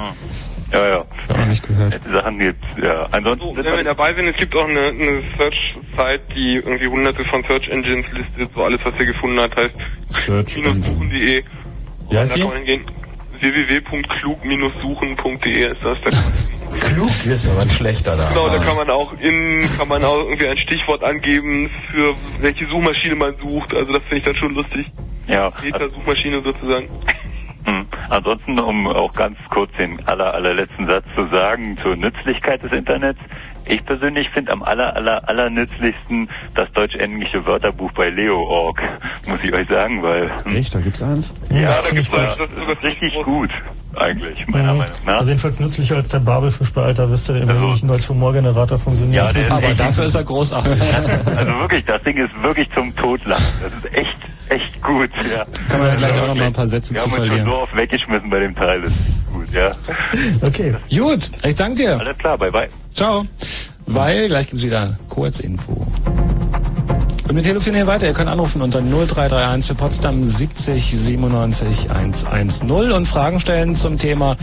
[0.72, 1.04] Ja, ja.
[1.28, 1.92] Hab auch nicht gehört.
[1.92, 3.06] Nette Sachen gibt's, ja.
[3.10, 7.24] Ansonsten So, wenn wir dabei sind, es gibt auch eine, eine Search-Site, die irgendwie hunderte
[7.26, 9.74] von Search Engines listet, so alles, was ihr gefunden habt, heißt
[12.34, 12.40] die?
[12.40, 12.84] kann man hingehen.
[13.40, 15.98] www.klug-suchen.de ist das.
[16.04, 16.10] Da
[16.78, 18.26] Klug ist aber ein schlechter da.
[18.30, 22.66] genau, da kann man auch in, kann man auch irgendwie ein Stichwort angeben, für welche
[22.66, 23.74] Suchmaschine man sucht.
[23.74, 24.86] Also das finde ich dann schon lustig.
[25.26, 25.52] Ja.
[25.62, 26.88] Meta-Suchmaschine sozusagen.
[27.64, 27.86] Hm.
[28.10, 33.18] Ansonsten, um auch ganz kurz den aller, allerletzten Satz zu sagen zur Nützlichkeit des Internets.
[33.64, 38.82] Ich persönlich finde am aller, aller, aller nützlichsten das deutsch-englische Wörterbuch bei Leo.org,
[39.26, 40.28] muss ich euch sagen, weil...
[40.44, 41.32] hm, Echt, da gibt's eins?
[41.48, 42.20] Ja, das ist da gibt's gut.
[42.20, 43.50] das, ist richtig gut,
[43.94, 44.78] eigentlich, meiner Mhm.
[44.80, 45.18] Meinung nach.
[45.18, 48.78] Also jedenfalls nützlicher als der Babelfisch bei Alta Vista, der im Wesentlichen nur als Humorgenerator
[48.80, 49.32] funktioniert.
[49.32, 50.72] Ja, Aber dafür ist er großartig.
[51.36, 53.44] Also wirklich, das Ding ist wirklich zum Totlachen.
[53.62, 54.18] Das ist echt,
[54.52, 55.44] echt gut, ja.
[55.68, 57.46] Kann man ja gleich auch noch mal ein paar Sätze zu haben uns schon verlieren.
[57.48, 59.70] so oft weggeschmissen bei dem Teil, das ist gut, ja.
[60.46, 60.74] Okay.
[60.90, 61.98] Gut, ich danke dir.
[61.98, 62.68] Alles klar, bye bye.
[62.92, 63.26] Ciao.
[63.86, 65.86] Weil gleich gibt's wieder Kurzinfo.
[67.32, 68.06] Und wir telefonieren weiter.
[68.06, 74.36] Ihr könnt anrufen unter 0331 für Potsdam 70 97 110 und Fragen stellen zum Thema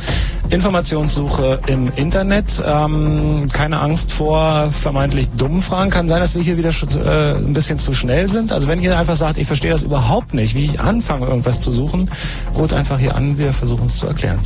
[0.50, 2.64] Informationssuche im Internet.
[2.66, 5.92] Ähm, keine Angst vor vermeintlich dummen Fragen.
[5.92, 8.52] Kann sein, dass wir hier wieder äh, ein bisschen zu schnell sind.
[8.52, 11.72] Also wenn ihr einfach sagt, ich verstehe das überhaupt nicht, wie ich anfange, irgendwas zu
[11.72, 12.10] suchen,
[12.56, 13.38] ruht einfach hier an.
[13.38, 14.40] Wir versuchen es zu erklären.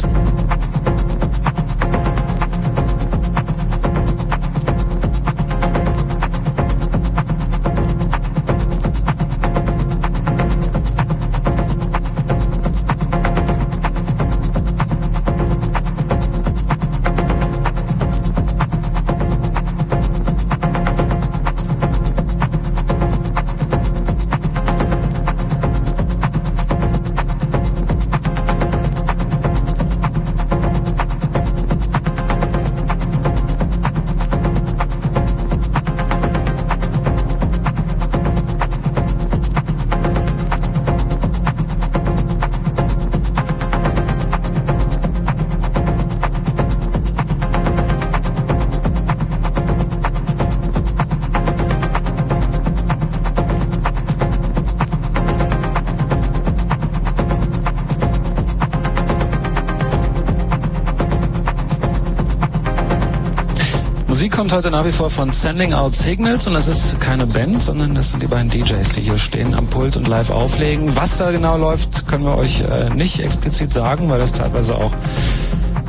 [64.54, 68.12] Heute nach wie vor von Sending Out Signals und das ist keine Band, sondern das
[68.12, 70.96] sind die beiden DJs, die hier stehen am Pult und live auflegen.
[70.96, 74.92] Was da genau läuft, können wir euch äh, nicht explizit sagen, weil das teilweise auch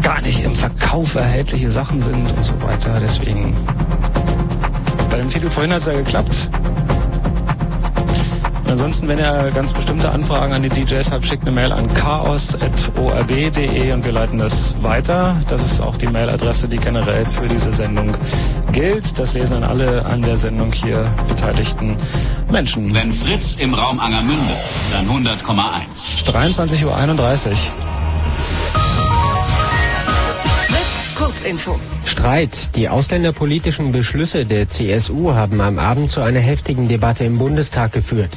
[0.02, 2.98] gar nicht im Verkauf erhältliche Sachen sind und so weiter.
[3.02, 3.54] Deswegen
[5.10, 6.48] bei dem Titel vorhin hat es ja geklappt.
[8.64, 11.92] Und ansonsten, wenn ihr ganz bestimmte Anfragen an die DJs habt, schickt eine Mail an
[11.92, 15.36] chaos.orb.de und wir leiten das weiter.
[15.48, 18.16] Das ist auch die Mailadresse, die generell für diese Sendung
[18.74, 19.18] gilt.
[19.18, 21.96] Das lesen dann alle an der Sendung hier beteiligten
[22.50, 22.92] Menschen.
[22.92, 24.54] Wenn Fritz im Raum Angermünde,
[24.92, 26.26] dann 100,1.
[26.26, 27.54] 23.31 Uhr.
[30.66, 31.78] Fritz Kurzinfo.
[32.04, 32.76] Streit.
[32.76, 38.30] Die ausländerpolitischen Beschlüsse der CSU haben am Abend zu einer heftigen Debatte im Bundestag geführt.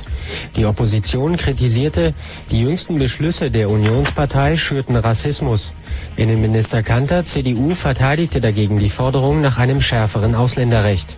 [0.56, 2.14] Die Opposition kritisierte,
[2.52, 5.74] die jüngsten Beschlüsse der Unionspartei schürten Rassismus.
[6.18, 11.16] Innenminister Kanter, CDU, verteidigte dagegen die Forderung nach einem schärferen Ausländerrecht.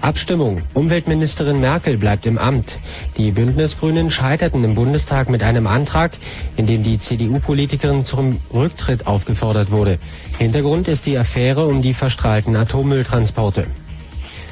[0.00, 0.62] Abstimmung.
[0.74, 2.80] Umweltministerin Merkel bleibt im Amt.
[3.16, 6.12] Die Bündnisgrünen scheiterten im Bundestag mit einem Antrag,
[6.56, 9.98] in dem die CDU-Politikerin zum Rücktritt aufgefordert wurde.
[10.38, 13.68] Hintergrund ist die Affäre um die verstrahlten Atommülltransporte.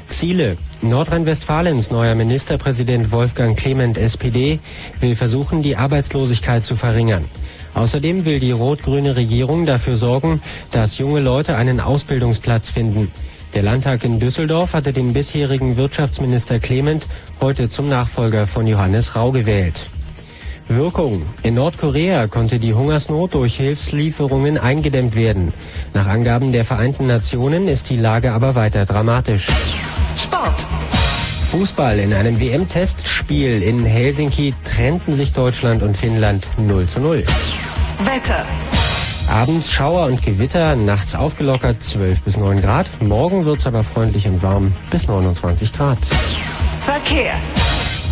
[0.07, 0.57] Ziele.
[0.81, 4.59] Nordrhein-Westfalens neuer Ministerpräsident Wolfgang Clement SPD
[5.01, 7.25] will versuchen, die Arbeitslosigkeit zu verringern.
[7.79, 10.41] Außerdem will die rot-grüne Regierung dafür sorgen,
[10.71, 13.09] dass junge Leute einen Ausbildungsplatz finden.
[13.53, 17.07] Der Landtag in Düsseldorf hatte den bisherigen Wirtschaftsminister Clement
[17.39, 19.87] heute zum Nachfolger von Johannes Rau gewählt.
[20.67, 21.21] Wirkung.
[21.41, 25.53] In Nordkorea konnte die Hungersnot durch Hilfslieferungen eingedämmt werden.
[25.93, 29.47] Nach Angaben der Vereinten Nationen ist die Lage aber weiter dramatisch.
[30.17, 30.67] Sport.
[31.49, 31.97] Fußball.
[31.99, 37.23] In einem WM-Testspiel in Helsinki trennten sich Deutschland und Finnland 0 zu 0.
[37.99, 38.45] Wetter.
[39.29, 42.87] Abends Schauer und Gewitter, nachts aufgelockert 12 bis 9 Grad.
[43.01, 45.99] Morgen wird's aber freundlich und warm bis 29 Grad.
[46.79, 47.33] Verkehr.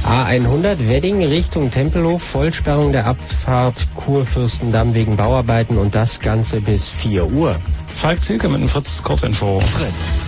[0.06, 7.26] A100 Wedding Richtung Tempelhof, Vollsperrung der Abfahrt Kurfürstendamm wegen Bauarbeiten und das Ganze bis 4
[7.26, 7.56] Uhr.
[7.94, 9.60] Falk Zielke mit einem Fritz Kurzinfo.
[9.60, 10.28] Fritz.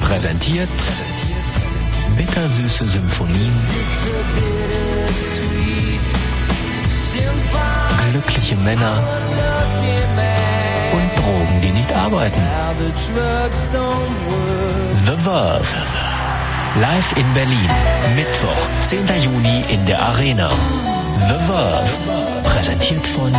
[0.00, 0.68] Präsentiert
[2.18, 3.52] bittersüße Symphonien.
[8.10, 9.02] Glückliche Männer
[10.92, 12.40] und Drogen, die nicht arbeiten.
[15.04, 15.64] The Verve.
[16.80, 17.70] Live in Berlin.
[18.14, 19.06] Mittwoch, 10.
[19.22, 20.50] Juni in der Arena.
[21.28, 21.88] The Verve.
[22.44, 23.32] Präsentiert von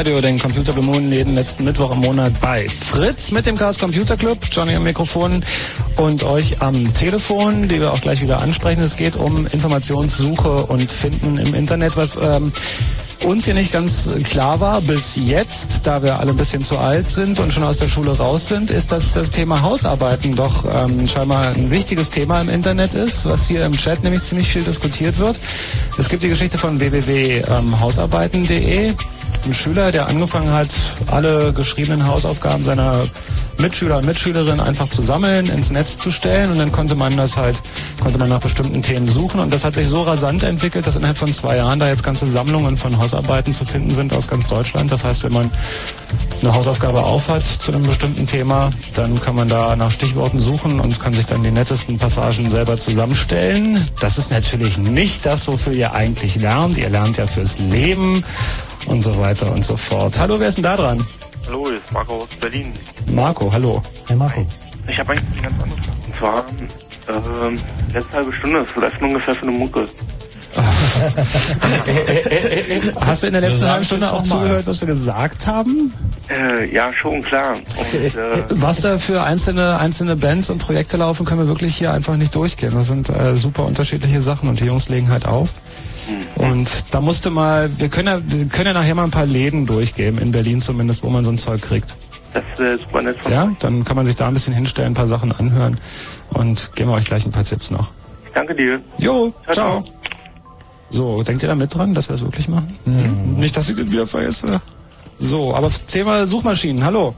[0.00, 4.16] Radio, den Computer Blue jeden letzten Mittwoch im Monat bei Fritz mit dem Chaos Computer
[4.16, 5.44] Club, Johnny am Mikrofon
[5.96, 8.80] und euch am Telefon, die wir auch gleich wieder ansprechen.
[8.80, 12.50] Es geht um Informationssuche und Finden im Internet, was ähm,
[13.24, 17.10] uns hier nicht ganz klar war bis jetzt, da wir alle ein bisschen zu alt
[17.10, 21.06] sind und schon aus der Schule raus sind, ist, dass das Thema Hausarbeiten doch ähm,
[21.08, 25.18] scheinbar ein wichtiges Thema im Internet ist, was hier im Chat nämlich ziemlich viel diskutiert
[25.18, 25.38] wird.
[25.98, 28.94] Es gibt die Geschichte von www.hausarbeiten.de.
[29.44, 30.68] Ein Schüler, der angefangen hat,
[31.06, 33.08] alle geschriebenen Hausaufgaben seiner
[33.60, 37.36] Mitschüler und Mitschülerinnen einfach zu sammeln, ins Netz zu stellen und dann konnte man das
[37.36, 37.60] halt,
[38.00, 41.18] konnte man nach bestimmten Themen suchen und das hat sich so rasant entwickelt, dass innerhalb
[41.18, 44.90] von zwei Jahren da jetzt ganze Sammlungen von Hausarbeiten zu finden sind aus ganz Deutschland.
[44.90, 45.50] Das heißt, wenn man
[46.40, 50.98] eine Hausaufgabe aufhat zu einem bestimmten Thema, dann kann man da nach Stichworten suchen und
[50.98, 53.88] kann sich dann die nettesten Passagen selber zusammenstellen.
[54.00, 56.78] Das ist natürlich nicht das, wofür ihr eigentlich lernt.
[56.78, 58.24] Ihr lernt ja fürs Leben
[58.90, 60.18] und so weiter und so fort.
[60.18, 61.06] Hallo, wer ist denn da dran?
[61.46, 62.72] Hallo, hier ist Marco aus Berlin.
[63.06, 63.80] Marco, hallo.
[64.08, 64.44] Hey Marco.
[64.88, 65.78] Ich habe eigentlich eine ganz andere
[66.18, 66.48] Frage.
[66.58, 66.72] Und
[67.24, 67.56] zwar, ähm,
[67.92, 69.86] letzte halbe Stunde, was läuft ungefähr für eine Mucke?
[73.00, 75.94] Hast du in der letzten halben Stunde auch zugehört, was wir gesagt haben?
[76.28, 77.54] Äh, ja, schon, klar.
[77.54, 81.92] Und, äh, Was da für einzelne, einzelne Bands und Projekte laufen, können wir wirklich hier
[81.92, 82.74] einfach nicht durchgehen.
[82.74, 85.50] Das sind äh, super unterschiedliche Sachen und die Jungs legen halt auf.
[86.36, 89.66] Und da musste mal, wir können ja, wir können ja nachher mal ein paar Läden
[89.66, 91.96] durchgeben, in Berlin zumindest, wo man so ein Zeug kriegt.
[92.32, 94.94] das wäre super nett von Ja, dann kann man sich da ein bisschen hinstellen, ein
[94.94, 95.78] paar Sachen anhören
[96.30, 97.92] und geben wir euch gleich ein paar Tipps noch.
[98.34, 98.80] Danke dir.
[98.98, 99.84] Jo, ciao.
[100.88, 102.76] So, denkt ihr da mit dran, dass wir es wirklich machen?
[103.36, 104.60] Nicht, dass ich das wieder vergesse.
[105.18, 107.14] So, aber Thema Suchmaschinen, hallo.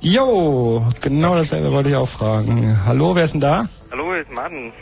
[0.00, 2.78] Jo, genau dasselbe wollte ich auch fragen.
[2.86, 3.66] Hallo, wer ist denn da?
[3.90, 4.72] Hallo, hier ist Martin.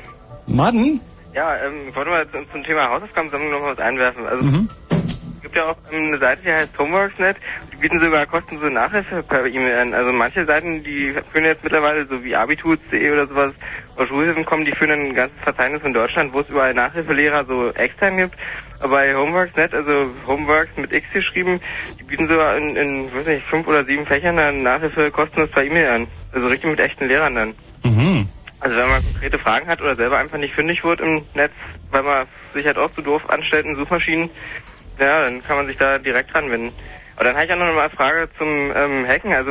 [0.47, 1.01] Madden?
[1.35, 4.27] Ja, ähm, ich wollte mal zum, zum Thema Hausaufgabensammlung noch was einwerfen.
[4.27, 4.69] Also Mhm.
[4.91, 7.37] es gibt ja auch ähm, eine Seite, die heißt Homeworks.net.
[7.73, 9.95] Die bieten sogar kostenlose Nachhilfe per E-Mail an.
[9.95, 13.53] Also manche Seiten, die führen jetzt mittlerweile so wie abitools.de oder sowas,
[13.97, 17.71] oder Schulhilfen kommen, die führen ein ganzes Verzeichnis in Deutschland, wo es überall Nachhilfelehrer so
[17.71, 18.35] extern gibt.
[18.81, 21.61] Aber bei Homeworks.net, also Homeworks mit X geschrieben,
[21.99, 25.65] die bieten sogar in, in weiß nicht, fünf oder sieben Fächern dann Nachhilfe kostenlos per
[25.65, 26.07] E-Mail an.
[26.33, 27.55] Also richtig mit echten Lehrern dann.
[27.85, 28.29] Mhm.
[28.63, 31.53] Also wenn man konkrete Fragen hat oder selber einfach nicht fündig wird im Netz,
[31.91, 34.31] weil man sich halt auch so doof anstellt in Suchmaschinen,
[35.01, 36.73] ja, dann kann man sich da direkt ranwenden.
[37.17, 39.33] Aber dann habe ich auch noch eine Frage zum ähm, Hacken.
[39.33, 39.51] Also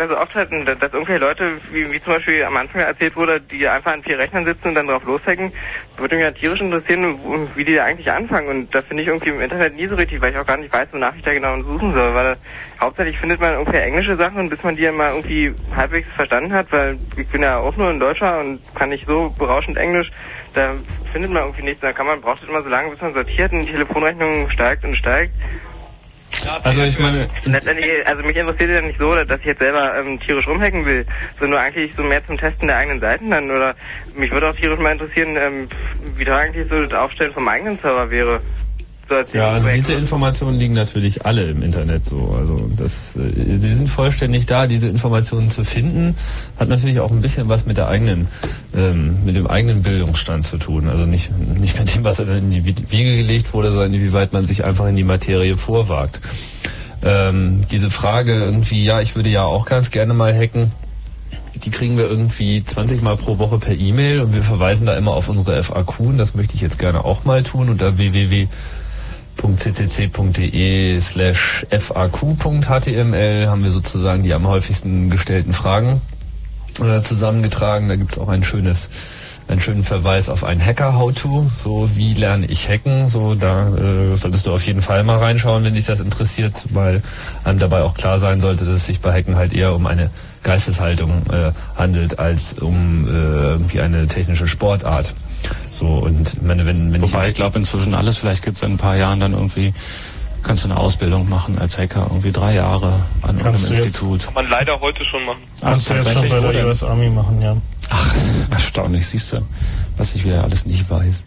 [0.00, 3.68] also oft halt, dass irgendwelche Leute, wie, wie zum Beispiel am Anfang erzählt wurde, die
[3.68, 5.52] einfach an vier Rechnern sitzen und dann drauf loshacken,
[5.96, 7.18] würde mich ja tierisch interessieren,
[7.54, 8.48] wie die da eigentlich anfangen.
[8.48, 10.72] Und das finde ich irgendwie im Internet nie so richtig, weil ich auch gar nicht
[10.72, 12.14] weiß, wonach ich da genau suchen soll.
[12.14, 12.36] Weil
[12.80, 16.70] hauptsächlich findet man irgendwie englische Sachen und bis man die mal irgendwie halbwegs verstanden hat,
[16.72, 20.10] weil ich bin ja auch nur ein Deutscher und kann nicht so berauschend Englisch,
[20.54, 20.74] da
[21.12, 21.80] findet man irgendwie nichts.
[21.80, 24.84] Da kann man, braucht es immer so lange, bis man sortiert und die Telefonrechnung steigt
[24.84, 25.32] und steigt.
[26.62, 30.18] Also ich meine, Letztendlich, also mich interessiert ja nicht so, dass ich jetzt selber ähm,
[30.20, 31.06] tierisch rumhacken will,
[31.38, 33.50] sondern nur eigentlich so mehr zum Testen der eigenen Seiten dann.
[33.50, 33.74] Oder
[34.14, 35.68] mich würde auch tierisch mal interessieren, ähm,
[36.16, 38.40] wie da eigentlich so das Aufstellen vom eigenen Server wäre.
[39.12, 42.36] Als Ja, also diese Informationen liegen natürlich alle im Internet so.
[42.38, 46.14] Also das, äh, sie sind vollständig da, diese Informationen zu finden,
[46.58, 48.28] hat natürlich auch ein bisschen was mit der eigenen,
[48.74, 50.88] ähm, mit dem eigenen Bildungsstand zu tun.
[50.88, 54.64] Also nicht nicht mit dem, was in die Wiege gelegt wurde, sondern inwieweit man sich
[54.64, 56.20] einfach in die Materie vorwagt.
[57.04, 60.70] Ähm, diese Frage irgendwie, ja, ich würde ja auch ganz gerne mal hacken.
[61.54, 65.12] Die kriegen wir irgendwie 20 Mal pro Woche per E-Mail und wir verweisen da immer
[65.12, 68.48] auf unsere FAQ und das möchte ich jetzt gerne auch mal tun unter www
[69.42, 76.00] www.ccc.de slash faq.html haben wir sozusagen die am häufigsten gestellten Fragen
[76.80, 77.88] äh, zusammengetragen.
[77.88, 78.88] Da gibt's auch ein schönes
[79.48, 84.46] einen schönen Verweis auf ein Hacker-How-To, so wie lerne ich hacken, so da äh, solltest
[84.46, 87.02] du auf jeden Fall mal reinschauen, wenn dich das interessiert, weil
[87.42, 90.10] einem dabei auch klar sein sollte, dass es sich bei Hacken halt eher um eine
[90.42, 95.14] Geisteshaltung äh, handelt, als um äh, irgendwie eine technische Sportart.
[95.70, 98.72] So und ich meine, wenn, wenn Wobei ich glaube inzwischen alles, vielleicht gibt es in
[98.72, 99.72] ein paar Jahren dann irgendwie,
[100.42, 104.24] kannst du eine Ausbildung machen als Hacker, irgendwie drei Jahre an Kannst jetzt- Institut.
[104.24, 105.38] Kann man leider heute schon machen.
[105.60, 106.66] Ach, Kannst du jetzt schon bei der?
[106.66, 107.56] US Army machen, ja.
[108.50, 109.38] Erstaunlich, siehst du,
[109.96, 111.26] was ich wieder alles nicht weiß.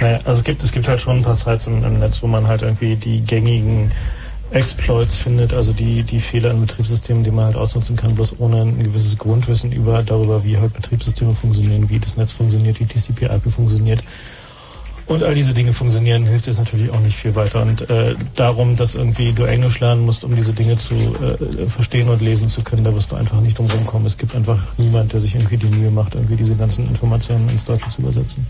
[0.00, 2.26] Naja, also es gibt, es gibt halt schon ein paar Sites im, im Netz, wo
[2.26, 3.90] man halt irgendwie die gängigen
[4.50, 8.62] Exploits findet, also die, die Fehler in Betriebssystemen, die man halt ausnutzen kann, bloß ohne
[8.62, 13.50] ein gewisses Grundwissen über, darüber, wie halt Betriebssysteme funktionieren, wie das Netz funktioniert, wie TCP/IP
[13.50, 14.02] funktioniert.
[15.08, 17.62] Und all diese Dinge funktionieren, hilft es natürlich auch nicht viel weiter.
[17.62, 22.10] Und äh, darum, dass irgendwie du Englisch lernen musst, um diese Dinge zu äh, verstehen
[22.10, 24.06] und lesen zu können, da wirst du einfach nicht drum rumkommen.
[24.06, 27.64] Es gibt einfach niemand, der sich irgendwie die Mühe macht, irgendwie diese ganzen Informationen ins
[27.64, 28.46] Deutsche zu übersetzen.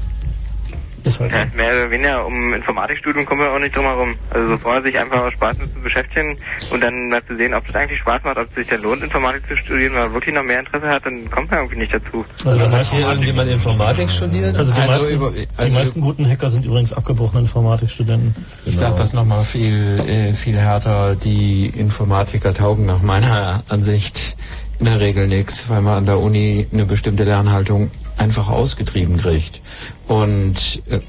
[1.05, 1.39] Ist halt so.
[1.39, 4.15] Ja, mehr oder weniger um Informatikstudium kommen wir auch nicht drum herum.
[4.31, 6.37] Also so vorher sich einfach aus Spaß mit zu beschäftigen
[6.71, 9.03] und dann mal zu sehen, ob das eigentlich Spaß macht, ob es sich dann lohnt,
[9.03, 11.95] Informatik zu studieren, wenn man wirklich noch mehr Interesse hat, dann kommt man irgendwie nicht
[11.95, 12.25] dazu.
[12.45, 14.57] Also hat hier irgendjemand Informatik studiert?
[14.57, 18.35] Also die, Also meisten, über- die also- meisten guten Hacker sind übrigens abgebrochene Informatikstudenten.
[18.67, 21.15] Ich sag das nochmal viel, äh, viel härter.
[21.17, 24.37] Die Informatiker taugen nach meiner Ansicht
[24.79, 29.61] in der Regel nichts, weil man an der Uni eine bestimmte Lernhaltung einfach ausgetrieben kriegt.
[30.07, 31.01] Und äh,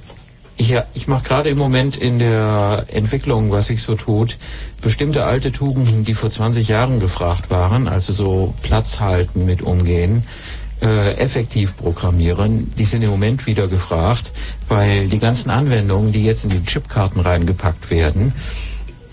[0.58, 4.38] ich, ich mache gerade im Moment in der Entwicklung, was sich so tut,
[4.82, 10.24] bestimmte alte Tugenden, die vor 20 Jahren gefragt waren, also so Platz halten mit umgehen,
[10.82, 14.32] äh, effektiv programmieren, die sind im Moment wieder gefragt,
[14.68, 18.34] weil die ganzen Anwendungen, die jetzt in die Chipkarten reingepackt werden,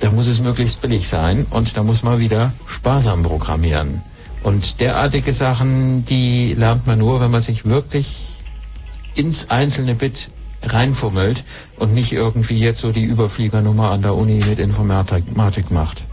[0.01, 4.02] da muss es möglichst billig sein und da muss man wieder sparsam programmieren.
[4.47, 8.36] Und derartige Sachen, die lernt man nur, wenn man sich wirklich
[9.16, 10.31] ins einzelne Bit
[10.62, 11.43] reinfummelt
[11.81, 16.05] und nicht irgendwie jetzt so die Überfliegernummer an der Uni mit Informatik macht.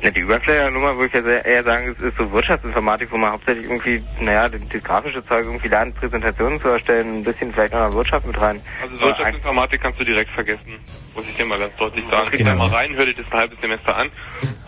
[0.00, 3.32] Ja, die Überflyer-Nummer würde ich ja sehr, eher sagen, ist, ist so Wirtschaftsinformatik, wo man
[3.32, 7.74] hauptsächlich irgendwie, naja, das, das grafische Zeug irgendwie lernt, Präsentationen zu erstellen, ein bisschen vielleicht
[7.74, 8.60] auch noch Wirtschaft mit rein.
[8.80, 10.78] Also Wirtschaftsinformatik kannst du direkt vergessen,
[11.16, 12.28] muss ich dir mal ganz deutlich sagen.
[12.30, 12.50] Geh Genau.
[12.50, 14.10] da mal rein, hör dir das ein halbes Semester an.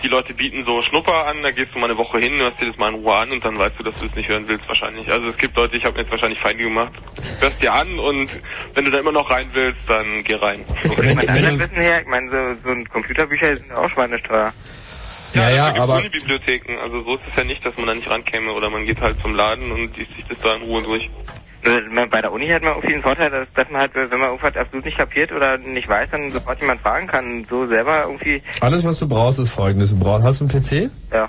[0.02, 2.66] Die Leute bieten so Schnupper an, da gehst du mal eine Woche hin, hörst dir
[2.66, 4.66] das mal in Ruhe an und dann weißt du, dass du es nicht hören willst
[4.66, 5.09] wahrscheinlich.
[5.12, 6.93] Also es gibt Leute, ich habe mir jetzt wahrscheinlich Feinde gemacht,
[7.39, 8.31] hörst dir an und
[8.74, 10.65] wenn du da immer noch rein willst, dann geh rein.
[10.82, 14.52] Ich meine, anderen Wissen her, ich meine, so, so ein Computerbücher sind auch schweinesteuer.
[15.35, 18.09] Ja, Ja, ja, aber- Unibibliotheken, also so ist es ja nicht, dass man da nicht
[18.11, 21.09] rankäme oder man geht halt zum Laden und liest sich das da in Ruhe durch.
[21.65, 21.78] Also,
[22.11, 24.57] Bei der Uni hat man irgendwie den Vorteil, dass, dass man halt, wenn man irgendwas
[24.57, 27.47] absolut nicht kapiert oder nicht weiß, dann sofort jemand fragen kann.
[27.51, 29.90] So selber irgendwie, Alles, was du brauchst, ist folgendes.
[29.90, 30.90] Du brauchst, hast du einen PC?
[31.12, 31.28] ja.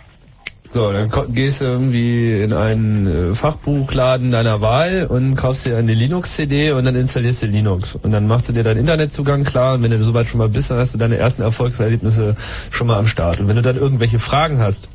[0.74, 5.94] So, dann gehst du irgendwie in einen äh, Fachbuchladen deiner Wahl und kaufst dir eine
[5.94, 7.96] Linux-CD und dann installierst du Linux.
[7.96, 10.72] Und dann machst du dir deinen Internetzugang klar und wenn du soweit schon mal bist,
[10.72, 12.38] dann hast du deine ersten Erfolgserlebnisse
[12.70, 13.42] schon mal am Start.
[13.42, 14.88] Und wenn du dann irgendwelche Fragen hast,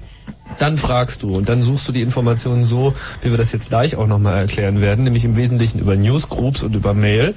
[0.58, 3.96] dann fragst du und dann suchst du die Informationen so, wie wir das jetzt gleich
[3.96, 7.34] auch nochmal erklären werden, nämlich im Wesentlichen über Newsgroups und über Mail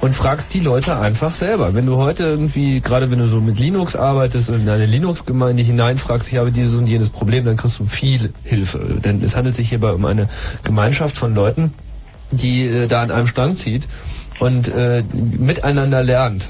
[0.00, 1.74] und fragst die Leute einfach selber.
[1.74, 5.62] Wenn du heute irgendwie, gerade wenn du so mit Linux arbeitest und in eine Linux-Gemeinde
[5.62, 8.78] hineinfragst, ich habe dieses und jenes Problem, dann kriegst du viel Hilfe.
[9.04, 10.28] Denn es handelt sich hierbei um eine
[10.62, 11.72] Gemeinschaft von Leuten,
[12.30, 13.88] die äh, da an einem Strang zieht
[14.38, 16.48] und äh, miteinander lernt.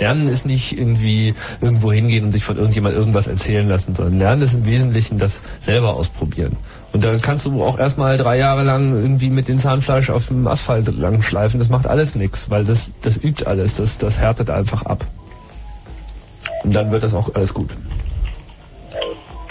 [0.00, 4.42] Lernen ist nicht irgendwie irgendwo hingehen und sich von irgendjemand irgendwas erzählen lassen, sondern Lernen
[4.42, 6.56] ist im Wesentlichen das selber ausprobieren.
[6.94, 10.46] Und da kannst du auch erstmal drei Jahre lang irgendwie mit dem Zahnfleisch auf dem
[10.46, 11.58] Asphalt lang schleifen.
[11.58, 15.04] Das macht alles nichts, weil das, das übt alles, das, das härtet einfach ab.
[16.62, 17.76] Und dann wird das auch alles gut.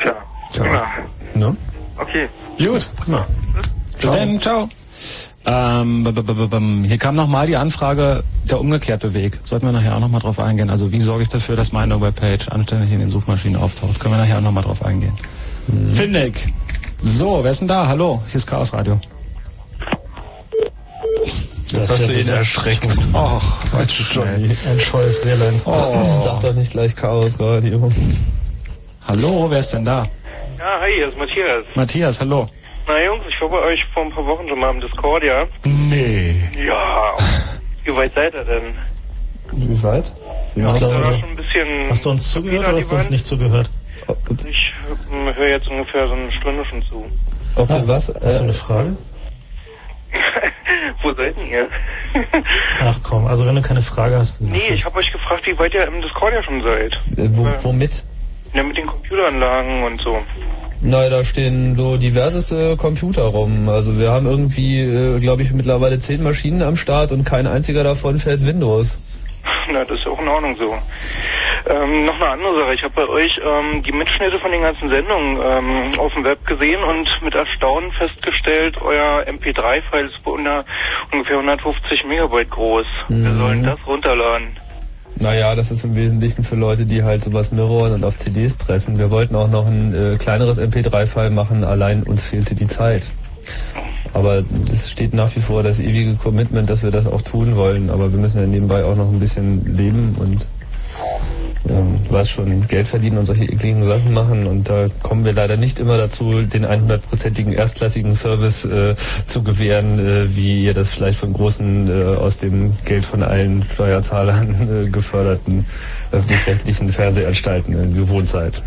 [0.02, 0.16] Tja,
[0.64, 0.86] prima.
[1.36, 1.58] Ne?
[1.98, 2.30] Okay.
[2.58, 3.28] Gut, prima.
[4.00, 4.70] Bis dann, ciao.
[5.46, 9.42] Ähm, hier kam nochmal die Anfrage, der umgekehrte Weg.
[9.44, 10.70] Sollten wir nachher auch nochmal drauf eingehen.
[10.70, 14.00] Also wie sorge ich dafür, dass meine Webpage anständig in den Suchmaschinen auftaucht?
[14.00, 15.14] Können wir nachher auch nochmal drauf eingehen.
[15.94, 16.54] Findig.
[17.06, 17.86] So, wer ist denn da?
[17.86, 18.98] Hallo, hier ist Chaos Radio.
[21.74, 22.88] Das hast du ihn erschreckt.
[23.14, 23.44] Och,
[23.74, 24.26] Weißt du schon.
[24.26, 25.62] Ein scheues Rehlein.
[25.66, 26.22] Oh.
[26.22, 27.92] Sag doch nicht gleich Chaos Radio.
[29.06, 30.08] Hallo, wer ist denn da?
[30.58, 31.66] Ja, hi, hier ist Matthias.
[31.76, 32.48] Matthias, hallo.
[32.88, 35.46] Na Jungs, ich war bei euch vor ein paar Wochen schon mal im Discord, ja?
[35.66, 36.36] Nee.
[36.66, 37.16] Ja.
[37.84, 38.76] Wie weit seid ihr denn?
[39.52, 40.14] Wie weit?
[40.56, 41.68] Ja, also, da schon ein bisschen...
[41.90, 43.70] hast du uns zugehört oder hast du uns nicht zugehört?
[44.46, 44.74] Ich
[45.12, 47.06] ähm, höre jetzt ungefähr so eine Stunde schon zu.
[47.56, 48.14] Ob wir was?
[48.24, 48.98] Hast du Äh, eine Frage?
[51.02, 51.68] Wo seid denn ihr?
[52.82, 55.74] Ach komm, also wenn du keine Frage hast, nee, ich habe euch gefragt, wie weit
[55.74, 56.94] ihr im Discord ja schon seid.
[57.18, 58.04] äh, wo, womit?
[58.54, 60.20] Ja, mit den Computeranlagen und so.
[60.82, 63.70] Na, da stehen so diverseste Computer rum.
[63.70, 67.84] Also wir haben irgendwie, äh, glaube ich, mittlerweile zehn Maschinen am Start und kein einziger
[67.84, 69.00] davon fährt Windows.
[69.72, 70.78] Na, das ist auch in Ordnung so.
[71.66, 72.74] Ähm, noch eine andere Sache.
[72.74, 76.46] Ich habe bei euch ähm, die Mitschnitte von den ganzen Sendungen ähm, auf dem Web
[76.46, 80.66] gesehen und mit Erstaunen festgestellt, euer MP3-File ist bei unter,
[81.12, 82.88] ungefähr 150 Megabyte groß.
[83.08, 84.50] Wir sollen das runterladen.
[85.16, 88.98] Naja, das ist im Wesentlichen für Leute, die halt sowas mirrorn und auf CDs pressen.
[88.98, 93.04] Wir wollten auch noch ein äh, kleineres MP3-File machen, allein uns fehlte die Zeit.
[94.14, 97.90] Aber es steht nach wie vor das ewige Commitment, dass wir das auch tun wollen.
[97.90, 100.46] Aber wir müssen ja nebenbei auch noch ein bisschen leben und
[101.70, 104.48] ähm, du schon, Geld verdienen und solche ekligen Sachen machen.
[104.48, 110.00] Und da kommen wir leider nicht immer dazu, den 100%igen erstklassigen Service äh, zu gewähren,
[110.00, 114.90] äh, wie ihr das vielleicht von großen, äh, aus dem Geld von allen Steuerzahlern äh,
[114.90, 115.66] geförderten
[116.12, 118.62] öffentlich-rechtlichen Fernsehanstalten äh, gewohnt seid.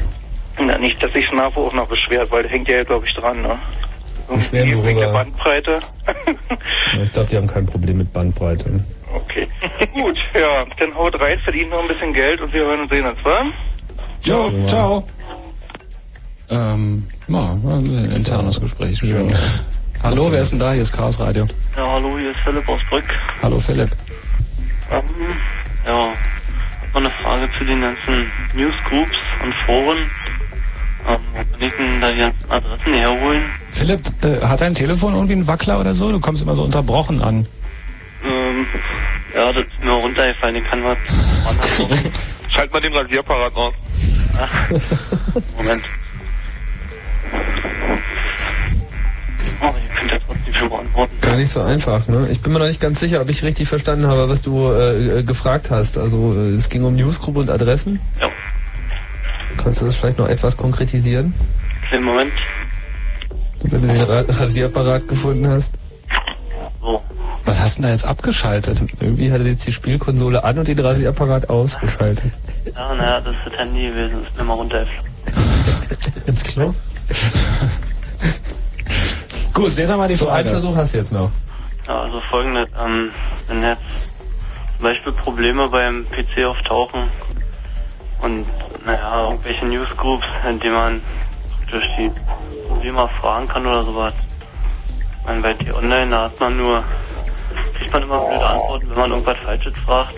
[0.58, 3.58] Na, nicht, dass sich NAVO auch noch beschwert, weil hängt ja, glaube ich, dran, ne?
[4.28, 5.08] Beschweren Irgendwie wegen der?
[5.08, 5.80] Bandbreite.
[6.94, 8.80] Ja, Ich glaube, die haben kein Problem mit Bandbreite.
[9.14, 9.48] Okay.
[9.94, 13.06] Gut, ja, dann haut rein, verdient noch ein bisschen Geld und wir hören und sehen
[13.06, 13.44] uns, wa?
[14.24, 15.06] Jo, ciao.
[16.50, 18.98] Ähm, ja, ein internes Gespräch.
[18.98, 19.32] Schön.
[20.02, 20.72] Hallo, wer ist denn da?
[20.72, 21.46] Hier ist Chaos Radio.
[21.76, 23.04] Ja, hallo, hier ist Philipp aus Brück.
[23.42, 23.90] Hallo Philipp.
[24.90, 25.02] Ähm,
[25.84, 29.98] ja, hab mal eine Frage zu den ganzen Newsgroups und Foren.
[31.06, 33.42] Ähm, wo kann ich denn da die ganzen Adressen herholen?
[33.70, 36.10] Philipp, äh, hat dein Telefon irgendwie einen Wackler oder so?
[36.10, 37.46] Du kommst immer so unterbrochen an.
[38.24, 38.66] Ähm,
[39.34, 40.98] ja, das ist mir runtergefallen, ich kann was
[41.46, 42.12] anhaben.
[42.48, 43.74] Schalt mal den Rasierapparat aus.
[45.56, 45.84] Moment.
[49.60, 51.16] Oh, ihr könnt ja trotzdem schon beantworten.
[51.20, 52.28] Gar nicht so einfach, ne?
[52.30, 55.20] Ich bin mir noch nicht ganz sicher, ob ich richtig verstanden habe, was du äh,
[55.20, 55.98] äh, gefragt hast.
[55.98, 58.00] Also äh, es ging um Newsgroup und Adressen.
[58.20, 58.28] Ja.
[59.56, 61.34] Kannst du das vielleicht noch etwas konkretisieren?
[61.88, 62.32] Kleinen Moment.
[63.62, 65.74] Wenn du den Ra Rasierapparat gefunden hast.
[66.80, 67.02] So.
[67.44, 68.80] Was hast du denn da jetzt abgeschaltet?
[69.00, 72.32] Irgendwie hat er jetzt die Spielkonsole an und den Rasierapparat ausgeschaltet.
[72.74, 75.10] Ja, naja, das ist das Handy gewesen, ist mir mal runtergefallen.
[76.26, 76.74] Ins Klo?
[79.52, 80.48] Gut, jetzt haben wir die So, einen.
[80.48, 81.30] Versuch hast du jetzt noch.
[81.86, 83.10] Ja, also folgendes, ähm,
[83.48, 84.12] wenn jetzt
[84.76, 87.08] zum Beispiel Probleme beim PC auftauchen
[88.22, 88.46] und
[88.84, 91.02] naja, irgendwelche Newsgroups, in denen man
[91.70, 92.10] durch die
[92.68, 94.12] Probleme fragen kann oder sowas.
[95.20, 96.84] Ich meine, bei die online, da hat man nur,
[97.74, 100.14] kriegt man immer blöde Antworten, wenn man irgendwas Falsches fragt.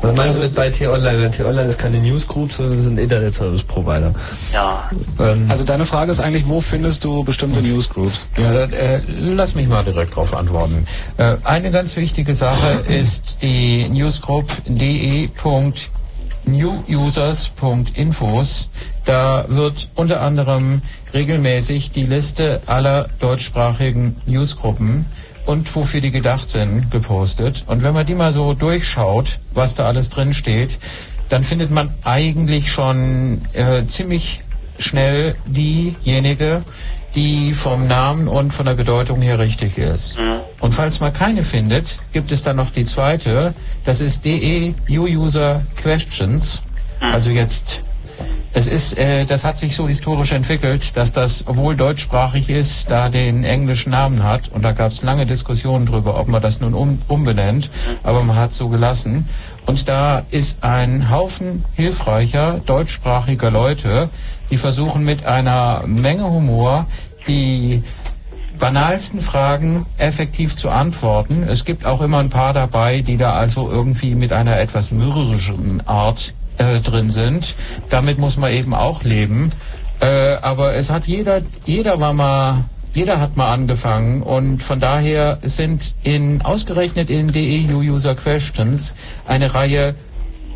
[0.00, 1.22] Was meinst du mit bei T-Online?
[1.22, 4.14] Weil T-Online ist keine Newsgroup, sondern ist ein Internet-Service-Provider.
[4.52, 4.90] Ja.
[5.18, 8.28] Ähm, Also deine Frage ist eigentlich, wo findest du bestimmte Newsgroups?
[8.36, 10.86] Ja, das, äh, lass mich mal direkt darauf antworten.
[11.16, 14.46] Äh, eine ganz wichtige Sache ist die Newsgroup
[16.46, 18.68] de.newusers.infos.
[19.04, 25.06] Da wird unter anderem regelmäßig die Liste aller deutschsprachigen Newsgruppen
[25.46, 27.64] und wofür die gedacht sind, gepostet.
[27.66, 30.78] Und wenn man die mal so durchschaut, was da alles drin steht,
[31.28, 34.42] dann findet man eigentlich schon äh, ziemlich
[34.78, 36.62] schnell diejenige,
[37.14, 40.16] die vom Namen und von der Bedeutung her richtig ist.
[40.60, 43.54] Und falls man keine findet, gibt es dann noch die zweite,
[43.84, 46.62] das ist DE U-User Questions.
[47.00, 47.83] Also jetzt,
[48.56, 53.08] es ist, äh, das hat sich so historisch entwickelt, dass das, obwohl deutschsprachig ist, da
[53.08, 54.48] den englischen Namen hat.
[54.48, 57.68] Und da gab es lange Diskussionen drüber, ob man das nun um, umbenennt.
[58.04, 59.28] Aber man hat so gelassen.
[59.66, 64.08] Und da ist ein Haufen hilfreicher deutschsprachiger Leute,
[64.50, 66.86] die versuchen mit einer Menge Humor
[67.26, 67.82] die
[68.56, 71.42] banalsten Fragen effektiv zu antworten.
[71.42, 75.84] Es gibt auch immer ein paar dabei, die da also irgendwie mit einer etwas mürrischen
[75.88, 77.54] Art äh, drin sind.
[77.90, 79.50] Damit muss man eben auch leben.
[80.00, 85.38] Äh, aber es hat jeder, jeder war mal, jeder hat mal angefangen und von daher
[85.42, 88.94] sind in ausgerechnet in DEU User Questions
[89.26, 89.94] eine Reihe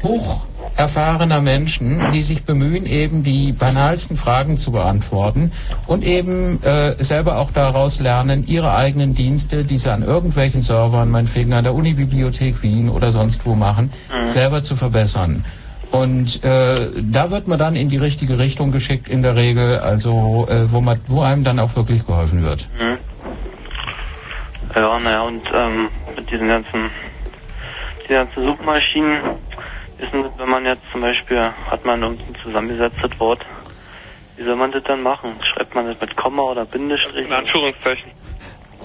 [0.03, 0.43] hoch
[0.77, 5.51] erfahrener Menschen, die sich bemühen, eben die banalsten Fragen zu beantworten
[5.89, 11.11] und eben äh, selber auch daraus lernen, ihre eigenen Dienste, die sie an irgendwelchen Servern,
[11.11, 13.93] meinetwegen an der Unibibliothek Wien oder sonst wo machen,
[14.29, 15.45] selber zu verbessern.
[15.91, 20.47] Und äh, da wird man dann in die richtige Richtung geschickt in der Regel, also
[20.51, 22.69] äh, wo man, wo einem dann auch wirklich geholfen wird.
[22.79, 22.99] Mhm.
[24.75, 26.91] Ja, naja, und ähm, mit diesen ganzen,
[28.05, 29.23] die ganzen Suchmaschinen,
[29.97, 31.41] wissen Sie, wenn man jetzt zum Beispiel,
[31.71, 33.41] hat man irgendein zusammengesetztes Wort,
[34.37, 35.33] wie soll man das dann machen?
[35.53, 37.27] Schreibt man das mit Komma oder Bindestrich?
[37.27, 38.13] In Anführungszeichen.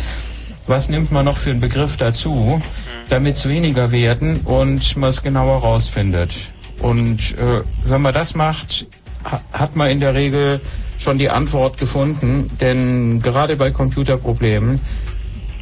[0.67, 2.61] was nimmt man noch für einen Begriff dazu,
[3.09, 6.33] damit es weniger werden und man es genauer rausfindet.
[6.79, 8.87] Und äh, wenn man das macht,
[9.51, 10.61] hat man in der Regel
[10.97, 14.81] schon die Antwort gefunden, denn gerade bei Computerproblemen,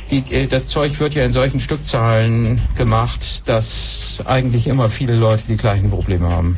[0.10, 5.44] die, äh, das Zeug wird ja in solchen Stückzahlen gemacht, dass eigentlich immer viele Leute
[5.48, 6.58] die gleichen Probleme haben.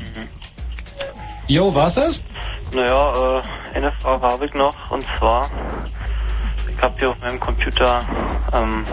[1.47, 2.23] Jo, war's das?
[2.73, 3.41] Naja,
[3.73, 5.49] äh, eine Frage habe ich noch und zwar,
[6.69, 8.05] ich habe hier auf meinem Computer
[8.53, 8.85] ähm,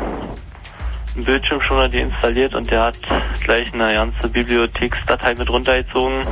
[1.15, 2.97] einen Bildschirmschoner deinstalliert und der hat
[3.43, 6.25] gleich eine ganze Bibliotheksdatei mit runtergezogen.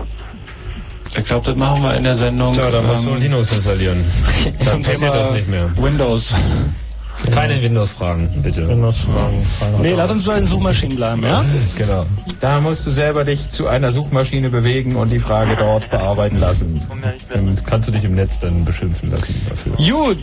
[1.16, 2.54] Ich glaube, das machen wir in der Sendung.
[2.54, 4.04] Tja, da musst du ähm, Linux installieren.
[4.44, 5.70] Dann passiert Thema das nicht mehr.
[5.76, 6.34] Windows.
[7.32, 8.68] Keine Windows-Fragen, bitte.
[8.68, 9.46] Windows-Fragen.
[9.80, 11.44] Nee, lass uns bei den Suchmaschinen bleiben, ja?
[11.76, 12.06] Genau.
[12.40, 16.82] Da musst du selber dich zu einer Suchmaschine bewegen und die Frage dort bearbeiten lassen.
[17.32, 19.72] Dann kannst du dich im Netz dann beschimpfen lassen dafür.
[19.76, 20.18] Gut,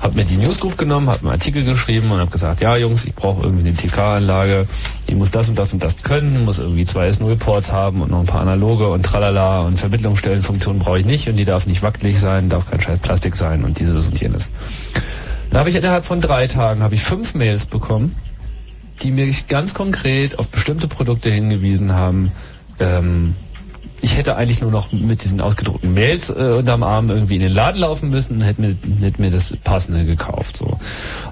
[0.00, 3.14] Hab mir die Newsgroup genommen, hab einen Artikel geschrieben und hab gesagt, ja Jungs, ich
[3.14, 4.66] brauche irgendwie eine TK-Anlage,
[5.08, 8.18] die muss das und das und das können, muss irgendwie zwei S0-Ports haben und noch
[8.18, 12.18] ein paar analoge und tralala und Vermittlungsstellenfunktionen brauche ich nicht und die darf nicht wackelig
[12.18, 14.50] sein, darf kein scheiß Plastik sein und dieses und jenes.
[15.50, 18.16] Da habe ich innerhalb von drei Tagen habe ich fünf Mails bekommen,
[19.02, 22.32] die mir ganz konkret auf bestimmte Produkte hingewiesen haben,
[22.80, 23.36] ähm,
[24.00, 27.52] ich hätte eigentlich nur noch mit diesen ausgedruckten Mails äh, unterm Arm irgendwie in den
[27.52, 30.56] Laden laufen müssen und hätte mir, hätte mir das passende gekauft.
[30.58, 30.78] So.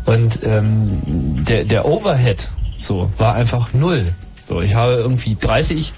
[0.04, 4.14] Und ähm, der, der Overhead so war einfach null.
[4.44, 5.92] So, ich habe irgendwie 30,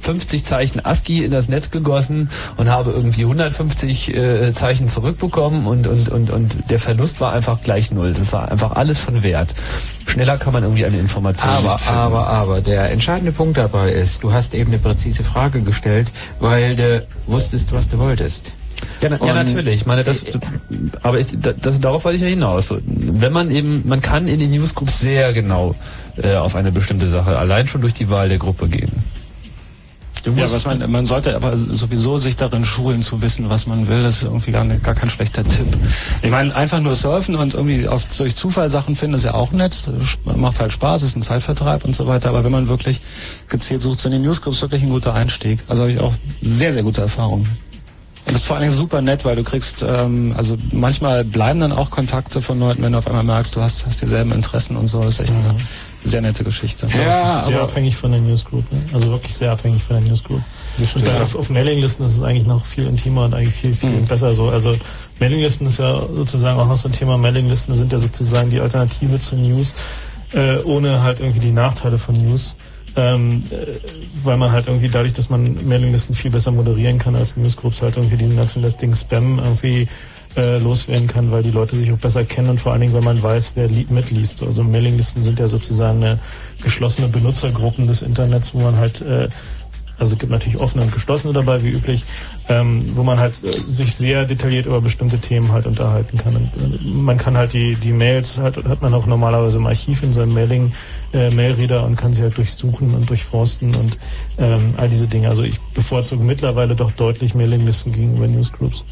[0.00, 2.28] 50 Zeichen ASCII in das Netz gegossen
[2.58, 7.62] und habe irgendwie 150 äh, Zeichen zurückbekommen und, und, und, und der Verlust war einfach
[7.62, 8.12] gleich null.
[8.12, 9.54] Das war einfach alles von Wert.
[10.16, 14.32] Schneller kann man irgendwie eine Information Aber, aber, aber, der entscheidende Punkt dabei ist, du
[14.32, 16.10] hast eben eine präzise Frage gestellt,
[16.40, 18.54] weil du wusstest, was du wolltest.
[19.02, 19.82] Ja, na, ja natürlich.
[19.82, 20.24] Ich meine, das,
[21.02, 22.74] aber ich, das, darauf wollte ich ja hinaus.
[22.86, 25.74] Wenn man eben, man kann in den Newsgroups sehr genau
[26.16, 28.92] äh, auf eine bestimmte Sache allein schon durch die Wahl der Gruppe gehen.
[30.34, 34.02] Ja, was man, man sollte aber sowieso sich darin schulen zu wissen, was man will.
[34.02, 35.66] Das ist irgendwie gar, nicht, gar kein schlechter Tipp.
[36.22, 39.52] Ich meine, einfach nur surfen und irgendwie auf, durch Zufall Sachen finden, ist ja auch
[39.52, 39.90] nett.
[40.24, 42.30] Macht halt Spaß, ist ein Zeitvertreib und so weiter.
[42.30, 43.00] Aber wenn man wirklich
[43.48, 45.60] gezielt sucht, sind die Newsgroups wirklich ein guter Einstieg.
[45.68, 47.58] Also habe ich auch sehr, sehr gute Erfahrungen.
[48.26, 51.60] Und das ist vor allen Dingen super nett, weil du kriegst, ähm, also manchmal bleiben
[51.60, 54.76] dann auch Kontakte von Leuten, wenn du auf einmal merkst, du hast, hast dieselben Interessen
[54.76, 55.04] und so.
[55.04, 55.54] Das ist echt eine
[56.02, 56.88] sehr nette Geschichte.
[57.46, 58.64] sehr abhängig von der Newsgroup.
[58.72, 58.80] Ne?
[58.92, 60.42] Also wirklich sehr abhängig von der Newsgroup.
[60.96, 64.04] Und auf, auf Mailinglisten ist es eigentlich noch viel intimer und eigentlich viel, viel Mhm.
[64.06, 64.48] besser so.
[64.48, 64.76] Also
[65.20, 67.16] Mailinglisten ist ja sozusagen auch noch so ein Thema.
[67.16, 69.72] Mailinglisten sind ja sozusagen die Alternative zu News,
[70.32, 72.56] äh, ohne halt irgendwie die Nachteile von News.
[72.96, 73.78] Ähm, äh,
[74.24, 77.96] weil man halt irgendwie dadurch, dass man Mailinglisten viel besser moderieren kann als Newsgroups, halt
[77.96, 79.86] irgendwie diesen ganzen lästigen Spam irgendwie
[80.36, 83.02] äh, loswerden kann, weil die Leute sich auch besser kennen und vor allen Dingen, weil
[83.02, 84.42] man weiß, wer li mitliest.
[84.42, 86.18] Also Mailinglisten sind ja sozusagen eine
[86.62, 89.28] geschlossene Benutzergruppen des Internets, wo man halt äh,
[89.98, 92.04] also es gibt natürlich offene und geschlossene dabei, wie üblich,
[92.48, 96.36] ähm, wo man halt äh, sich sehr detailliert über bestimmte Themen halt unterhalten kann.
[96.36, 100.02] Und, äh, man kann halt die, die Mails, halt, hat man auch normalerweise im Archiv
[100.02, 100.72] in seinem Mailing,
[101.12, 103.98] äh, Mailreader und kann sie halt durchsuchen und durchforsten und
[104.38, 105.28] ähm, all diese Dinge.
[105.28, 108.84] Also ich bevorzuge mittlerweile doch deutlich Mailinglisten gegenüber Newsgroups.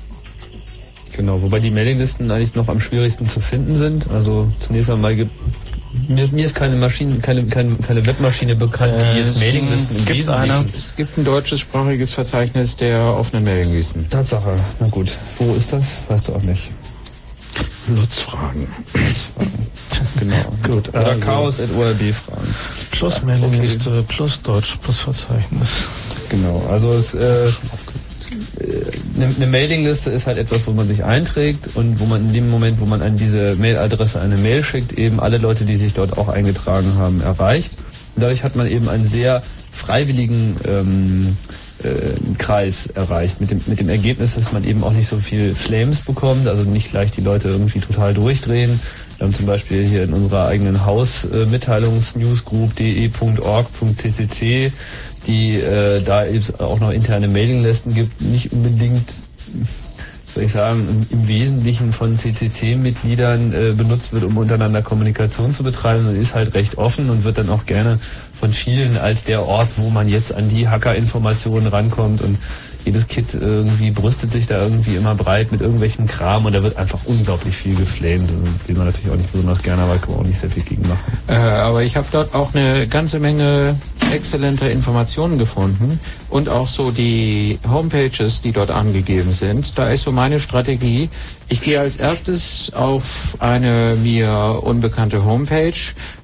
[1.16, 4.10] Genau, wobei die Mailinglisten eigentlich noch am schwierigsten zu finden sind.
[4.10, 5.30] Also zunächst einmal gibt
[6.08, 10.08] mir ist, mir ist keine Maschine, keine, keine, keine Webmaschine bekannt, die jetzt Mailinglisten im
[10.08, 10.72] Wesentlichen.
[10.74, 14.08] Es gibt ein deutschsprachiges Verzeichnis der offenen Mailinglisten.
[14.10, 14.56] Tatsache.
[14.80, 15.16] Na gut.
[15.38, 15.98] Wo ist das?
[16.08, 16.70] Weißt du auch nicht.
[17.86, 18.66] Nutzfragen.
[20.18, 20.34] Genau.
[20.62, 22.54] Gut, Oder also- chaos at ORB fragen.
[22.90, 25.84] Plus Mailingliste, plus Deutsch, plus Verzeichnis.
[26.28, 27.48] Genau, also es äh,
[29.16, 32.50] eine, eine Mailingliste ist halt etwas, wo man sich einträgt und wo man in dem
[32.50, 36.16] Moment, wo man an diese Mailadresse eine Mail schickt, eben alle Leute, die sich dort
[36.18, 37.72] auch eingetragen haben, erreicht.
[38.16, 41.36] Und dadurch hat man eben einen sehr freiwilligen ähm,
[41.82, 43.40] äh, Kreis erreicht.
[43.40, 46.62] Mit dem, mit dem Ergebnis, dass man eben auch nicht so viel Flames bekommt, also
[46.62, 48.80] nicht gleich die Leute irgendwie total durchdrehen.
[49.18, 54.72] Wir haben zum Beispiel hier in unserer eigenen Haus-Mitteilungs-Newsgroup de.org.ccc,
[55.26, 59.24] die äh, da eben auch noch interne Mailinglisten gibt, nicht unbedingt
[60.34, 66.08] soll ich sagen, im, Wesentlichen von CCC-Mitgliedern äh, benutzt wird, um untereinander Kommunikation zu betreiben
[66.08, 68.00] und ist halt recht offen und wird dann auch gerne
[68.38, 72.38] von vielen als der Ort, wo man jetzt an die Hacker-Informationen rankommt und
[72.84, 76.76] jedes Kit irgendwie brüstet sich da irgendwie immer breit mit irgendwelchem Kram und da wird
[76.76, 80.20] einfach unglaublich viel geflamed und will man natürlich auch nicht besonders gerne, aber kann man
[80.20, 81.18] auch nicht sehr viel gegen machen.
[81.28, 83.76] Äh, aber ich habe dort auch eine ganze Menge
[84.12, 85.98] exzellenter Informationen gefunden
[86.30, 89.78] und auch so die Homepages, die dort angegeben sind.
[89.78, 91.08] Da ist so meine Strategie.
[91.48, 95.72] Ich gehe als erstes auf eine mir unbekannte Homepage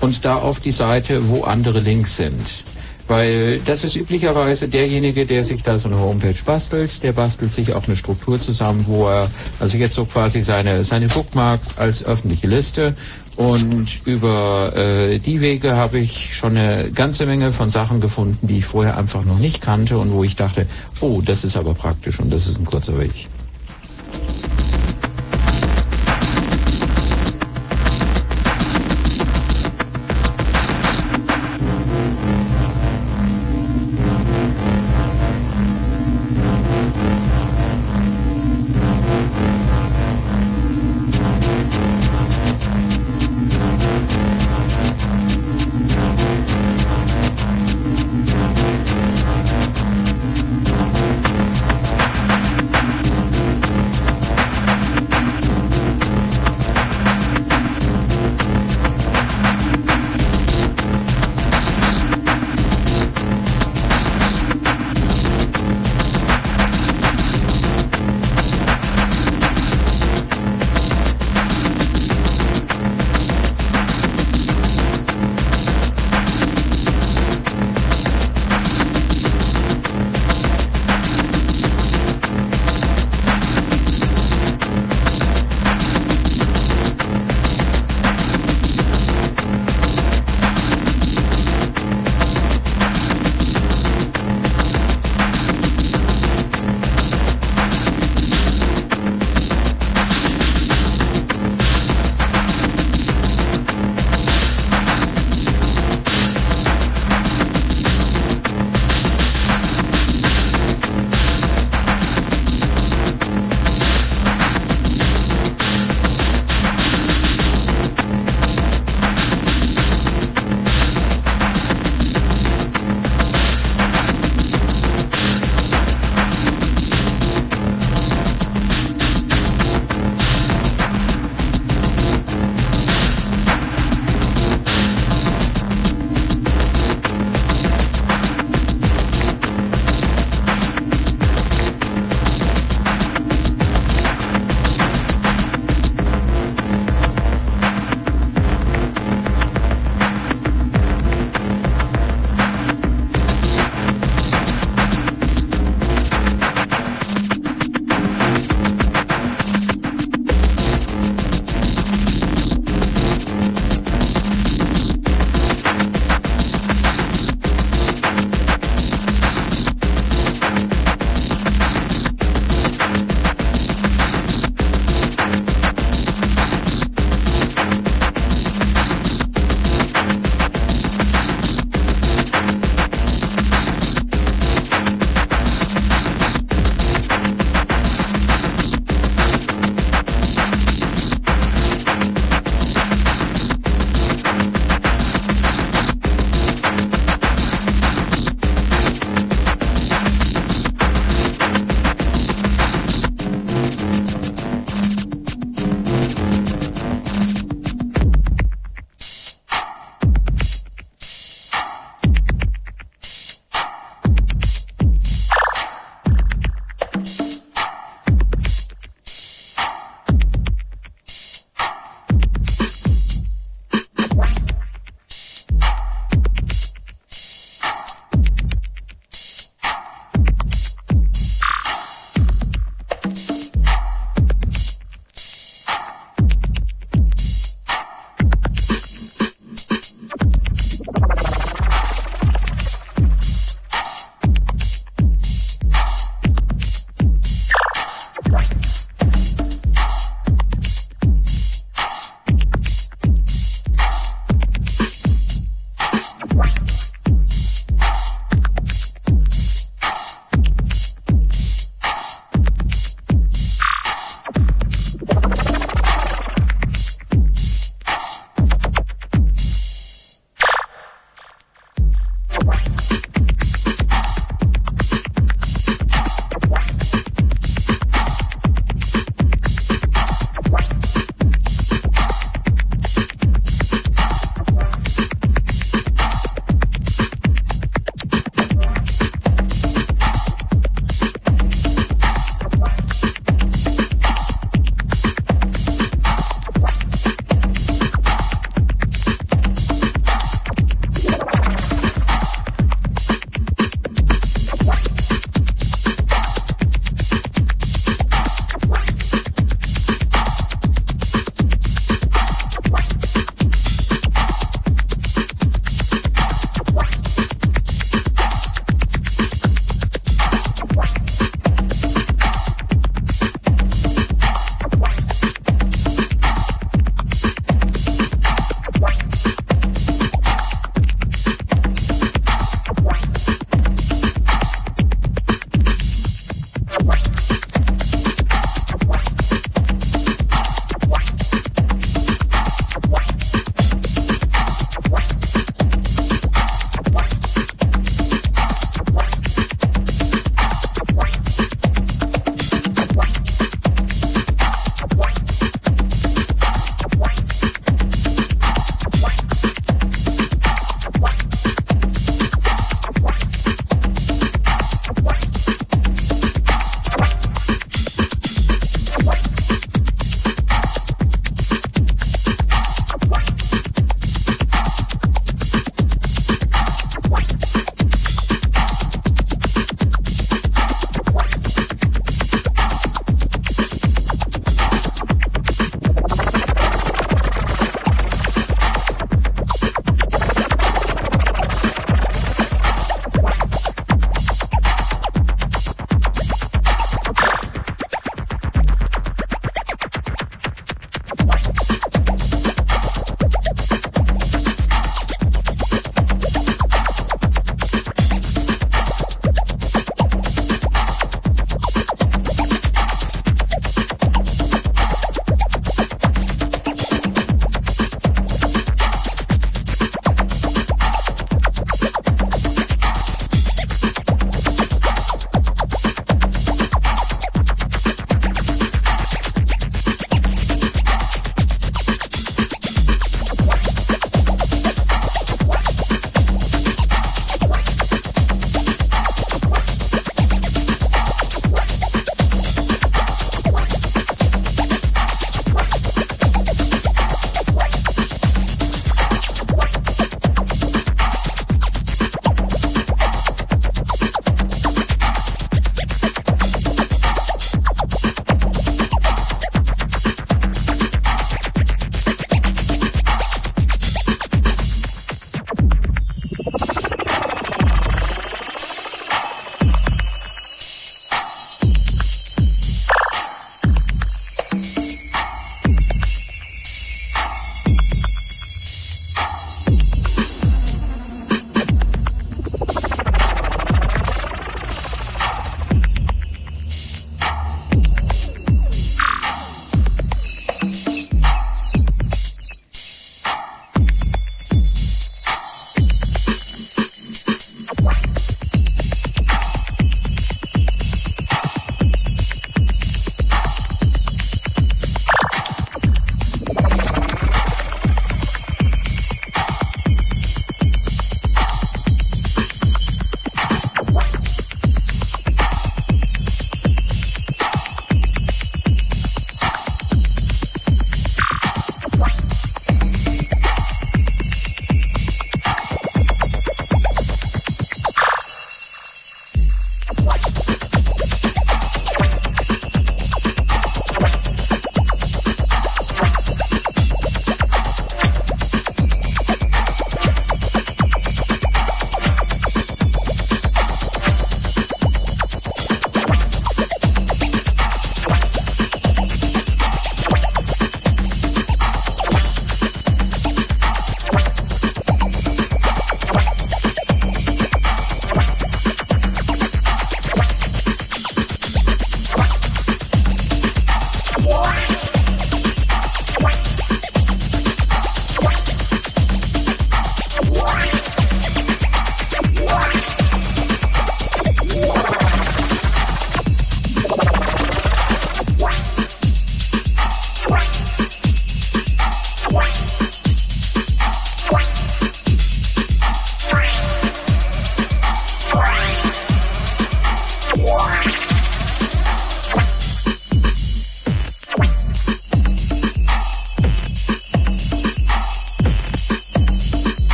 [0.00, 2.64] und da auf die Seite, wo andere Links sind.
[3.08, 7.74] Weil das ist üblicherweise derjenige, der sich da so eine Homepage bastelt, der bastelt sich
[7.74, 9.28] auch eine Struktur zusammen, wo er,
[9.60, 12.94] also jetzt so quasi seine, seine Bookmarks als öffentliche Liste
[13.36, 18.58] und über äh, die Wege habe ich schon eine ganze Menge von Sachen gefunden, die
[18.58, 20.66] ich vorher einfach noch nicht kannte und wo ich dachte,
[21.00, 23.28] oh, das ist aber praktisch und das ist ein kurzer Weg.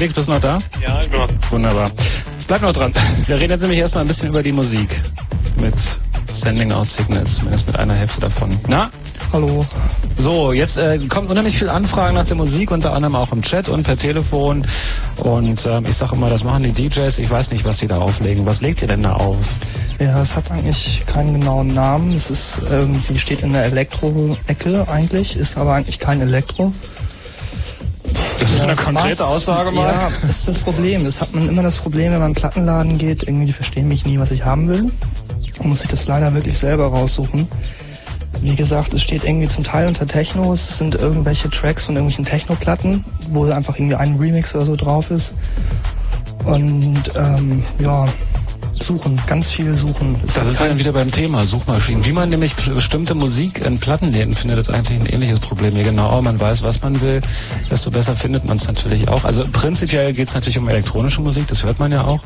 [0.00, 0.58] Felix, bist du noch da?
[0.82, 1.28] Ja, ich bin noch.
[1.50, 1.90] Wunderbar.
[2.46, 2.90] Bleib noch dran.
[3.26, 4.88] Wir reden jetzt nämlich erstmal ein bisschen über die Musik.
[5.60, 5.74] Mit
[6.32, 8.58] Sending Out Signals, zumindest mit einer Hälfte davon.
[8.66, 8.88] Na?
[9.34, 9.62] Hallo.
[10.16, 13.68] So, jetzt äh, kommt unheimlich viel Anfragen nach der Musik, unter anderem auch im Chat
[13.68, 14.64] und per Telefon.
[15.18, 17.18] Und ähm, ich sage immer, das machen die DJs.
[17.18, 18.46] Ich weiß nicht, was die da auflegen.
[18.46, 19.58] Was legt ihr denn da auf?
[19.98, 22.12] Ja, es hat eigentlich keinen genauen Namen.
[22.12, 26.72] Es ist irgendwie steht in der Elektro-Ecke eigentlich, ist aber eigentlich kein Elektro.
[28.60, 29.24] Ja, eine das konkrete.
[29.24, 29.92] Aussage mal.
[29.92, 31.04] Ja, das ist das Problem.
[31.04, 33.88] Das hat man immer das Problem, wenn man in einen Plattenladen geht, irgendwie die verstehen
[33.88, 34.90] mich nie, was ich haben will.
[35.58, 37.48] Man muss sich das leider wirklich selber raussuchen.
[38.42, 42.24] Wie gesagt, es steht irgendwie zum Teil unter Techno, es sind irgendwelche Tracks von irgendwelchen
[42.24, 45.34] Techno-Platten, wo einfach irgendwie ein Remix oder so drauf ist.
[46.44, 48.06] Und ähm, ja,
[48.90, 50.20] Suchen, ganz viel suchen.
[50.34, 52.04] Da sind wir dann wieder beim Thema Suchmaschinen.
[52.04, 55.76] Wie man nämlich bestimmte Musik in Plattenläden findet, ist eigentlich ein ähnliches Problem.
[55.76, 57.20] Je genauer man weiß, was man will,
[57.70, 59.22] desto besser findet man es natürlich auch.
[59.24, 62.18] Also prinzipiell geht es natürlich um elektronische Musik, das hört man ja auch.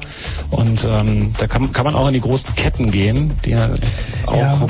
[0.48, 3.68] Und ähm, da kann, kann man auch in die großen Ketten gehen, die ja
[4.24, 4.66] auch Ja,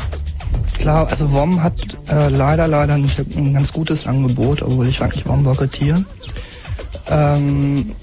[0.76, 1.74] klar, also WOM hat
[2.08, 6.04] äh, leider, leider nicht ein ganz gutes Angebot, obwohl ich eigentlich WOM boykottiere.
[7.08, 7.94] Ähm,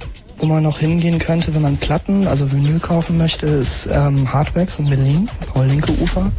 [0.42, 4.80] wo man noch hingehen könnte, wenn man Platten, also Vinyl kaufen möchte, ist ähm, Hardwax
[4.80, 6.32] in Berlin, Paul-Linke-Ufer.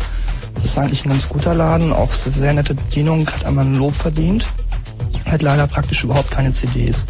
[0.55, 3.95] Das ist eigentlich ein ganz guter Laden, auch sehr, nette Bedienung, hat einmal ein Lob
[3.95, 4.47] verdient.
[5.27, 7.07] Hat leider praktisch überhaupt keine CDs.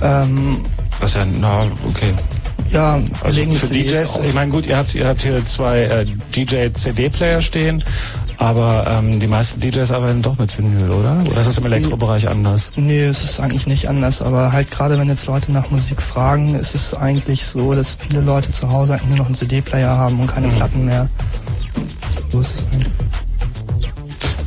[0.00, 0.64] Ähm,
[1.00, 2.14] Was ja, na, okay.
[2.70, 6.06] ja, Also für CDs DJs, ich meine gut, ihr habt, ihr habt hier zwei äh,
[6.34, 7.82] DJ-CD-Player stehen,
[8.38, 11.18] aber ähm, die meisten DJs arbeiten doch mit Vinyl, oder?
[11.26, 12.72] Oder ist das im Elektrobereich anders?
[12.76, 16.54] Nee, es ist eigentlich nicht anders, aber halt gerade wenn jetzt Leute nach Musik fragen,
[16.54, 20.20] ist es eigentlich so, dass viele Leute zu Hause eigentlich nur noch einen CD-Player haben
[20.20, 21.08] und keine Platten mehr.
[22.30, 22.92] So ist es eigentlich.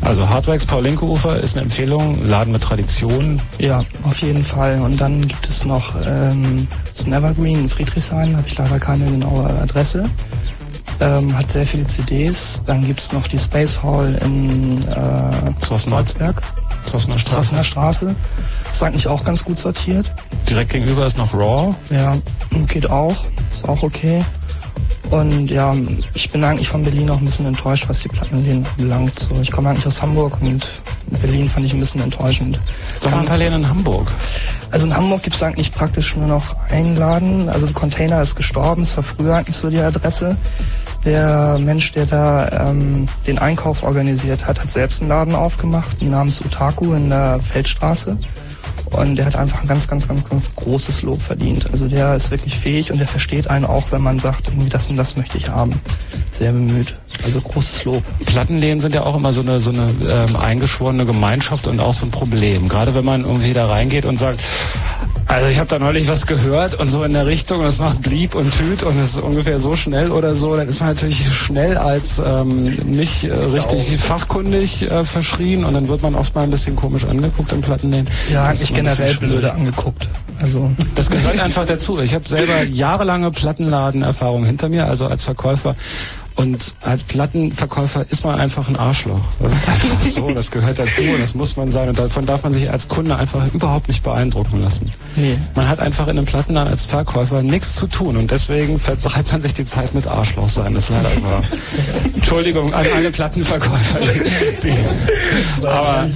[0.01, 3.41] Also Hardwax Paul-Linke-Ufer ist eine Empfehlung, Laden mit Tradition.
[3.59, 4.79] Ja, auf jeden Fall.
[4.81, 9.47] Und dann gibt es noch ähm, das Nevergreen in Friedrichshain, habe ich leider keine genaue
[9.61, 10.09] Adresse.
[11.01, 12.63] Ähm, hat sehr viele CDs.
[12.65, 16.41] Dann gibt es noch die Space Hall in äh, Kreuzberg.
[16.84, 17.35] Zossener Straße.
[17.35, 18.15] Zossener Straße.
[18.71, 20.11] Ist eigentlich auch ganz gut sortiert.
[20.49, 21.76] Direkt gegenüber ist noch Raw.
[21.89, 22.17] Ja,
[22.67, 23.15] geht auch.
[23.51, 24.23] Ist auch okay.
[25.09, 25.73] Und ja,
[26.13, 29.17] ich bin eigentlich von Berlin auch ein bisschen enttäuscht, was die Plattenläden belangt.
[29.17, 30.67] So, ich komme eigentlich aus Hamburg und
[31.21, 32.59] Berlin fand ich ein bisschen enttäuschend.
[32.99, 34.11] Sag mal ein paar Läden in Hamburg.
[34.69, 37.49] Also in Hamburg gibt es eigentlich praktisch nur noch einen Laden.
[37.49, 40.38] Also Container ist gestorben, es war früher eigentlich so die Adresse.
[41.05, 46.41] Der Mensch, der da ähm, den Einkauf organisiert hat, hat selbst einen Laden aufgemacht, namens
[46.41, 48.17] Utaku in der Feldstraße.
[48.91, 51.69] Und der hat einfach ein ganz, ganz, ganz, ganz großes Lob verdient.
[51.71, 54.89] Also der ist wirklich fähig und der versteht einen auch, wenn man sagt, irgendwie das
[54.89, 55.80] und das möchte ich haben.
[56.31, 56.95] Sehr bemüht.
[57.23, 58.03] Also großes Lob.
[58.26, 62.07] Plattenläden sind ja auch immer so eine, so eine ähm, eingeschworene Gemeinschaft und auch so
[62.07, 62.67] ein Problem.
[62.67, 64.41] Gerade wenn man irgendwie da reingeht und sagt,
[65.30, 68.01] also ich habe da neulich was gehört und so in der Richtung und es macht
[68.01, 71.31] Blieb und Tüt und es ist ungefähr so schnell oder so, dann ist man natürlich
[71.31, 76.41] schnell als ähm, nicht äh, richtig fachkundig äh, verschrien und dann wird man oft mal
[76.41, 78.10] ein bisschen komisch angeguckt im Plattenläden.
[78.34, 80.10] Ja, ein bisschen generell blöde angeguckt.
[80.41, 81.99] Also Das gehört einfach dazu.
[81.99, 85.76] Ich habe selber jahrelange Plattenladenerfahrung hinter mir, also als Verkäufer.
[86.39, 89.19] Und als Plattenverkäufer ist man einfach ein Arschloch.
[89.41, 91.89] Das ist einfach so, das gehört dazu und das muss man sein.
[91.89, 94.89] Und davon darf man sich als Kunde einfach überhaupt nicht beeindrucken lassen.
[95.17, 95.37] Nee.
[95.55, 99.41] Man hat einfach in einem Plattenladen als Verkäufer nichts zu tun und deswegen vertreibt man
[99.41, 100.73] sich die Zeit mit Arschloch sein.
[100.75, 101.41] Das ist leider wahr.
[102.15, 103.99] Entschuldigung an alle Plattenverkäufer.
[105.63, 106.07] Aber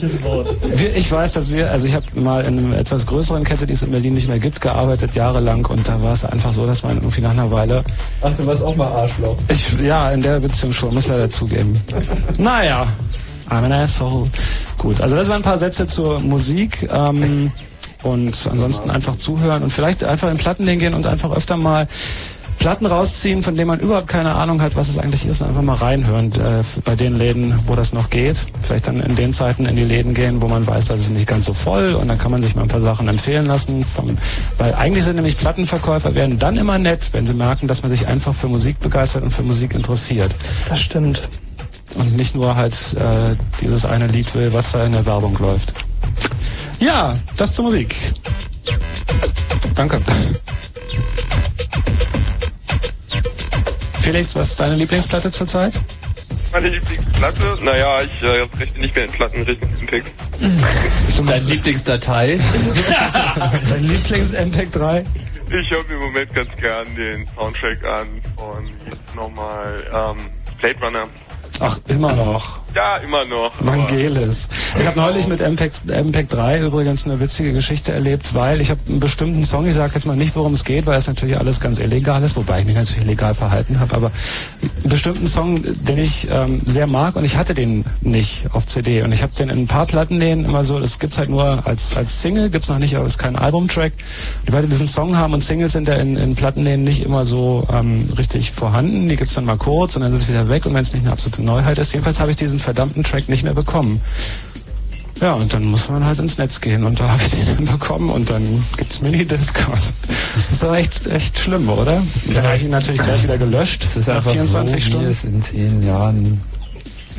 [0.74, 3.74] wir, ich weiß, dass wir, also ich habe mal in einer etwas größeren Kette, die
[3.74, 6.84] es in Berlin nicht mehr gibt, gearbeitet, jahrelang und da war es einfach so, dass
[6.84, 7.84] man irgendwie nach einer Weile
[8.22, 9.36] Ach, du warst auch mal Arschloch.
[9.50, 11.80] ich, ja, in der Beziehung schon, muss leider zugeben.
[12.38, 12.86] Naja,
[13.50, 14.30] I'm an asshole.
[14.78, 16.88] Gut, also das waren ein paar Sätze zur Musik.
[16.92, 17.52] Ähm,
[18.04, 21.88] und ansonsten einfach zuhören und vielleicht einfach in Plattenläden gehen und einfach öfter mal
[22.64, 25.64] Platten rausziehen, von denen man überhaupt keine Ahnung hat, was es eigentlich ist, und einfach
[25.64, 28.46] mal reinhören äh, bei den Läden, wo das noch geht.
[28.62, 31.28] Vielleicht dann in den Zeiten in die Läden gehen, wo man weiß, das ist nicht
[31.28, 33.84] ganz so voll und dann kann man sich mal ein paar Sachen empfehlen lassen.
[33.84, 34.18] Vom,
[34.58, 38.08] weil eigentlich sind nämlich Plattenverkäufer werden dann immer nett, wenn sie merken, dass man sich
[38.08, 40.34] einfach für Musik begeistert und für Musik interessiert.
[40.70, 41.28] Das stimmt.
[41.96, 45.74] Und nicht nur halt äh, dieses eine Lied will, was da in der Werbung läuft.
[46.80, 47.94] Ja, das zur Musik.
[49.76, 50.00] Danke.
[54.04, 55.80] Felix, was ist deine Lieblingsplatte zurzeit?
[56.52, 57.58] Meine Lieblingsplatte?
[57.64, 60.14] Naja, ich äh, rechne nicht mehr in Platten, rechne in Text.
[61.26, 62.38] Deine Lieblingsdatei?
[63.70, 65.06] Dein Lieblings-MPEG-3?
[65.48, 70.18] Ich höre mir im Moment ganz gern den Soundtrack an von jetzt nochmal ähm,
[70.60, 71.08] Blade Runner.
[71.62, 72.60] Ach, immer noch.
[72.76, 73.52] Ja, immer noch.
[73.60, 74.50] Vangelis.
[74.80, 78.80] Ich habe neulich mit MPEG, MPEG 3 übrigens eine witzige Geschichte erlebt, weil ich habe
[78.88, 81.60] einen bestimmten Song, ich sage jetzt mal nicht, worum es geht, weil es natürlich alles
[81.60, 84.12] ganz illegal ist, wobei ich mich natürlich legal verhalten habe, aber
[84.62, 89.04] einen bestimmten Song, den ich ähm, sehr mag und ich hatte den nicht auf CD
[89.04, 91.96] und ich habe den in ein paar Plattenläden immer so, das gibt's halt nur als
[91.96, 93.94] als Single, gibt's noch nicht, aber es ist kein Albumtrack.
[94.48, 97.68] Die Leute diesen Song haben und Singles sind ja in, in Plattenläden nicht immer so
[97.72, 100.74] ähm, richtig vorhanden, die gibt's dann mal kurz und dann ist es wieder weg und
[100.74, 103.54] wenn es nicht eine absolute Neuheit ist, jedenfalls habe ich diesen verdammten Track nicht mehr
[103.54, 104.02] bekommen.
[105.22, 107.66] Ja, und dann muss man halt ins Netz gehen und da habe ich den dann
[107.66, 109.80] bekommen und dann gibt's Mini-Discord.
[110.36, 112.02] Das ist doch echt, echt schlimm, oder?
[112.34, 113.84] Dann habe ich ihn natürlich gleich wieder gelöscht.
[113.84, 115.08] Das ist einfach 24 so, wie Stunden.
[115.08, 116.42] es in zehn Jahren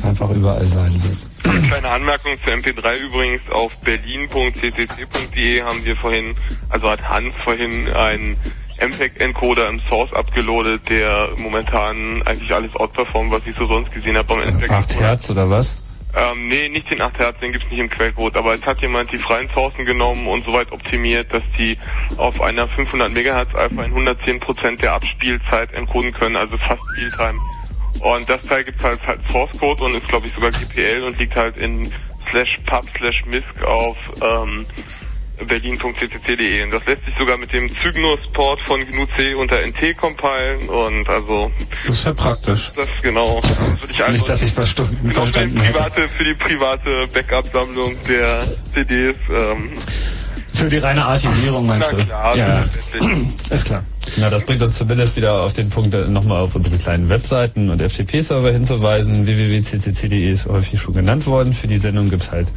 [0.03, 1.17] einfach überall sein wird.
[1.67, 6.35] Kleine Anmerkung zu MP3 übrigens, auf berlin.ccc.de haben wir vorhin,
[6.69, 8.35] also hat Hans vorhin einen
[8.79, 14.27] MPEG-Encoder im Source abgeloadet, der momentan eigentlich alles outperformt, was ich so sonst gesehen habe
[14.27, 14.71] beim MPEG.
[14.71, 15.81] 8 Hertz oder was?
[16.15, 19.11] Ähm, nee, nicht den 8 Hertz, den gibt's nicht im Quellcode, aber es hat jemand
[19.11, 21.77] die freien Sourcen genommen und soweit optimiert, dass die
[22.15, 27.39] auf einer 500 MHz Alpha in 110% der Abspielzeit encoden können, also fast Realtime.
[28.01, 31.19] Und das Teil gibt's halt als Source Code und ist glaube ich sogar GPL und
[31.19, 31.91] liegt halt in
[32.31, 34.67] slash pub slash misc auf ähm,
[35.47, 36.63] berlin.ccc.de.
[36.63, 41.51] Und das lässt sich sogar mit dem Cygnus-Port von GNU-C unter NT compilen und also
[41.85, 42.71] Das ist ja praktisch.
[42.75, 43.39] das genau.
[43.41, 45.73] Das würde ich einfach Nicht, dass ich noch für, verstanden die hätte.
[45.77, 48.43] private, für die private Backup-Sammlung der
[48.73, 49.15] CDs.
[49.29, 49.69] Ähm,
[50.53, 52.05] Für die reine Archivierung meinst Na du?
[52.05, 52.63] klar, ja,
[53.49, 53.83] ist klar.
[54.17, 57.69] Na, das bringt uns zumindest wieder auf den Punkt, äh, nochmal auf unsere kleinen Webseiten
[57.69, 59.25] und FTP-Server hinzuweisen.
[59.25, 61.51] www.ccc.de ist häufig schon genannt worden.
[61.53, 62.47] Für die Sendung gibt's halt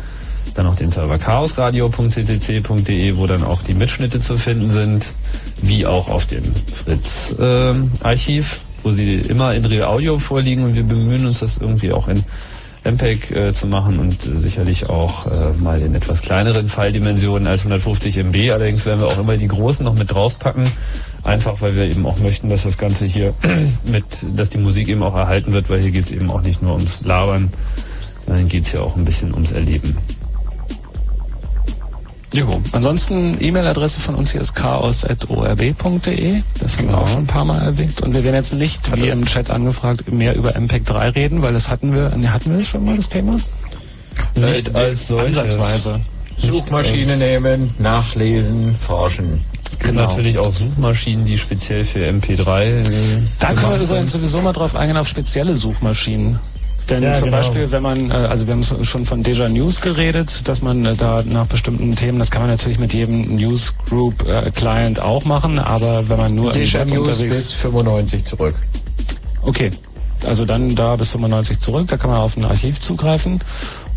[0.54, 5.14] dann noch den Server chaosradio.ccc.de, wo dann auch die Mitschnitte zu finden sind,
[5.62, 11.26] wie auch auf dem Fritz-Archiv, wo sie immer in Real Audio vorliegen und wir bemühen
[11.26, 12.24] uns, das irgendwie auch in
[12.84, 17.60] MPEG äh, zu machen und äh, sicherlich auch äh, mal in etwas kleineren Falldimensionen als
[17.60, 18.52] 150 MB.
[18.52, 20.64] Allerdings werden wir auch immer die großen noch mit draufpacken,
[21.22, 23.34] einfach weil wir eben auch möchten, dass das Ganze hier
[23.84, 24.04] mit,
[24.36, 26.74] dass die Musik eben auch erhalten wird, weil hier geht es eben auch nicht nur
[26.74, 27.52] ums Labern,
[28.26, 29.96] sondern geht es ja auch ein bisschen ums Erleben.
[32.32, 32.60] Jo.
[32.72, 36.42] Ansonsten E-Mail-Adresse von uns hier ist chaos.orb.de.
[36.58, 38.02] Das haben wir auch schon ein paar Mal erwähnt.
[38.02, 41.54] Und wir werden jetzt nicht, wie im Chat angefragt, mehr über MPEG 3 reden, weil
[41.54, 43.38] das hatten wir, hatten wir das schon mal, das Thema?
[44.34, 45.38] Nicht als solches.
[45.38, 46.00] Ansatzweise.
[46.36, 49.44] Suchmaschine nehmen, nachlesen, forschen.
[49.70, 52.84] Es gibt natürlich auch Suchmaschinen, die speziell für MP3 äh,
[53.38, 56.38] Da können wir sowieso mal drauf eingehen, auf spezielle Suchmaschinen.
[56.90, 57.36] Denn Ja, zum genau.
[57.38, 60.94] Beispiel, wenn man, äh, also wir haben schon von Deja News geredet, dass man äh,
[60.94, 65.58] da nach bestimmten Themen, das kann man natürlich mit jedem Newsgroup äh, Client auch machen,
[65.58, 68.54] aber wenn man nur im Deja Web News unterwegs bis 95 zurück.
[69.42, 69.70] Okay.
[70.24, 73.40] Also dann da bis 95 zurück, da kann man auf ein Archiv zugreifen.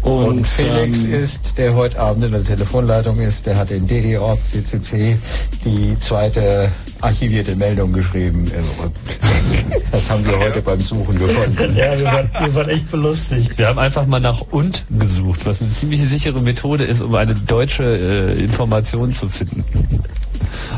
[0.02, 3.86] Und, Und, Felix ähm, ist, der heute Abend in der Telefonleitung ist, der hat in
[3.86, 5.18] DE-Org CCC
[5.64, 6.72] die zweite
[7.02, 9.20] archivierte Meldung geschrieben im Rückblick.
[9.92, 11.76] Das haben wir heute beim Suchen gefunden.
[11.76, 13.58] Ja, wir waren, wir waren echt belustigt.
[13.58, 17.36] Wir haben einfach mal nach und gesucht, was eine ziemlich sichere Methode ist, um eine
[17.36, 19.66] deutsche äh, Information zu finden.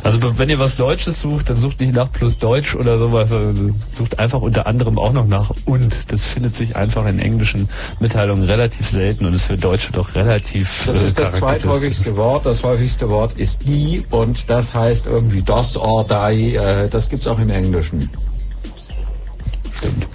[0.04, 3.76] Also wenn ihr was Deutsches sucht, dann sucht nicht nach plus Deutsch oder sowas, sondern
[3.78, 6.12] sucht einfach unter anderem auch noch nach und.
[6.12, 7.70] Das findet sich einfach in englischen
[8.00, 12.46] Mitteilungen relativ selten und ist für Deutsche doch relativ Das äh, ist das zweithäufigste Wort.
[12.46, 16.56] Das häufigste Wort ist die und das heißt irgendwie dos or die.
[16.56, 18.10] Äh, das gibt's auch im Englischen.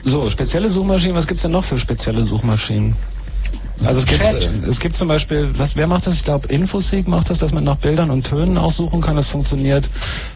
[0.02, 2.96] So, spezielle Suchmaschinen, was gibt's denn noch für spezielle Suchmaschinen?
[3.84, 6.14] Also es gibt, äh, es gibt zum Beispiel, was, wer macht das?
[6.14, 9.16] Ich glaube, Infoseek macht das, dass man nach Bildern und Tönen auch suchen kann.
[9.16, 9.88] Das funktioniert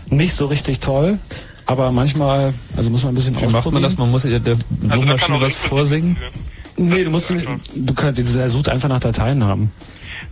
[0.07, 1.19] nicht so richtig toll,
[1.67, 3.99] aber manchmal, also muss man ein bisschen Wie macht man das?
[3.99, 6.17] Man muss ja der Suchmaschine was vorsingen?
[6.77, 9.71] Nee, du musst, du könntest, er sucht einfach nach Dateinamen.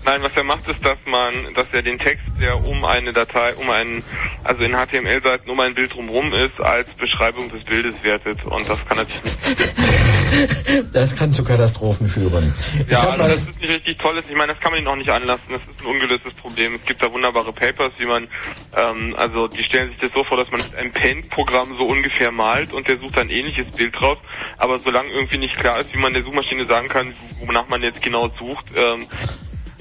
[0.05, 3.55] Nein, was er macht, ist, dass man, dass er den Text, der um eine Datei,
[3.55, 4.03] um einen,
[4.45, 8.43] also in HTML-Seiten um ein Bild drumherum ist, als Beschreibung des Bildes wertet.
[8.47, 9.91] Und das kann natürlich nicht.
[10.93, 12.55] Das kann zu Katastrophen führen.
[12.89, 14.25] Ja, also das ist nicht richtig tolles.
[14.29, 15.45] Ich meine, das kann man ihnen auch nicht anlassen.
[15.51, 16.75] Das ist ein ungelöstes Problem.
[16.77, 18.29] Es gibt da wunderbare Papers, wie man,
[18.77, 22.73] ähm, also die stellen sich das so vor, dass man einem Paint-Programm so ungefähr malt
[22.73, 24.19] und der sucht ein ähnliches Bild draus.
[24.59, 28.03] Aber solange irgendwie nicht klar ist, wie man der Suchmaschine sagen kann, wonach man jetzt
[28.03, 29.07] genau sucht, ähm,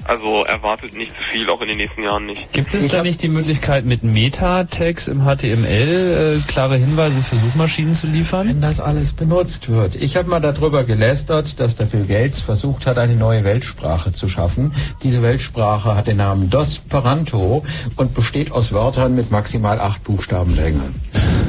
[0.04, 2.52] also erwartet nicht zu viel, auch in den nächsten Jahren nicht.
[2.52, 7.94] Gibt es da nicht die Möglichkeit, mit Meta-Tags im HTML äh, klare Hinweise für Suchmaschinen
[7.94, 8.50] zu liefern?
[8.50, 9.94] wenn das alles benutzt wird.
[9.94, 14.28] Ich habe mal darüber gelästert, dass der Bill Gates versucht hat, eine neue Weltsprache zu
[14.28, 14.72] schaffen.
[15.02, 17.64] Diese Weltsprache hat den Namen Dosperanto
[17.96, 20.80] und besteht aus Wörtern mit maximal acht Buchstabenlänge.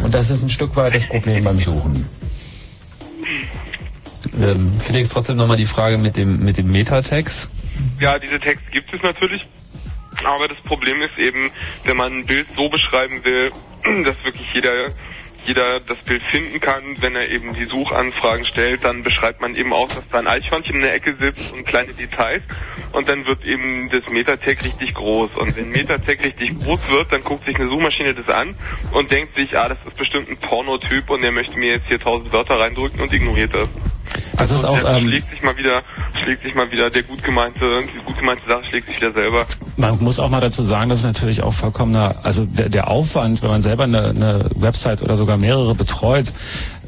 [0.04, 2.08] Und das ist ein Stück weit das Problem beim Suchen.
[4.40, 7.50] Ähm, Felix, trotzdem nochmal die Frage mit dem, mit dem Meta-Tags.
[8.00, 9.48] Ja, diese Texte gibt es natürlich.
[10.24, 11.52] Aber das Problem ist eben,
[11.86, 13.52] wenn man ein Bild so beschreiben will,
[14.04, 14.92] dass wirklich jeder
[15.46, 19.74] jeder das Bild finden kann, wenn er eben die Suchanfragen stellt, dann beschreibt man eben
[19.74, 22.44] auch, dass da ein Eichhörnchen in der Ecke sitzt und kleine Details
[22.92, 27.24] und dann wird eben das Metatag richtig groß und wenn Metatag richtig groß wird, dann
[27.24, 28.56] guckt sich eine Suchmaschine das an
[28.92, 32.00] und denkt sich, ah, das ist bestimmt ein Pornotyp und der möchte mir jetzt hier
[32.00, 33.70] tausend Wörter reindrücken und ignoriert das.
[34.38, 35.82] Das ist auch, ähm, schlägt sich mal wieder,
[36.24, 39.46] schlägt sich mal wieder der gut gemeinte, die gut gemeinte Sache schlägt sich wieder selber.
[39.78, 43.42] Man muss auch mal dazu sagen, dass es natürlich auch vollkommener, also der, der Aufwand,
[43.42, 46.34] wenn man selber eine, eine Website oder sogar mehrere betreut,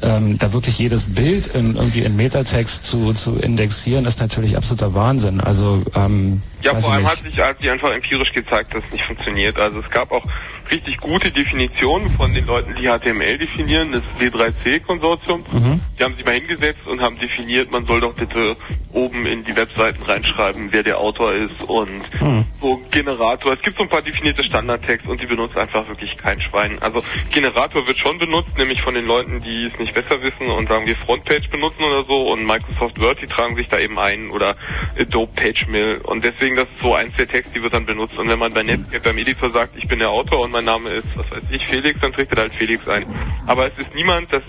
[0.04, 4.94] ähm, da wirklich jedes Bild in, irgendwie in Metatext zu, zu indexieren, ist natürlich absoluter
[4.94, 5.40] Wahnsinn.
[5.40, 9.04] Also ähm, Ja, vor allem hat sich, hat sich einfach empirisch gezeigt, dass es nicht
[9.04, 9.58] funktioniert.
[9.58, 10.24] Also es gab auch
[10.70, 15.44] richtig gute Definitionen von den Leuten, die HTML definieren, das W3C-Konsortium.
[15.52, 15.80] Mhm.
[15.98, 18.56] Die haben sich mal hingesetzt und haben definiert, man soll doch bitte
[18.92, 22.44] oben in die Webseiten reinschreiben, wer der Autor ist und Mhm.
[22.60, 23.52] so Generator.
[23.54, 26.78] Es gibt so ein paar definierte Standardtext und die benutzt einfach wirklich kein Schwein.
[26.80, 30.68] Also Generator wird schon benutzt, nämlich von den Leuten, die es nicht besser wissen und
[30.68, 34.30] sagen wir Frontpage benutzen oder so und Microsoft Word, die tragen sich da eben ein
[34.30, 34.56] oder
[34.98, 36.00] Adobe PageMill.
[36.04, 38.52] Und deswegen das ist so eins der Texte, die wird dann benutzt und wenn man
[38.52, 41.44] bei Netscape beim Editor sagt, ich bin der Autor und mein Name ist, was weiß
[41.50, 43.06] ich, Felix, dann trägt er halt Felix ein.
[43.46, 44.42] Aber es ist niemand, das,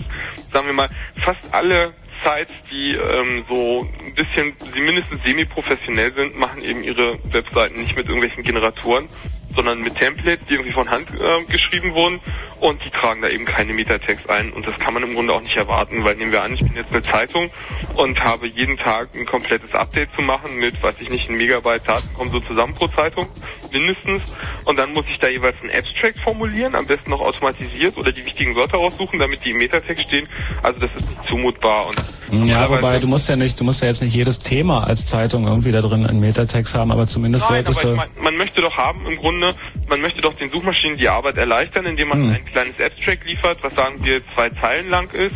[0.52, 0.88] sagen wir mal,
[1.24, 1.94] fast alle
[2.24, 7.96] Sites, die ähm, so ein bisschen, sie mindestens semi-professionell sind, machen eben ihre Webseiten nicht
[7.96, 9.08] mit irgendwelchen Generatoren,
[9.56, 12.20] sondern mit Templates, die irgendwie von Hand äh, geschrieben wurden.
[12.58, 14.50] Und die tragen da eben keine Metatext ein.
[14.52, 16.74] Und das kann man im Grunde auch nicht erwarten, weil nehmen wir an, ich bin
[16.74, 17.50] jetzt eine Zeitung
[17.96, 21.86] und habe jeden Tag ein komplettes Update zu machen mit, weiß ich nicht, ein Megabyte
[21.86, 23.28] Daten kommen so zusammen pro Zeitung,
[23.70, 24.34] mindestens.
[24.64, 28.24] Und dann muss ich da jeweils ein Abstract formulieren, am besten noch automatisiert oder die
[28.24, 30.26] wichtigen Wörter raussuchen, damit die im Metatext stehen,
[30.62, 33.88] also das ist nicht zumutbar und Ja, wobei du musst ja nicht, du musst ja
[33.88, 37.64] jetzt nicht jedes Thema als Zeitung irgendwie da drin in Metatext haben, aber zumindest Nein,
[37.64, 38.02] solltest aber du.
[38.02, 39.45] ich mein, man möchte doch haben im Grunde,
[39.88, 42.34] man möchte doch den Suchmaschinen die Arbeit erleichtern, indem man Hm.
[42.34, 45.34] ein kleines Abstract liefert, was sagen wir zwei Zeilen lang ist,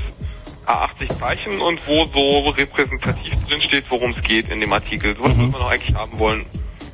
[0.67, 5.17] A80 Zeichen und wo so repräsentativ drin steht, worum es geht in dem Artikel.
[5.17, 5.39] Sowas Mhm.
[5.41, 6.47] würde man doch eigentlich haben wollen.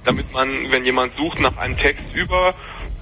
[0.05, 2.55] Damit man, wenn jemand sucht nach einem Text über,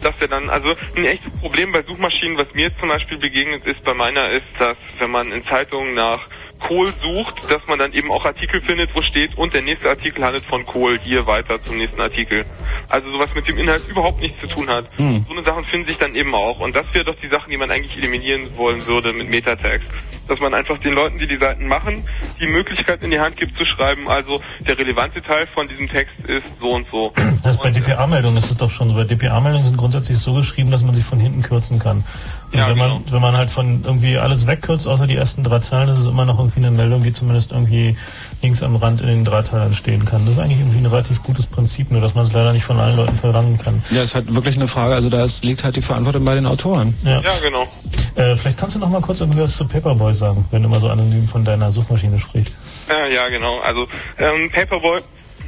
[0.03, 3.83] dass er dann, also ein echtes Problem bei Suchmaschinen, was mir zum Beispiel begegnet ist,
[3.85, 6.21] bei meiner ist, dass wenn man in Zeitungen nach
[6.67, 10.25] Kohl sucht, dass man dann eben auch Artikel findet, wo steht, und der nächste Artikel
[10.25, 12.45] handelt von Kohl, hier weiter zum nächsten Artikel.
[12.89, 14.91] Also sowas mit dem Inhalt überhaupt nichts zu tun hat.
[14.97, 15.25] Hm.
[15.27, 16.61] So eine Sachen finden sich dann eben auch.
[16.61, 19.91] Und das wäre doch die Sachen, die man eigentlich eliminieren wollen würde mit Metatext.
[20.29, 22.05] Dass man einfach den Leuten, die die Seiten machen,
[22.41, 26.15] die Möglichkeit in die Hand gibt zu schreiben, also der relevante Teil von diesem Text
[26.27, 27.13] ist so und so.
[27.43, 28.95] Das bei DPA-Meldungen ist es doch schon so.
[28.95, 32.05] Bei DPA-Meldungen sind grundsätzlich so geschrieben, dass man sie von hinten kürzen kann.
[32.53, 35.89] Und wenn man wenn man halt von irgendwie alles wegkürzt, außer die ersten drei Zeilen,
[35.89, 37.97] ist es immer noch irgendwie eine Meldung, die zumindest irgendwie
[38.43, 40.25] links am Rand in den Dreiteilern stehen kann.
[40.25, 42.79] Das ist eigentlich irgendwie ein relativ gutes Prinzip, nur dass man es leider nicht von
[42.79, 43.83] allen Leuten verlangen kann.
[43.91, 46.47] Ja, es ist halt wirklich eine Frage, also da liegt halt die Verantwortung bei den
[46.47, 46.95] Autoren.
[47.05, 47.67] Ja, genau.
[48.15, 50.89] Äh, vielleicht kannst du noch mal kurz irgendwas zu Paperboy sagen, wenn du mal so
[50.89, 52.57] anonym von deiner Suchmaschine sprichst.
[52.89, 53.59] Ja, ja, genau.
[53.61, 53.87] Also
[54.19, 55.01] ähm, Paperboy,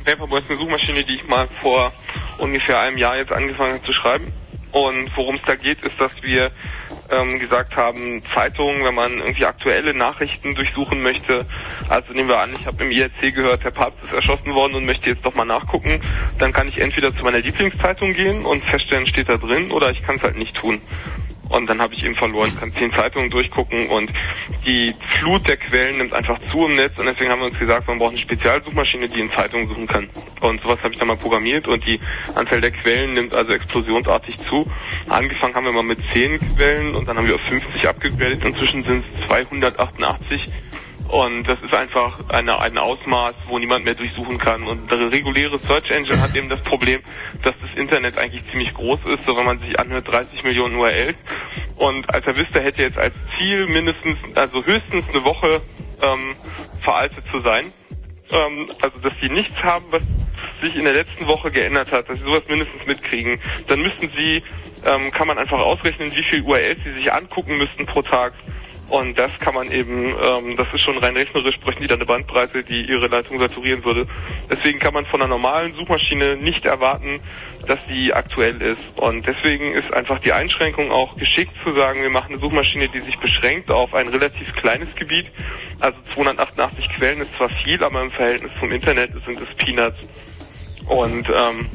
[0.05, 1.93] Paperboy ist eine Suchmaschine, die ich mal vor
[2.39, 4.33] ungefähr einem Jahr jetzt angefangen habe zu schreiben.
[4.73, 6.51] Und worum es da geht, ist, dass wir
[7.11, 11.47] ähm, gesagt haben, Zeitungen, wenn man irgendwie aktuelle Nachrichten durchsuchen möchte,
[11.89, 14.85] also nehmen wir an, ich habe im IRC gehört, der Papst ist erschossen worden und
[14.85, 16.01] möchte jetzt doch mal nachgucken,
[16.39, 20.03] dann kann ich entweder zu meiner Lieblingszeitung gehen und feststellen, steht da drin, oder ich
[20.03, 20.81] kann es halt nicht tun.
[21.49, 24.11] Und dann habe ich eben verloren, kann zehn Zeitungen durchgucken und
[24.65, 27.87] die Flut der Quellen nimmt einfach zu im Netz und deswegen haben wir uns gesagt,
[27.87, 30.09] man braucht eine Spezialsuchmaschine, die in Zeitungen suchen kann.
[30.41, 32.01] Und sowas habe ich dann mal programmiert und die
[32.35, 34.67] Anzahl der Quellen nimmt also explosionsartig zu.
[35.09, 38.45] Angefangen haben wir mal mit zehn Quellen und dann haben wir auf 50 abgegradet.
[38.45, 40.49] Inzwischen sind es 288
[41.09, 44.65] und das ist einfach eine, ein Ausmaß, wo niemand mehr durchsuchen kann.
[44.65, 47.01] Und eine reguläre Search Engine hat eben das Problem,
[47.43, 51.17] dass das Internet eigentlich ziemlich groß ist, so wenn man sich anhört, 30 Millionen URLs.
[51.77, 55.61] Und Alta Vista hätte jetzt als Ziel mindestens, also höchstens eine Woche
[56.03, 56.35] ähm,
[56.83, 57.73] veraltet zu sein.
[58.31, 60.03] Ähm, also dass sie nichts haben, was
[60.61, 63.41] sich in der letzten Woche geändert hat, dass sie sowas mindestens mitkriegen.
[63.69, 64.43] Dann müssten sie,
[64.85, 68.33] ähm, kann man einfach ausrechnen, wie viel URLs sie sich angucken müssten pro Tag.
[68.89, 72.07] Und das kann man eben, ähm, das ist schon rein rechnerisch, bräuchten die dann eine
[72.07, 74.07] Bandbreite, die ihre Leitung saturieren würde.
[74.49, 77.21] Deswegen kann man von einer normalen Suchmaschine nicht erwarten,
[77.67, 78.83] dass die aktuell ist.
[78.97, 83.01] Und deswegen ist einfach die Einschränkung auch geschickt zu sagen, wir machen eine Suchmaschine, die
[83.01, 85.27] sich beschränkt auf ein relativ kleines Gebiet.
[85.81, 89.99] Also 288 Quellen ist zwar viel, aber im Verhältnis zum Internet sind es Peanuts.
[90.87, 91.69] Und ähm,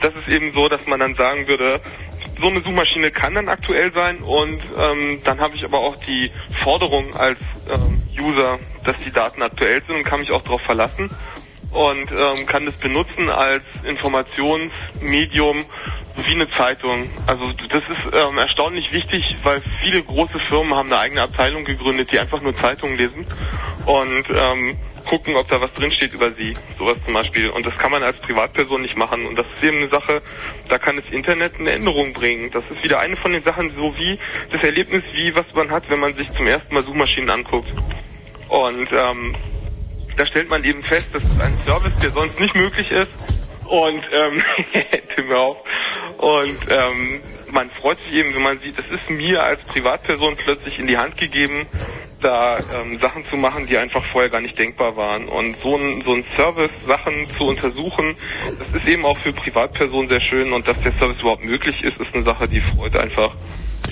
[0.00, 1.80] das ist eben so, dass man dann sagen würde,
[2.40, 6.30] so eine Suchmaschine kann dann aktuell sein und ähm, dann habe ich aber auch die
[6.62, 11.10] Forderung als ähm, User, dass die Daten aktuell sind und kann mich auch darauf verlassen
[11.72, 15.64] und ähm, kann das benutzen als Informationsmedium
[16.16, 17.08] wie eine Zeitung.
[17.26, 22.10] Also das ist ähm, erstaunlich wichtig, weil viele große Firmen haben eine eigene Abteilung gegründet,
[22.12, 23.26] die einfach nur Zeitungen lesen
[23.86, 24.76] und ähm,
[25.08, 26.52] gucken, ob da was drinsteht über sie.
[26.78, 27.48] Sowas zum Beispiel.
[27.50, 29.26] Und das kann man als Privatperson nicht machen.
[29.26, 30.22] Und das ist eben eine Sache,
[30.68, 32.50] da kann das Internet eine Änderung bringen.
[32.50, 34.18] Das ist wieder eine von den Sachen, so wie
[34.52, 37.72] das Erlebnis, wie was man hat, wenn man sich zum ersten Mal Suchmaschinen anguckt.
[38.48, 39.34] Und ähm,
[40.16, 43.12] da stellt man eben fest, dass es ein Service, der sonst nicht möglich ist.
[43.64, 44.42] Und ähm,
[45.14, 45.58] Tim auf.
[46.18, 47.20] Und ähm,
[47.52, 50.98] man freut sich eben, wenn man sieht, es ist mir als Privatperson plötzlich in die
[50.98, 51.66] Hand gegeben,
[52.20, 55.28] da ähm, Sachen zu machen, die einfach vorher gar nicht denkbar waren.
[55.28, 58.16] Und so ein, so ein Service, Sachen zu untersuchen,
[58.58, 62.00] das ist eben auch für Privatpersonen sehr schön und dass der Service überhaupt möglich ist,
[62.00, 63.34] ist eine Sache, die freut einfach.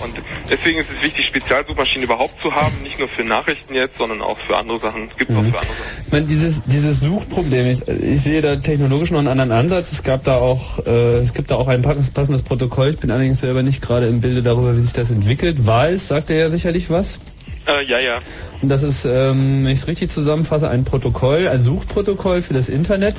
[0.03, 0.15] Und
[0.51, 4.39] deswegen ist es wichtig, Spezialsuchmaschinen überhaupt zu haben, nicht nur für Nachrichten jetzt, sondern auch
[4.39, 5.09] für andere Sachen.
[5.11, 6.03] Es gibt auch für andere Sachen.
[6.05, 9.93] Ich meine, dieses, dieses Suchproblem, ich, ich sehe da technologisch noch einen anderen Ansatz.
[9.93, 12.91] Es gab da auch, äh, es gibt da auch ein passendes, passendes Protokoll.
[12.91, 15.67] Ich bin allerdings selber nicht gerade im Bilde darüber, wie sich das entwickelt.
[15.67, 17.19] Weiß, sagt er ja sicherlich was.
[17.67, 18.21] Äh, ja, ja.
[18.63, 22.69] Und das ist, ähm, wenn ich es richtig zusammenfasse, ein Protokoll, ein Suchprotokoll für das
[22.69, 23.17] Internet,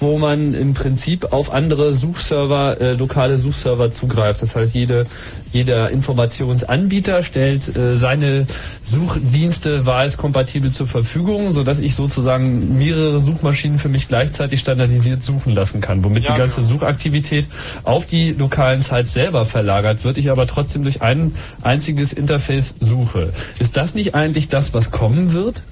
[0.00, 4.42] wo man im Prinzip auf andere Suchserver, äh, lokale Suchserver zugreift.
[4.42, 5.06] Das heißt, jede,
[5.52, 8.46] jeder Informationsanbieter stellt äh, seine
[8.82, 15.54] Suchdienste wahlskompatibel zur Verfügung, so dass ich sozusagen mehrere Suchmaschinen für mich gleichzeitig standardisiert suchen
[15.54, 16.72] lassen kann, womit Ja, die ganze genau.
[16.74, 17.46] Suchaktivität
[17.84, 23.32] auf die lokalen Sites selber verlagert wird, ich aber trotzdem durch ein einziges Interface suche.
[23.58, 25.62] Ist das nicht eigentlich das, was kommen wird?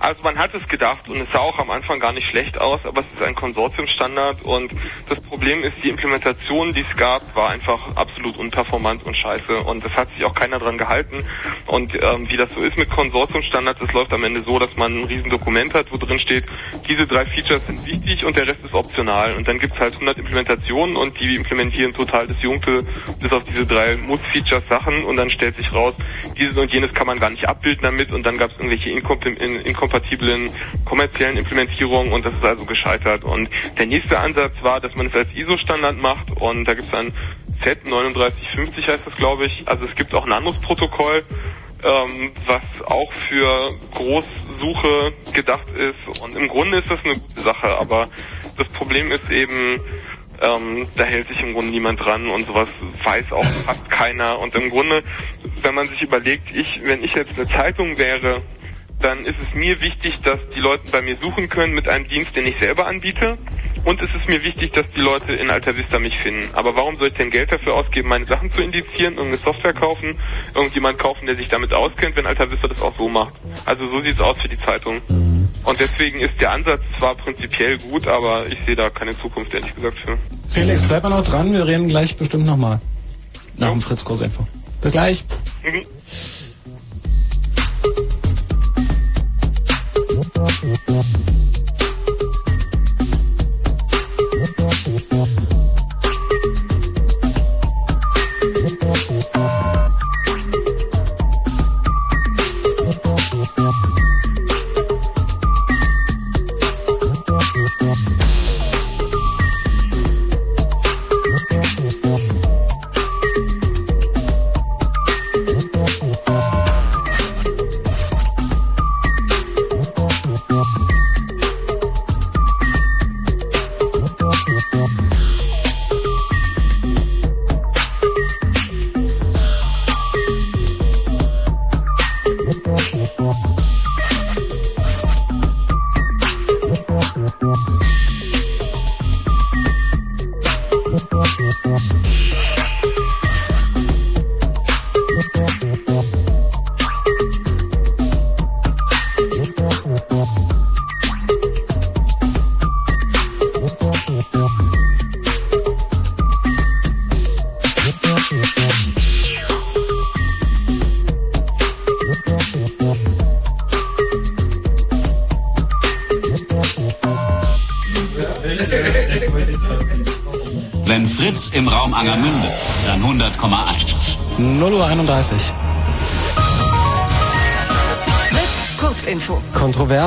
[0.00, 2.80] Also man hat es gedacht und es sah auch am Anfang gar nicht schlecht aus,
[2.84, 4.72] aber es ist ein Konsortiumstandard und
[5.10, 9.84] das Problem ist, die Implementation, die es gab, war einfach absolut unperformant und scheiße und
[9.84, 11.22] es hat sich auch keiner dran gehalten.
[11.66, 15.00] Und ähm, wie das so ist mit Konsortiumstandards, es läuft am Ende so, dass man
[15.00, 16.44] ein riesen Dokument hat, wo drin steht,
[16.88, 19.34] diese drei Features sind wichtig und der Rest ist optional.
[19.34, 22.84] Und dann gibt es halt 100 Implementationen und die implementieren total das Jungte
[23.20, 25.92] bis auf diese drei Muss-Features Sachen und dann stellt sich raus,
[26.38, 29.89] dieses und jenes kann man gar nicht abbilden damit und dann gab es irgendwelche inkompl-
[29.90, 30.50] inkompatiblen
[30.84, 33.24] kommerziellen Implementierungen und das ist also gescheitert.
[33.24, 36.94] Und der nächste Ansatz war, dass man es als ISO-Standard macht und da gibt es
[36.94, 37.12] ein
[37.64, 39.68] Z3950 heißt das glaube ich.
[39.68, 41.24] Also es gibt auch ein anderes Protokoll,
[41.84, 47.78] ähm, was auch für Großsuche gedacht ist und im Grunde ist das eine gute Sache,
[47.78, 48.08] aber
[48.56, 49.80] das Problem ist eben,
[50.40, 52.68] ähm, da hält sich im Grunde niemand dran und sowas
[53.04, 54.38] weiß auch fast keiner.
[54.38, 55.02] Und im Grunde,
[55.62, 58.42] wenn man sich überlegt, ich, wenn ich jetzt eine Zeitung wäre,
[59.00, 62.36] dann ist es mir wichtig, dass die Leute bei mir suchen können mit einem Dienst,
[62.36, 63.38] den ich selber anbiete.
[63.84, 66.48] Und es ist mir wichtig, dass die Leute in Alta Vista mich finden.
[66.52, 70.18] Aber warum soll ich denn Geld dafür ausgeben, meine Sachen zu indizieren, irgendeine Software kaufen,
[70.54, 73.34] irgendjemand kaufen, der sich damit auskennt, wenn Alta Vista das auch so macht?
[73.64, 75.00] Also so sieht's aus für die Zeitung.
[75.08, 79.74] Und deswegen ist der Ansatz zwar prinzipiell gut, aber ich sehe da keine Zukunft, ehrlich
[79.74, 80.14] gesagt, für.
[80.48, 82.80] Felix, bleib mal noch dran, wir reden gleich bestimmt nochmal.
[83.56, 84.46] Nach dem Fritz Kursinfo.
[84.82, 85.24] Bis gleich.
[85.62, 85.86] Mhm.
[90.40, 90.48] Wenn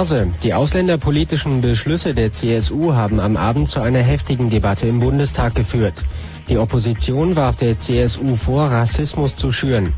[0.03, 0.33] Kontroverse.
[0.43, 5.93] Die ausländerpolitischen Beschlüsse der CSU haben am Abend zu einer heftigen Debatte im Bundestag geführt.
[6.49, 9.93] Die Opposition warf der CSU vor, Rassismus zu schüren.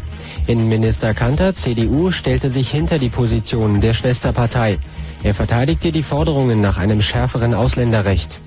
[0.45, 4.77] Innenminister Kanter, CDU, stellte sich hinter die Positionen der Schwesterpartei.
[5.23, 8.39] Er verteidigte die Forderungen nach einem schärferen Ausländerrecht.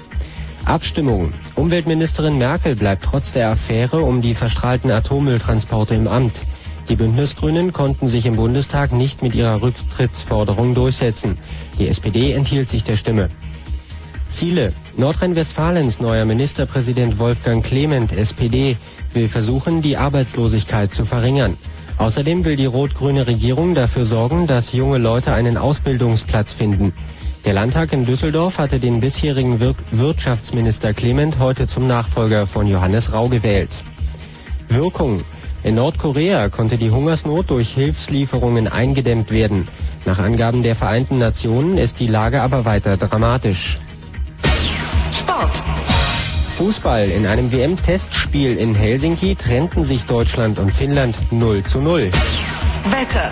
[0.65, 1.33] Abstimmung.
[1.57, 6.43] Umweltministerin Merkel bleibt trotz der Affäre um die verstrahlten Atommülltransporte im Amt.
[6.89, 11.37] Die Bündnisgrünen konnten sich im Bundestag nicht mit ihrer Rücktrittsforderung durchsetzen.
[11.79, 13.29] Die SPD enthielt sich der Stimme.
[14.29, 14.73] Ziele.
[14.97, 18.77] Nordrhein-Westfalens neuer Ministerpräsident Wolfgang Clement, SPD,
[19.13, 21.57] will versuchen, die Arbeitslosigkeit zu verringern.
[21.99, 26.93] Außerdem will die rot-grüne Regierung dafür sorgen, dass junge Leute einen Ausbildungsplatz finden.
[27.45, 33.13] Der Landtag in Düsseldorf hatte den bisherigen Wir Wirtschaftsminister Clement heute zum Nachfolger von Johannes
[33.13, 33.71] Rau gewählt.
[34.69, 35.23] Wirkung.
[35.69, 39.69] In Nordkorea konnte die Hungersnot durch Hilfslieferungen eingedämmt werden.
[40.07, 43.79] Nach Angaben der Vereinten Nationen ist die Lage aber weiter dramatisch.
[45.13, 45.53] Sport.
[46.57, 47.11] Fußball.
[47.11, 52.11] In einem WM-Testspiel in Helsinki trennten sich Deutschland und Finnland 0 zu 0.
[52.89, 53.31] Wetter.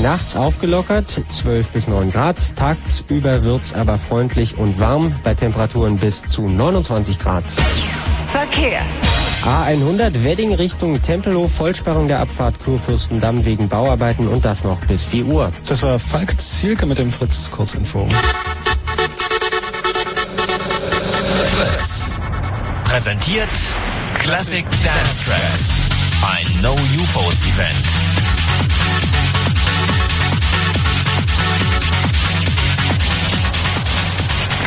[0.00, 2.54] Nachts aufgelockert, 12 bis 9 Grad.
[2.54, 7.42] Tagsüber wird's aber freundlich und warm bei Temperaturen bis zu 29 Grad.
[8.28, 8.82] Verkehr.
[9.44, 15.26] A100 Wedding Richtung Tempelhof, Vollsperrung der Abfahrt Kurfürstendamm wegen Bauarbeiten und das noch bis 4
[15.26, 15.52] Uhr.
[15.66, 18.06] Das war Falk Zielke mit dem Fritz Kurzinfo.
[21.56, 22.20] Fritz.
[22.84, 23.48] Präsentiert
[24.20, 25.70] Classic Dance Tracks.
[26.22, 27.84] Ein No UFOs Event.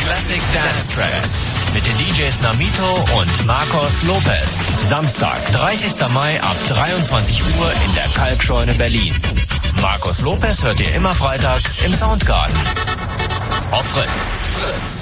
[0.03, 1.40] Classic Dance Tracks
[1.73, 4.89] mit den DJs Namito und Marcos Lopez.
[4.89, 6.07] Samstag, 30.
[6.09, 9.13] Mai ab 23 Uhr in der Kalkscheune Berlin.
[9.81, 12.55] Marcos Lopez hört ihr immer freitags im Soundgarden.
[13.71, 15.00] Auf Fritz.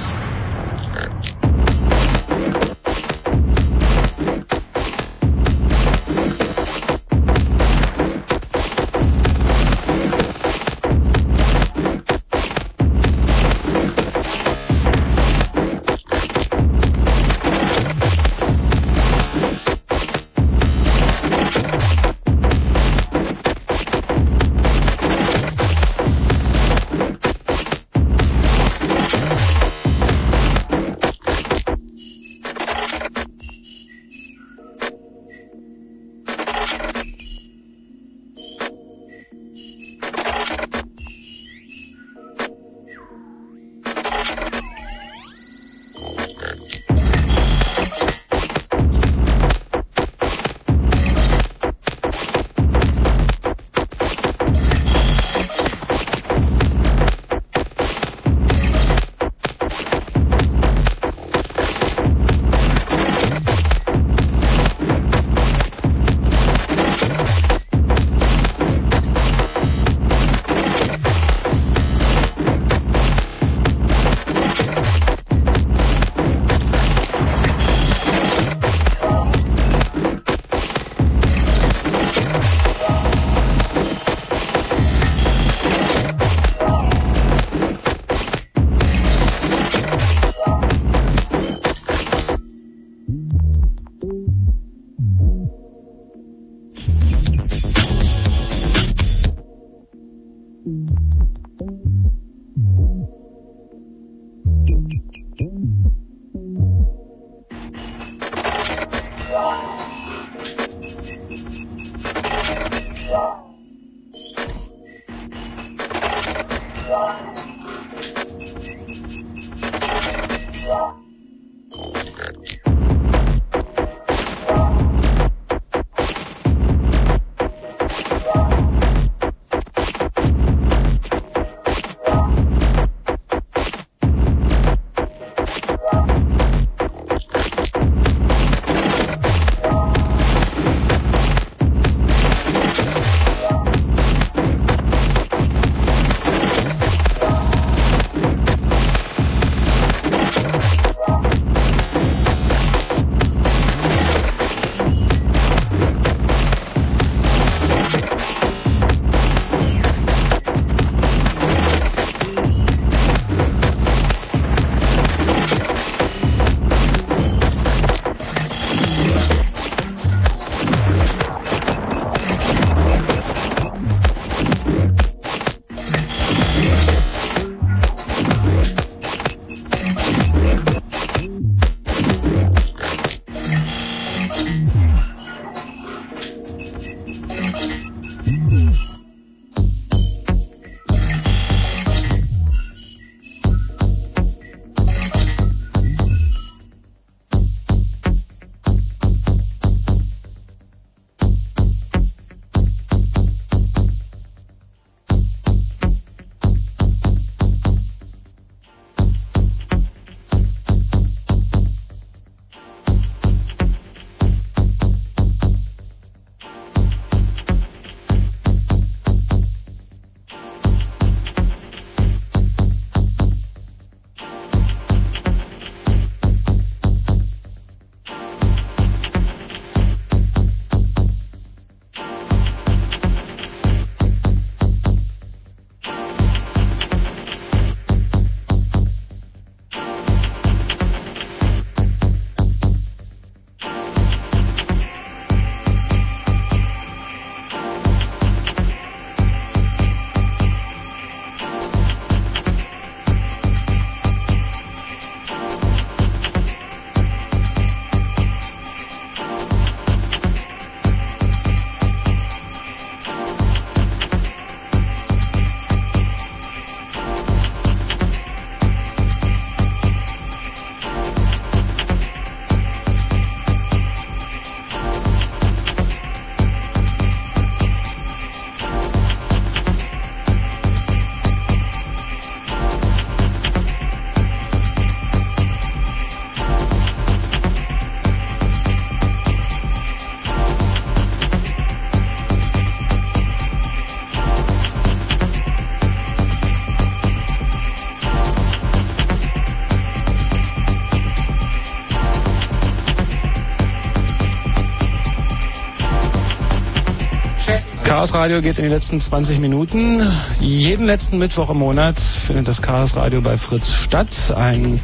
[308.00, 310.02] Chaos Radio geht in die letzten 20 Minuten.
[310.40, 314.08] Jeden letzten Mittwoch im Monat findet das Chaos Radio bei Fritz statt.
[314.38, 314.80] Ein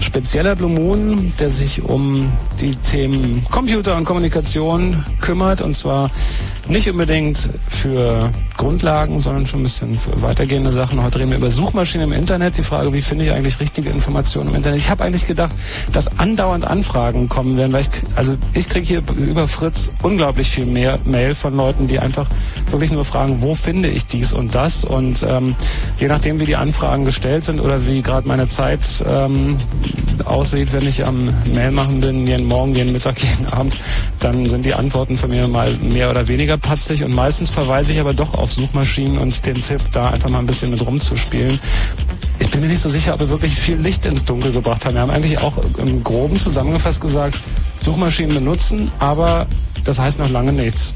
[0.00, 5.62] spezieller Blue Moon, der sich um die Themen Computer und Kommunikation kümmert.
[5.62, 6.12] Und zwar
[6.68, 11.02] nicht unbedingt für Grundlagen, sondern schon ein bisschen für weitergehende Sachen.
[11.02, 12.56] Heute reden wir über Suchmaschinen im Internet.
[12.56, 14.78] Die Frage, wie finde ich eigentlich richtige Informationen im Internet?
[14.78, 15.52] Ich habe eigentlich gedacht,
[15.92, 20.66] dass andauernd Anfragen kommen werden, weil ich, also ich kriege hier über Fritz unglaublich viel
[20.66, 22.28] mehr Mail von Leuten, die einfach
[22.72, 24.84] wirklich nur fragen, wo finde ich dies und das?
[24.84, 25.54] Und ähm,
[25.98, 29.56] je nachdem, wie die Anfragen gestellt sind oder wie gerade meine Zeit ähm,
[30.24, 33.76] aussieht, wenn ich am Mail machen bin, jeden Morgen, jeden Mittag, jeden Abend,
[34.20, 38.00] dann sind die Antworten von mir mal mehr oder weniger patzig und meistens verweise ich
[38.00, 41.60] aber doch auf Suchmaschinen und den Tipp, da einfach mal ein bisschen mit rumzuspielen.
[42.38, 44.94] Ich bin mir nicht so sicher, ob wir wirklich viel Licht ins Dunkel gebracht haben.
[44.94, 47.40] Wir haben eigentlich auch im Groben zusammengefasst gesagt,
[47.80, 49.46] Suchmaschinen benutzen, aber
[49.84, 50.94] das heißt noch lange nichts.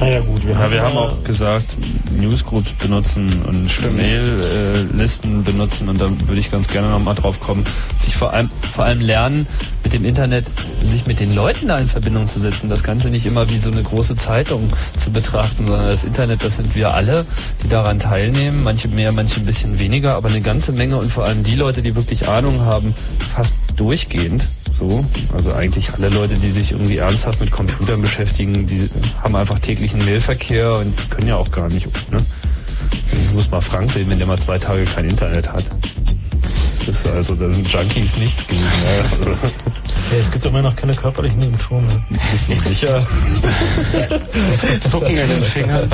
[0.00, 1.76] Naja gut, wir, Ja, haben, wir haben auch gesagt,
[2.16, 7.64] Newsgroups benutzen und Mail-Listen benutzen und da würde ich ganz gerne nochmal drauf kommen,
[7.98, 9.46] sich vor allem, vor allem lernen,
[9.84, 10.46] mit dem Internet
[10.80, 12.70] sich mit den Leuten da in Verbindung zu setzen.
[12.70, 16.56] Das Ganze nicht immer wie so eine große Zeitung zu betrachten, sondern das Internet, das
[16.56, 17.26] sind wir alle,
[17.62, 18.62] die daran teilnehmen.
[18.62, 21.82] Manche mehr, manche ein bisschen weniger, aber eine ganze Menge und vor allem die Leute,
[21.82, 22.94] die wirklich Ahnung haben,
[23.34, 24.50] fast durchgehend.
[24.80, 28.88] So, also eigentlich alle Leute, die sich irgendwie ernsthaft mit Computern beschäftigen, die
[29.22, 31.86] haben einfach täglichen Mailverkehr und können ja auch gar nicht.
[32.10, 32.16] Ne?
[33.12, 35.66] Ich muss mal Frank sehen, wenn der mal zwei Tage kein Internet hat.
[36.86, 38.62] Das ist also, da sind Junkies nichts gegen.
[38.62, 39.36] Ne?
[40.10, 41.86] Ja, es gibt immer noch keine körperlichen Symptome.
[42.32, 43.06] Bist du sicher?
[44.90, 45.88] Zucken in den Fingern.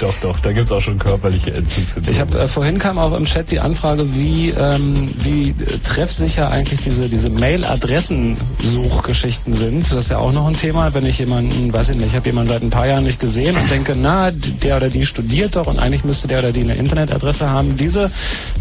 [0.00, 2.10] doch, doch, da gibt's auch schon körperliche Entzugssymptome.
[2.10, 6.50] Ich habe äh, vorhin kam auch im Chat die Anfrage, wie ähm, wie äh, treffsicher
[6.50, 9.92] eigentlich diese diese Mail-Adressen-Suchgeschichten sind.
[9.92, 12.26] Das ist ja auch noch ein Thema, wenn ich jemanden, weiß ich nicht, ich habe
[12.26, 15.66] jemanden seit ein paar Jahren nicht gesehen und denke, na, der oder die studiert doch
[15.66, 17.76] und eigentlich müsste der oder die eine Internetadresse haben.
[17.76, 18.10] Diese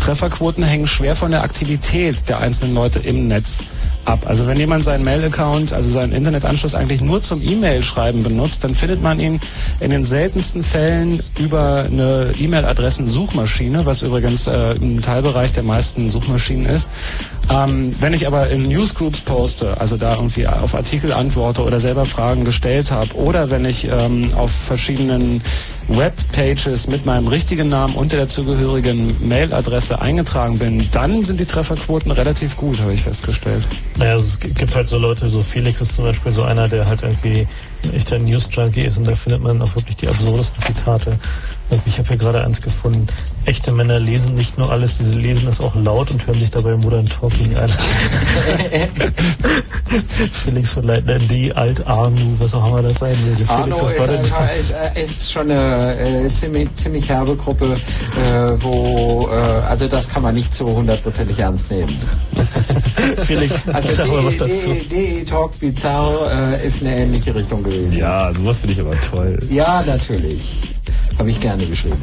[0.01, 3.63] Trefferquoten hängen schwer von der Aktivität der einzelnen Leute im Netz
[4.05, 4.25] ab.
[4.25, 9.01] Also wenn jemand seinen Mail-Account, also seinen Internetanschluss eigentlich nur zum E-Mail-Schreiben benutzt, dann findet
[9.01, 9.39] man ihn
[9.79, 16.65] in den seltensten Fällen über eine E-Mail-Adressen-Suchmaschine, was übrigens äh, ein Teilbereich der meisten Suchmaschinen
[16.65, 16.89] ist.
[17.49, 22.05] Ähm, wenn ich aber in Newsgroups poste, also da irgendwie auf Artikel antworte oder selber
[22.05, 25.41] Fragen gestellt habe, oder wenn ich ähm, auf verschiedenen
[25.87, 32.11] Webpages mit meinem richtigen Namen und der dazugehörigen Mailadresse eingetragen bin, dann sind die Trefferquoten
[32.11, 33.67] relativ gut, habe ich festgestellt.
[33.97, 36.87] Naja, also es gibt halt so Leute, so Felix ist zum Beispiel so einer, der
[36.87, 37.47] halt irgendwie
[37.83, 41.17] ein echter News-Junkie ist und da findet man auch wirklich die absurdesten Zitate.
[41.69, 43.07] Und ich habe hier gerade eins gefunden.
[43.45, 46.77] Echte Männer lesen nicht nur alles, sie lesen es auch laut und hören sich dabei
[46.77, 47.69] Modern Talking an.
[50.31, 53.35] Felix von Leitner D, Alt Arnu, was auch immer das sein will.
[53.47, 54.31] Arno Felix ist, aus Baden
[54.95, 59.35] äh, ist, ist schon eine äh, ziemlich, ziemlich herbe Gruppe, äh, wo, äh,
[59.69, 61.99] also das kann man nicht so hundertprozentig ernst nehmen.
[63.23, 64.75] Felix, also sag mal was dazu.
[64.89, 67.99] die Talk Bizarre äh, ist eine ähnliche Richtung gewesen.
[67.99, 69.37] Ja, sowas finde ich aber toll.
[69.49, 70.41] Ja, natürlich.
[71.17, 72.01] Habe ich gerne geschrieben.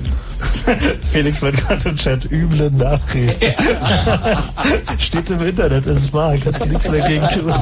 [1.12, 3.34] Felix wird gerade im Chat üble Nachreden.
[4.98, 7.52] Steht im Internet, ist wahr, kannst du nichts mehr gegen tun.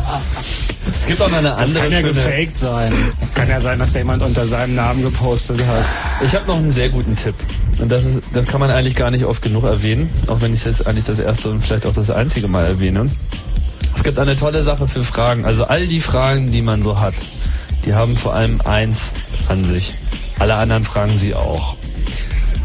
[0.99, 2.93] Es gibt auch noch eine Das andere kann ja schöne- gefaked sein.
[3.35, 5.85] Kann ja sein, dass da jemand unter seinem Namen gepostet hat.
[6.25, 7.35] Ich habe noch einen sehr guten Tipp.
[7.79, 10.61] Und das ist, das kann man eigentlich gar nicht oft genug erwähnen, auch wenn ich
[10.61, 13.07] es jetzt eigentlich das erste und vielleicht auch das einzige Mal erwähne.
[13.95, 15.45] Es gibt eine tolle Sache für Fragen.
[15.45, 17.15] Also all die Fragen, die man so hat,
[17.85, 19.15] die haben vor allem eins
[19.49, 19.95] an sich.
[20.39, 21.77] Alle anderen fragen sie auch.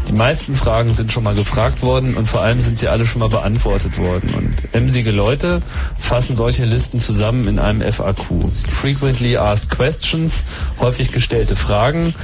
[0.08, 3.20] Die meisten Fragen sind schon mal gefragt worden und vor allem sind sie alle schon
[3.20, 4.34] mal beantwortet worden.
[4.34, 5.62] Und emsige Leute
[5.96, 8.50] fassen solche Listen zusammen in einem FAQ.
[8.68, 10.44] Frequently Asked Questions,
[10.78, 12.14] häufig gestellte Fragen,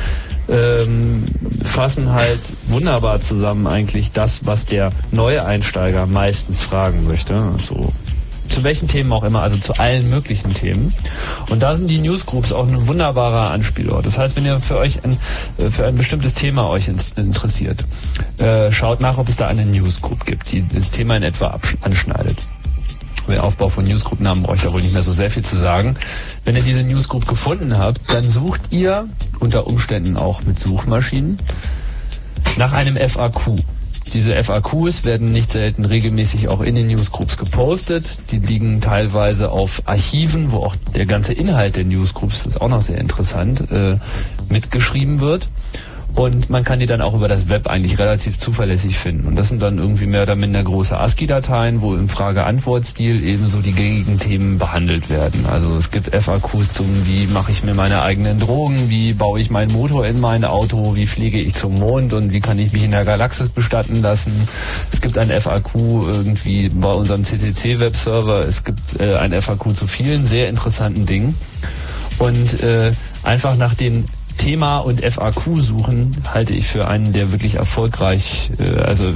[0.48, 1.24] ähm,
[1.64, 7.54] fassen halt wunderbar zusammen eigentlich das, was der Neueinsteiger meistens fragen möchte.
[7.58, 7.92] So
[8.50, 10.92] zu welchen Themen auch immer, also zu allen möglichen Themen.
[11.48, 14.04] Und da sind die Newsgroups auch ein wunderbarer Anspielort.
[14.06, 15.16] Das heißt, wenn ihr für euch ein,
[15.58, 17.84] äh, für ein bestimmtes Thema euch interessiert,
[18.38, 22.36] äh, schaut nach, ob es da eine Newsgroup gibt, die das Thema in etwa anschneidet.
[23.24, 25.56] Über den Aufbau von Newsgroup-Namen brauche ich da wohl nicht mehr so sehr viel zu
[25.56, 25.94] sagen.
[26.44, 31.38] Wenn ihr diese Newsgroup gefunden habt, dann sucht ihr unter Umständen auch mit Suchmaschinen
[32.56, 33.56] nach einem FAQ.
[34.12, 38.32] Diese FAQs werden nicht selten regelmäßig auch in den Newsgroups gepostet.
[38.32, 42.68] Die liegen teilweise auf Archiven, wo auch der ganze Inhalt der Newsgroups, das ist auch
[42.68, 43.98] noch sehr interessant, äh,
[44.48, 45.48] mitgeschrieben wird.
[46.14, 49.28] Und man kann die dann auch über das Web eigentlich relativ zuverlässig finden.
[49.28, 53.72] Und das sind dann irgendwie mehr oder minder große ASCII-Dateien, wo im Frage-Antwort-Stil ebenso die
[53.72, 55.46] gängigen Themen behandelt werden.
[55.50, 59.50] Also es gibt FAQs zum, wie mache ich mir meine eigenen Drogen, wie baue ich
[59.50, 62.84] meinen Motor in mein Auto, wie fliege ich zum Mond und wie kann ich mich
[62.84, 64.32] in der Galaxis bestatten lassen.
[64.92, 68.46] Es gibt ein FAQ irgendwie bei unserem CCC-Webserver.
[68.46, 71.36] Es gibt äh, ein FAQ zu vielen sehr interessanten Dingen.
[72.18, 74.04] Und äh, einfach nach den
[74.40, 79.12] Thema und FAQ suchen halte ich für einen der wirklich erfolgreich, äh, also äh,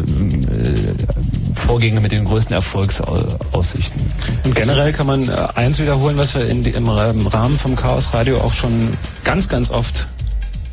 [1.54, 4.02] Vorgänge mit den größten Erfolgsaussichten.
[4.44, 8.38] Und generell kann man äh, eins wiederholen, was wir in, im Rahmen vom Chaos Radio
[8.42, 8.90] auch schon
[9.24, 10.08] ganz, ganz oft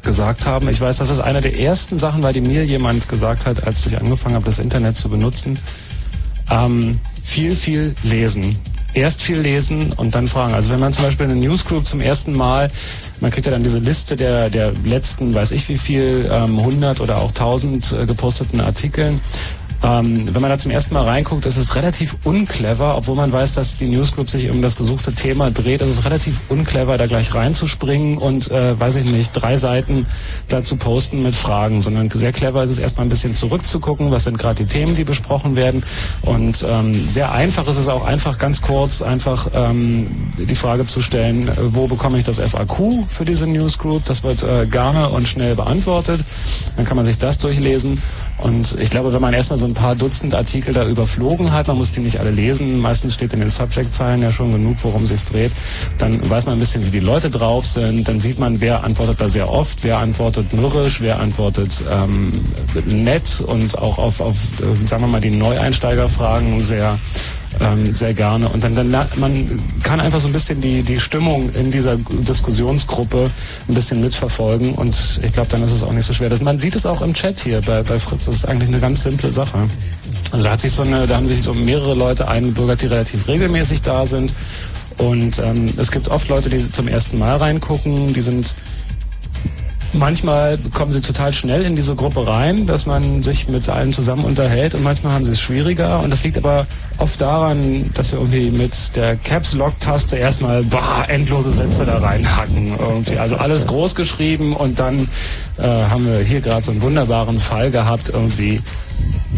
[0.04, 0.68] gesagt haben.
[0.68, 3.88] Ich weiß, dass es eine der ersten Sachen war, die mir jemand gesagt hat, als
[3.88, 5.60] ich angefangen habe, das Internet zu benutzen.
[6.50, 8.60] Ähm, viel, viel lesen.
[8.94, 10.54] Erst viel lesen und dann fragen.
[10.54, 12.70] Also wenn man zum Beispiel eine Newsgroup zum ersten Mal,
[13.22, 17.00] man kriegt ja dann diese Liste der, der letzten, weiß ich wie viel, ähm, 100
[17.00, 19.22] oder auch 1000 äh, geposteten Artikeln.
[19.84, 23.54] Ähm, wenn man da zum ersten Mal reinguckt, ist es relativ unclever, obwohl man weiß,
[23.54, 25.82] dass die Newsgroup sich um das gesuchte Thema dreht.
[25.82, 30.06] Es ist relativ unclever, da gleich reinzuspringen und, äh, weiß ich nicht, drei Seiten
[30.50, 34.38] dazu posten mit Fragen, sondern sehr clever ist es erstmal ein bisschen zurückzugucken, was sind
[34.38, 35.84] gerade die Themen, die besprochen werden.
[36.22, 41.02] Und ähm, sehr einfach ist es auch einfach ganz kurz, einfach ähm, die Frage zu
[41.02, 44.06] stellen, wo bekomme ich das FAQ für diese Newsgroup?
[44.06, 46.24] Das wird äh, gerne und schnell beantwortet.
[46.76, 48.02] Dann kann man sich das durchlesen.
[48.38, 51.78] Und ich glaube, wenn man erstmal so ein paar Dutzend Artikel da überflogen hat, man
[51.78, 55.26] muss die nicht alle lesen, meistens steht in den Subject-Zeilen ja schon genug, worum es
[55.26, 55.52] dreht,
[56.00, 59.22] dann weiß man ein bisschen, wie die Leute drauf sind, dann sieht man, wer antwortet
[59.22, 62.42] da sehr oft, wer antwortet mürrisch, wer antwortet ähm,
[62.86, 66.98] nett und auch auf, auf, äh, sagen wir mal, die Neueinsteigerfragen sehr
[67.60, 68.48] ähm, sehr gerne.
[68.50, 73.30] Und dann, dann man kann einfach so ein bisschen die, die Stimmung in dieser Diskussionsgruppe
[73.68, 76.30] ein bisschen mitverfolgen und ich glaube, dann ist es auch nicht so schwer.
[76.30, 78.80] Das, man sieht es auch im Chat hier bei, bei Fritz, das ist eigentlich eine
[78.80, 79.68] ganz simple Sache.
[80.32, 83.28] Also da hat sich so eine, da haben sich so mehrere Leute eingebürgert, die relativ
[83.28, 84.34] regelmäßig da sind.
[84.98, 88.54] Und ähm, es gibt oft Leute, die zum ersten Mal reingucken, die sind
[89.94, 94.24] Manchmal kommen sie total schnell in diese Gruppe rein, dass man sich mit allen zusammen
[94.24, 96.66] unterhält und manchmal haben sie es schwieriger und das liegt aber
[96.98, 101.98] oft daran, dass wir irgendwie mit der Caps Lock Taste erstmal bah, endlose Sätze da
[101.98, 103.18] reinhacken irgendwie.
[103.18, 105.10] Also alles groß geschrieben und dann
[105.58, 108.62] äh, haben wir hier gerade so einen wunderbaren Fall gehabt irgendwie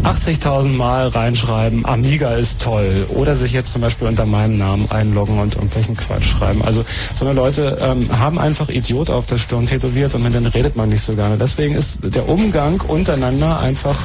[0.03, 3.05] 80.000 Mal reinschreiben, Amiga ist toll.
[3.09, 6.61] Oder sich jetzt zum Beispiel unter meinem Namen einloggen und irgendwelchen Quatsch schreiben.
[6.61, 6.83] Also
[7.13, 10.75] so eine Leute ähm, haben einfach Idiot auf der Stirn tätowiert und mit denen redet
[10.75, 11.37] man nicht so gerne.
[11.37, 13.97] Deswegen ist der Umgang untereinander einfach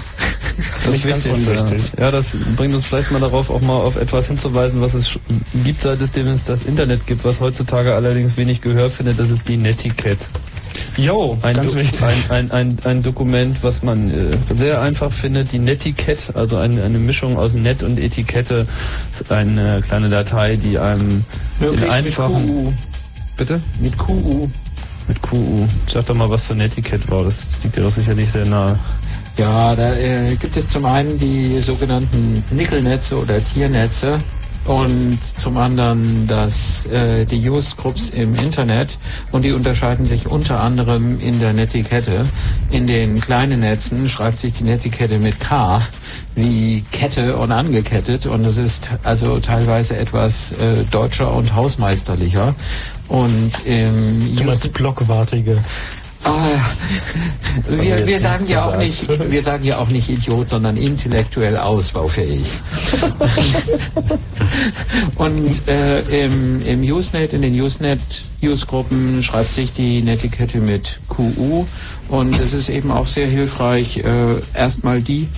[0.90, 1.92] nicht ganz unwichtig.
[1.96, 2.04] Ja.
[2.04, 5.18] ja, das bringt uns vielleicht mal darauf, auch mal auf etwas hinzuweisen, was es
[5.64, 9.56] gibt, seitdem es das Internet gibt, was heutzutage allerdings wenig Gehör findet, das ist die
[9.56, 10.26] Netiquette.
[10.98, 12.02] Jo, ein, ganz Do- wichtig.
[12.02, 16.82] ein, ein, ein, ein Dokument, was man äh, sehr einfach findet, die Netiquette, also eine,
[16.82, 18.66] eine Mischung aus Net und Etikette,
[19.12, 21.24] ist eine kleine Datei, die einem
[21.60, 22.46] Möglichst in mit einfachen...
[22.46, 22.72] QU.
[23.36, 23.60] Bitte?
[23.80, 24.48] Mit QU.
[25.06, 25.66] Mit QU.
[25.86, 28.76] Sag doch mal, was zur Netiquette war, das liegt dir doch sicherlich sehr nahe.
[29.36, 34.18] Ja, da äh, gibt es zum einen die sogenannten Nickelnetze oder Tiernetze
[34.68, 38.98] und zum anderen das, äh, die Newsgroups im Internet
[39.32, 42.24] und die unterscheiden sich unter anderem in der Netiquette.
[42.70, 45.80] In den kleinen Netzen schreibt sich die Netiquette mit K
[46.34, 52.55] wie Kette und angekettet und es ist also teilweise etwas äh, deutscher und hausmeisterlicher.
[53.08, 55.56] Und im Du meinst blockwartige.
[56.24, 56.47] Ah,
[57.68, 62.47] wir wir, sagen ja auch nicht, wir sagen ja auch nicht Idiot, sondern intellektuell ausbaufähig.
[65.16, 68.00] Und äh, im, im Usenet, in den Usenet
[68.40, 71.66] Newsgruppen schreibt sich die Netiquette mit QU
[72.08, 75.28] und es ist eben auch sehr hilfreich, äh, erstmal die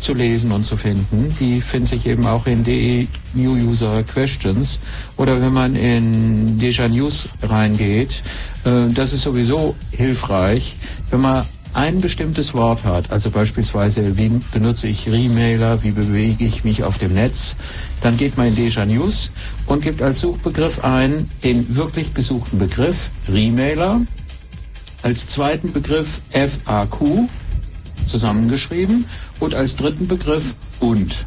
[0.00, 1.34] zu lesen und zu finden.
[1.38, 4.80] Die findet sich eben auch in DE New User Questions
[5.16, 8.22] oder wenn man in Deja News reingeht.
[8.64, 10.76] Äh, das ist sowieso hilfreich,
[11.10, 16.64] wenn man ein bestimmtes Wort hat, also beispielsweise, wie benutze ich Remailer, wie bewege ich
[16.64, 17.56] mich auf dem Netz,
[18.00, 19.30] dann geht man in Deja News
[19.66, 24.00] und gibt als Suchbegriff ein den wirklich gesuchten Begriff Remailer,
[25.02, 27.28] als zweiten Begriff FAQ,
[28.06, 29.04] zusammengeschrieben,
[29.38, 31.24] und als dritten Begriff und.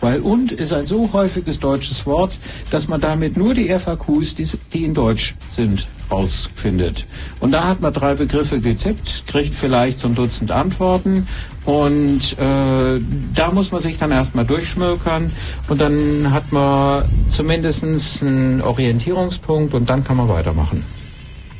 [0.00, 2.36] Weil und ist ein so häufiges deutsches Wort,
[2.70, 7.06] dass man damit nur die FAQs, die, die in Deutsch sind, rausfindet.
[7.40, 11.26] Und da hat man drei Begriffe getippt, kriegt vielleicht so ein Dutzend Antworten
[11.64, 13.00] und äh,
[13.34, 15.32] da muss man sich dann erstmal durchschmökern
[15.68, 20.84] und dann hat man zumindest einen Orientierungspunkt und dann kann man weitermachen.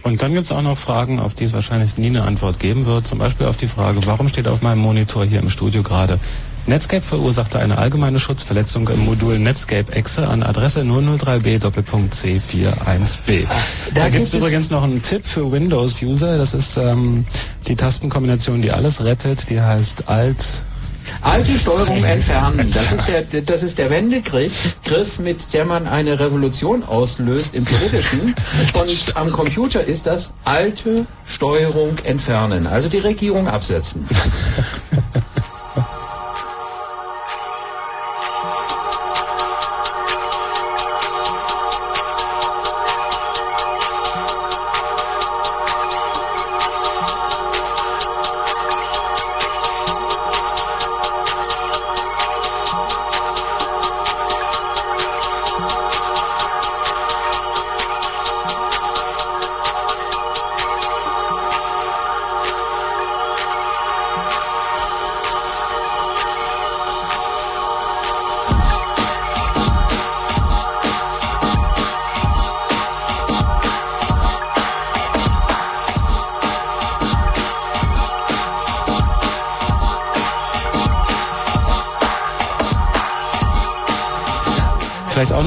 [0.03, 3.07] Und dann gibt's auch noch Fragen, auf die es wahrscheinlich nie eine Antwort geben wird.
[3.07, 6.19] Zum Beispiel auf die Frage, warum steht auf meinem Monitor hier im Studio gerade
[6.67, 13.45] Netscape verursachte eine allgemeine Schutzverletzung im Modul Netscape Exe an Adresse 003b C41b.
[13.95, 16.39] Da, Da gibt's gibt es- übrigens noch einen Tipp für Windows-User.
[16.39, 17.27] Das ist ähm,
[17.69, 19.51] die Tastenkombination, die alles rettet.
[19.51, 20.65] Die heißt Alt
[21.21, 22.71] Alte Steuerung entfernen.
[22.73, 27.67] Das ist der, das ist der Wendegriff, Griff, mit der man eine Revolution auslöst im
[27.67, 28.35] Theoretischen.
[28.73, 32.67] Und am Computer ist das alte Steuerung entfernen.
[32.67, 34.07] Also die Regierung absetzen.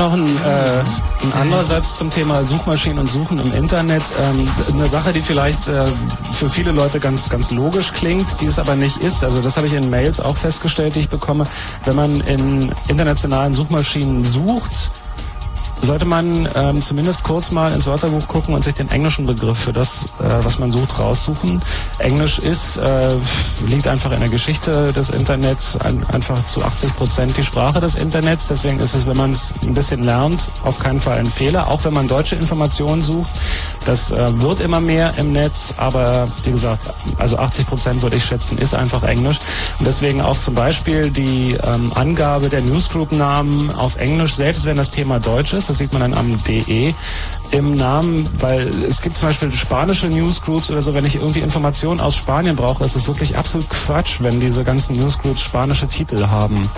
[0.08, 4.04] noch ein, äh, ein anderer Satz zum Thema Suchmaschinen und Suchen im Internet.
[4.22, 5.86] Ähm, eine Sache, die vielleicht äh,
[6.34, 9.24] für viele Leute ganz, ganz logisch klingt, die es aber nicht ist.
[9.26, 11.46] Also das habe ich in Mails auch festgestellt, die ich bekomme.
[11.84, 14.92] Wenn man in internationalen Suchmaschinen sucht,
[15.82, 19.74] sollte man ähm, zumindest kurz mal ins Wörterbuch gucken und sich den englischen Begriff für
[19.74, 21.62] das, äh, was man sucht, raussuchen.
[22.00, 23.16] Englisch ist, äh,
[23.66, 27.96] liegt einfach in der Geschichte des Internets ein, einfach zu 80 Prozent die Sprache des
[27.96, 28.48] Internets.
[28.48, 31.68] Deswegen ist es, wenn man es ein bisschen lernt, auf keinen Fall ein Fehler.
[31.68, 33.32] Auch wenn man deutsche Informationen sucht,
[33.88, 36.84] das äh, wird immer mehr im Netz, aber wie gesagt,
[37.18, 39.40] also 80 Prozent würde ich schätzen, ist einfach Englisch.
[39.80, 44.92] Und deswegen auch zum Beispiel die ähm, Angabe der Newsgroup-Namen auf Englisch, selbst wenn das
[44.92, 46.94] Thema Deutsch ist, das sieht man dann am DE
[47.52, 52.00] im Namen, weil es gibt zum Beispiel spanische Newsgroups oder so, wenn ich irgendwie Informationen
[52.00, 56.70] aus Spanien brauche, ist es wirklich absolut Quatsch, wenn diese ganzen Newsgroups spanische Titel haben.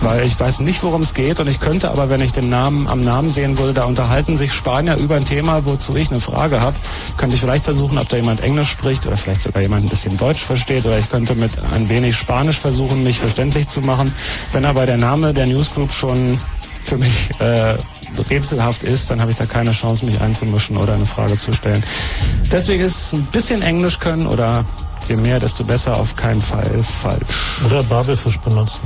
[0.00, 2.86] Weil ich weiß nicht, worum es geht und ich könnte aber, wenn ich den Namen
[2.86, 6.60] am Namen sehen würde, da unterhalten sich Spanier über ein Thema, wozu ich eine Frage
[6.60, 6.76] habe,
[7.16, 10.16] könnte ich vielleicht versuchen, ob da jemand Englisch spricht oder vielleicht sogar jemand ein bisschen
[10.16, 14.12] Deutsch versteht oder ich könnte mit ein wenig Spanisch versuchen, mich verständlich zu machen.
[14.52, 16.38] Wenn aber der Name der Newsgroup schon
[16.82, 17.74] für mich äh,
[18.30, 21.82] rätselhaft ist, dann habe ich da keine Chance, mich einzumischen oder eine Frage zu stellen.
[22.50, 24.64] Deswegen ist ein bisschen Englisch können oder
[25.08, 26.70] je mehr, desto besser, auf keinen Fall
[27.02, 27.62] falsch.
[27.66, 28.80] Oder Babelfisch benutzen.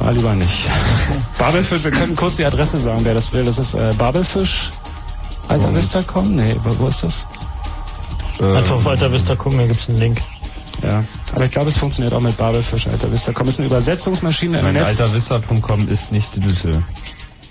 [0.00, 0.68] Ah, lieber nicht.
[1.38, 3.44] Babelfisch, wir können kurz die Adresse sagen, wer das will.
[3.44, 4.70] Das ist äh, Babelfisch.
[5.48, 6.34] Alter Vista.com?
[6.34, 7.26] Nee, wo, wo ist das?
[8.40, 10.20] Einfach auf Alter Vista gucken, da gibt's einen Link.
[10.82, 13.48] Ja, aber ich glaube, es funktioniert auch mit Babelfisch, Alter Vista.com.
[13.48, 14.88] Ist eine Übersetzungsmaschine im Mein Netz.
[15.00, 16.82] altervista.com ist nicht digital.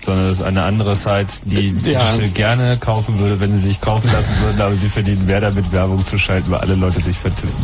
[0.04, 2.00] Sondern es ist eine andere Seite, die Ja.
[2.00, 5.70] digital gerne kaufen würde, wenn sie sich kaufen lassen würden, aber sie verdienen mehr damit,
[5.72, 7.54] Werbung zu schalten, weil alle Leute sich vertippen.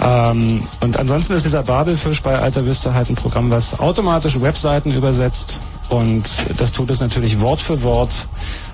[0.02, 4.90] Ähm, und ansonsten ist dieser Babelfisch bei Alta Vista halt ein Programm, was automatisch Webseiten
[4.92, 5.60] übersetzt.
[5.88, 6.24] Und
[6.56, 8.10] das tut es natürlich Wort für Wort.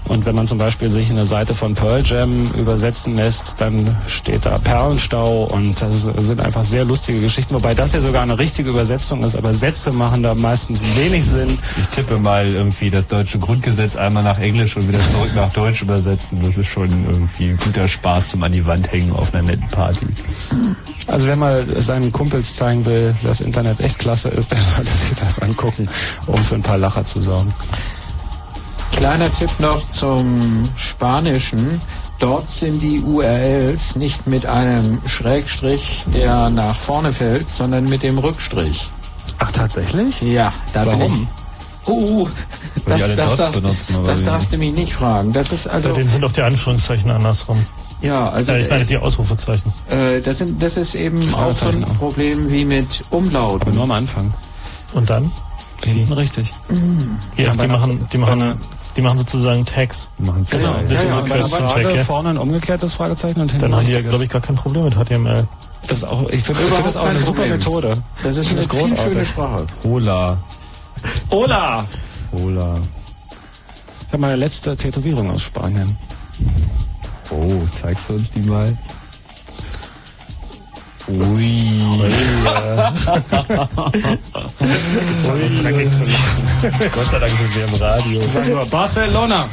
[0.09, 4.45] Und wenn man zum Beispiel sich eine Seite von Pearl Jam übersetzen lässt, dann steht
[4.45, 8.71] da Perlenstau und das sind einfach sehr lustige Geschichten, wobei das ja sogar eine richtige
[8.71, 11.59] Übersetzung ist, aber Sätze machen da meistens wenig Sinn.
[11.79, 15.83] Ich tippe mal irgendwie das deutsche Grundgesetz einmal nach Englisch und wieder zurück nach Deutsch
[15.83, 16.39] übersetzen.
[16.43, 19.69] Das ist schon irgendwie ein guter Spaß zum an die Wand hängen auf einer netten
[19.69, 20.07] Party.
[21.07, 25.19] Also wer mal seinen Kumpels zeigen will, dass Internet echt klasse ist, der sollte sich
[25.19, 25.89] das angucken,
[26.27, 27.53] um für ein paar Lacher zu sorgen.
[29.03, 31.81] Kleiner Tipp noch zum Spanischen.
[32.21, 38.17] Dort sind die URLs nicht mit einem Schrägstrich, der nach vorne fällt, sondern mit dem
[38.19, 38.89] Rückstrich.
[39.41, 40.23] Ach, tatsächlich?
[40.23, 41.29] Ja, da bin Warum?
[41.83, 41.89] ich.
[41.89, 42.29] Uh,
[42.85, 45.33] Weil das, das, benutzen, oder das darfst du mich nicht fragen.
[45.33, 47.59] Das ist also, Bei denen sind auch die Anführungszeichen andersrum.
[48.03, 49.73] ja, also, ja, ich meine die Ausrufezeichen.
[49.91, 51.81] äh, das, sind, das ist eben auch so ein.
[51.99, 53.63] Problem wie mit Umlauten.
[53.63, 54.33] Aber nur am Anfang.
[54.95, 55.33] Und dann?
[55.83, 56.55] Hinten richtig.
[57.37, 58.57] Ja, Ja, die machen, die machen, einer-
[58.97, 60.09] die machen sozusagen Tags.
[60.19, 60.75] Machen Das, Genau.
[60.83, 62.05] das ja, ist ja, so bei Frage ja.
[62.05, 64.85] vorne ein umgekehrtes Fragezeichen und hinten Dann haben die ja, glaube ich, gar kein Problem
[64.85, 65.47] mit HTML.
[65.87, 67.53] Das ist auch, ich finde das auch eine super Problem.
[67.53, 68.03] Methode.
[68.23, 69.29] Das ist eine find viel schöne großartig.
[69.29, 69.67] Sprache.
[69.83, 70.39] Hola.
[71.31, 71.85] Ola!
[72.33, 72.79] Hola.
[74.07, 75.97] Ich habe meine letzte Tätowierung aus Spanien.
[77.31, 78.77] Oh, zeigst du uns die mal?
[81.13, 81.69] Ui.
[85.17, 86.91] ist doch nur dreckig zu lachen.
[86.95, 88.29] Gott sei Dank sind wir im Radio.
[88.29, 89.49] Sagen wir Barcelona.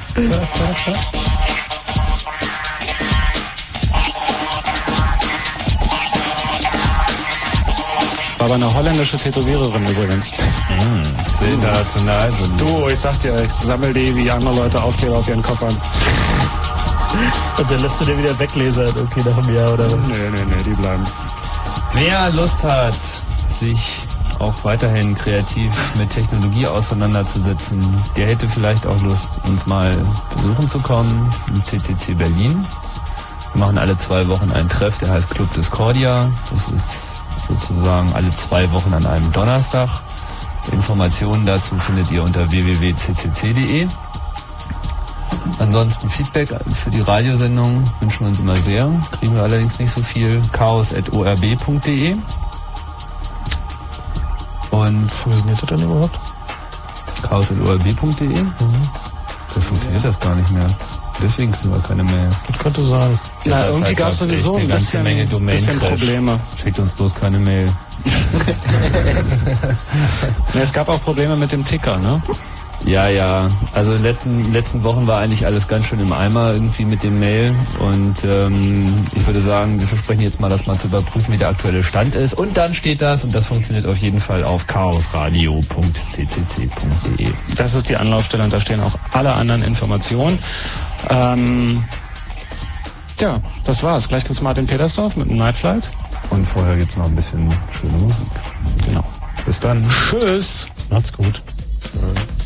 [8.37, 10.31] War aber eine holländische Tätowiererin übrigens.
[11.33, 12.31] Sehr international.
[12.57, 15.75] Du, ich sag dir, ich sammel die wie andere Leute Aufkleber auf ihren Koffern.
[17.57, 20.07] Und dann lässt du dir wieder weglesen, okay, nach einem Jahr oder was?
[20.07, 21.05] Nee, nee, nee, die bleiben.
[21.93, 22.97] Wer Lust hat,
[23.45, 24.07] sich
[24.39, 27.83] auch weiterhin kreativ mit Technologie auseinanderzusetzen,
[28.15, 29.95] der hätte vielleicht auch Lust, uns mal
[30.35, 32.65] besuchen zu kommen im CCC Berlin.
[33.53, 36.29] Wir machen alle zwei Wochen einen Treff, der heißt Club Discordia.
[36.51, 36.93] Das ist
[37.47, 39.89] sozusagen alle zwei Wochen an einem Donnerstag.
[40.71, 43.87] Informationen dazu findet ihr unter www.ccc.de.
[45.59, 48.89] Ansonsten Feedback für die Radiosendung wünschen wir uns immer sehr.
[49.19, 50.41] Kriegen wir allerdings nicht so viel.
[50.51, 52.15] chaos.orb.de
[54.71, 56.19] Und funktioniert das dann überhaupt?
[57.21, 58.27] chaos.orb.de?
[58.27, 58.45] Mhm.
[59.55, 60.69] Da funktioniert das gar nicht mehr.
[61.21, 62.29] Deswegen kriegen wir keine Mail.
[62.47, 63.19] Das könnte sein.
[63.45, 65.03] Na, irgendwie gab es sowieso ein bisschen,
[65.45, 66.39] bisschen Probleme.
[66.61, 67.71] Schickt uns bloß keine Mail.
[70.53, 72.21] Es gab auch Probleme mit dem Ticker, ne?
[72.85, 73.49] Ja, ja.
[73.73, 77.03] Also in den letzten, letzten Wochen war eigentlich alles ganz schön im Eimer irgendwie mit
[77.03, 77.53] dem Mail.
[77.79, 81.49] Und ähm, ich würde sagen, wir versprechen jetzt mal, das mal zu überprüfen, wie der
[81.49, 82.33] aktuelle Stand ist.
[82.33, 87.27] Und dann steht das, und das funktioniert auf jeden Fall auf chaosradio.ccc.de.
[87.55, 90.39] Das ist die Anlaufstelle und da stehen auch alle anderen Informationen.
[91.09, 91.83] Ähm,
[93.19, 94.07] ja, das war's.
[94.07, 95.91] Gleich gibt's Martin Petersdorf mit dem Night Flight.
[96.29, 98.27] Und vorher gibt's noch ein bisschen schöne Musik.
[98.87, 99.03] Genau.
[99.45, 99.85] Bis dann.
[100.09, 100.67] Tschüss.
[100.89, 101.41] Macht's gut.
[101.95, 102.38] Ja.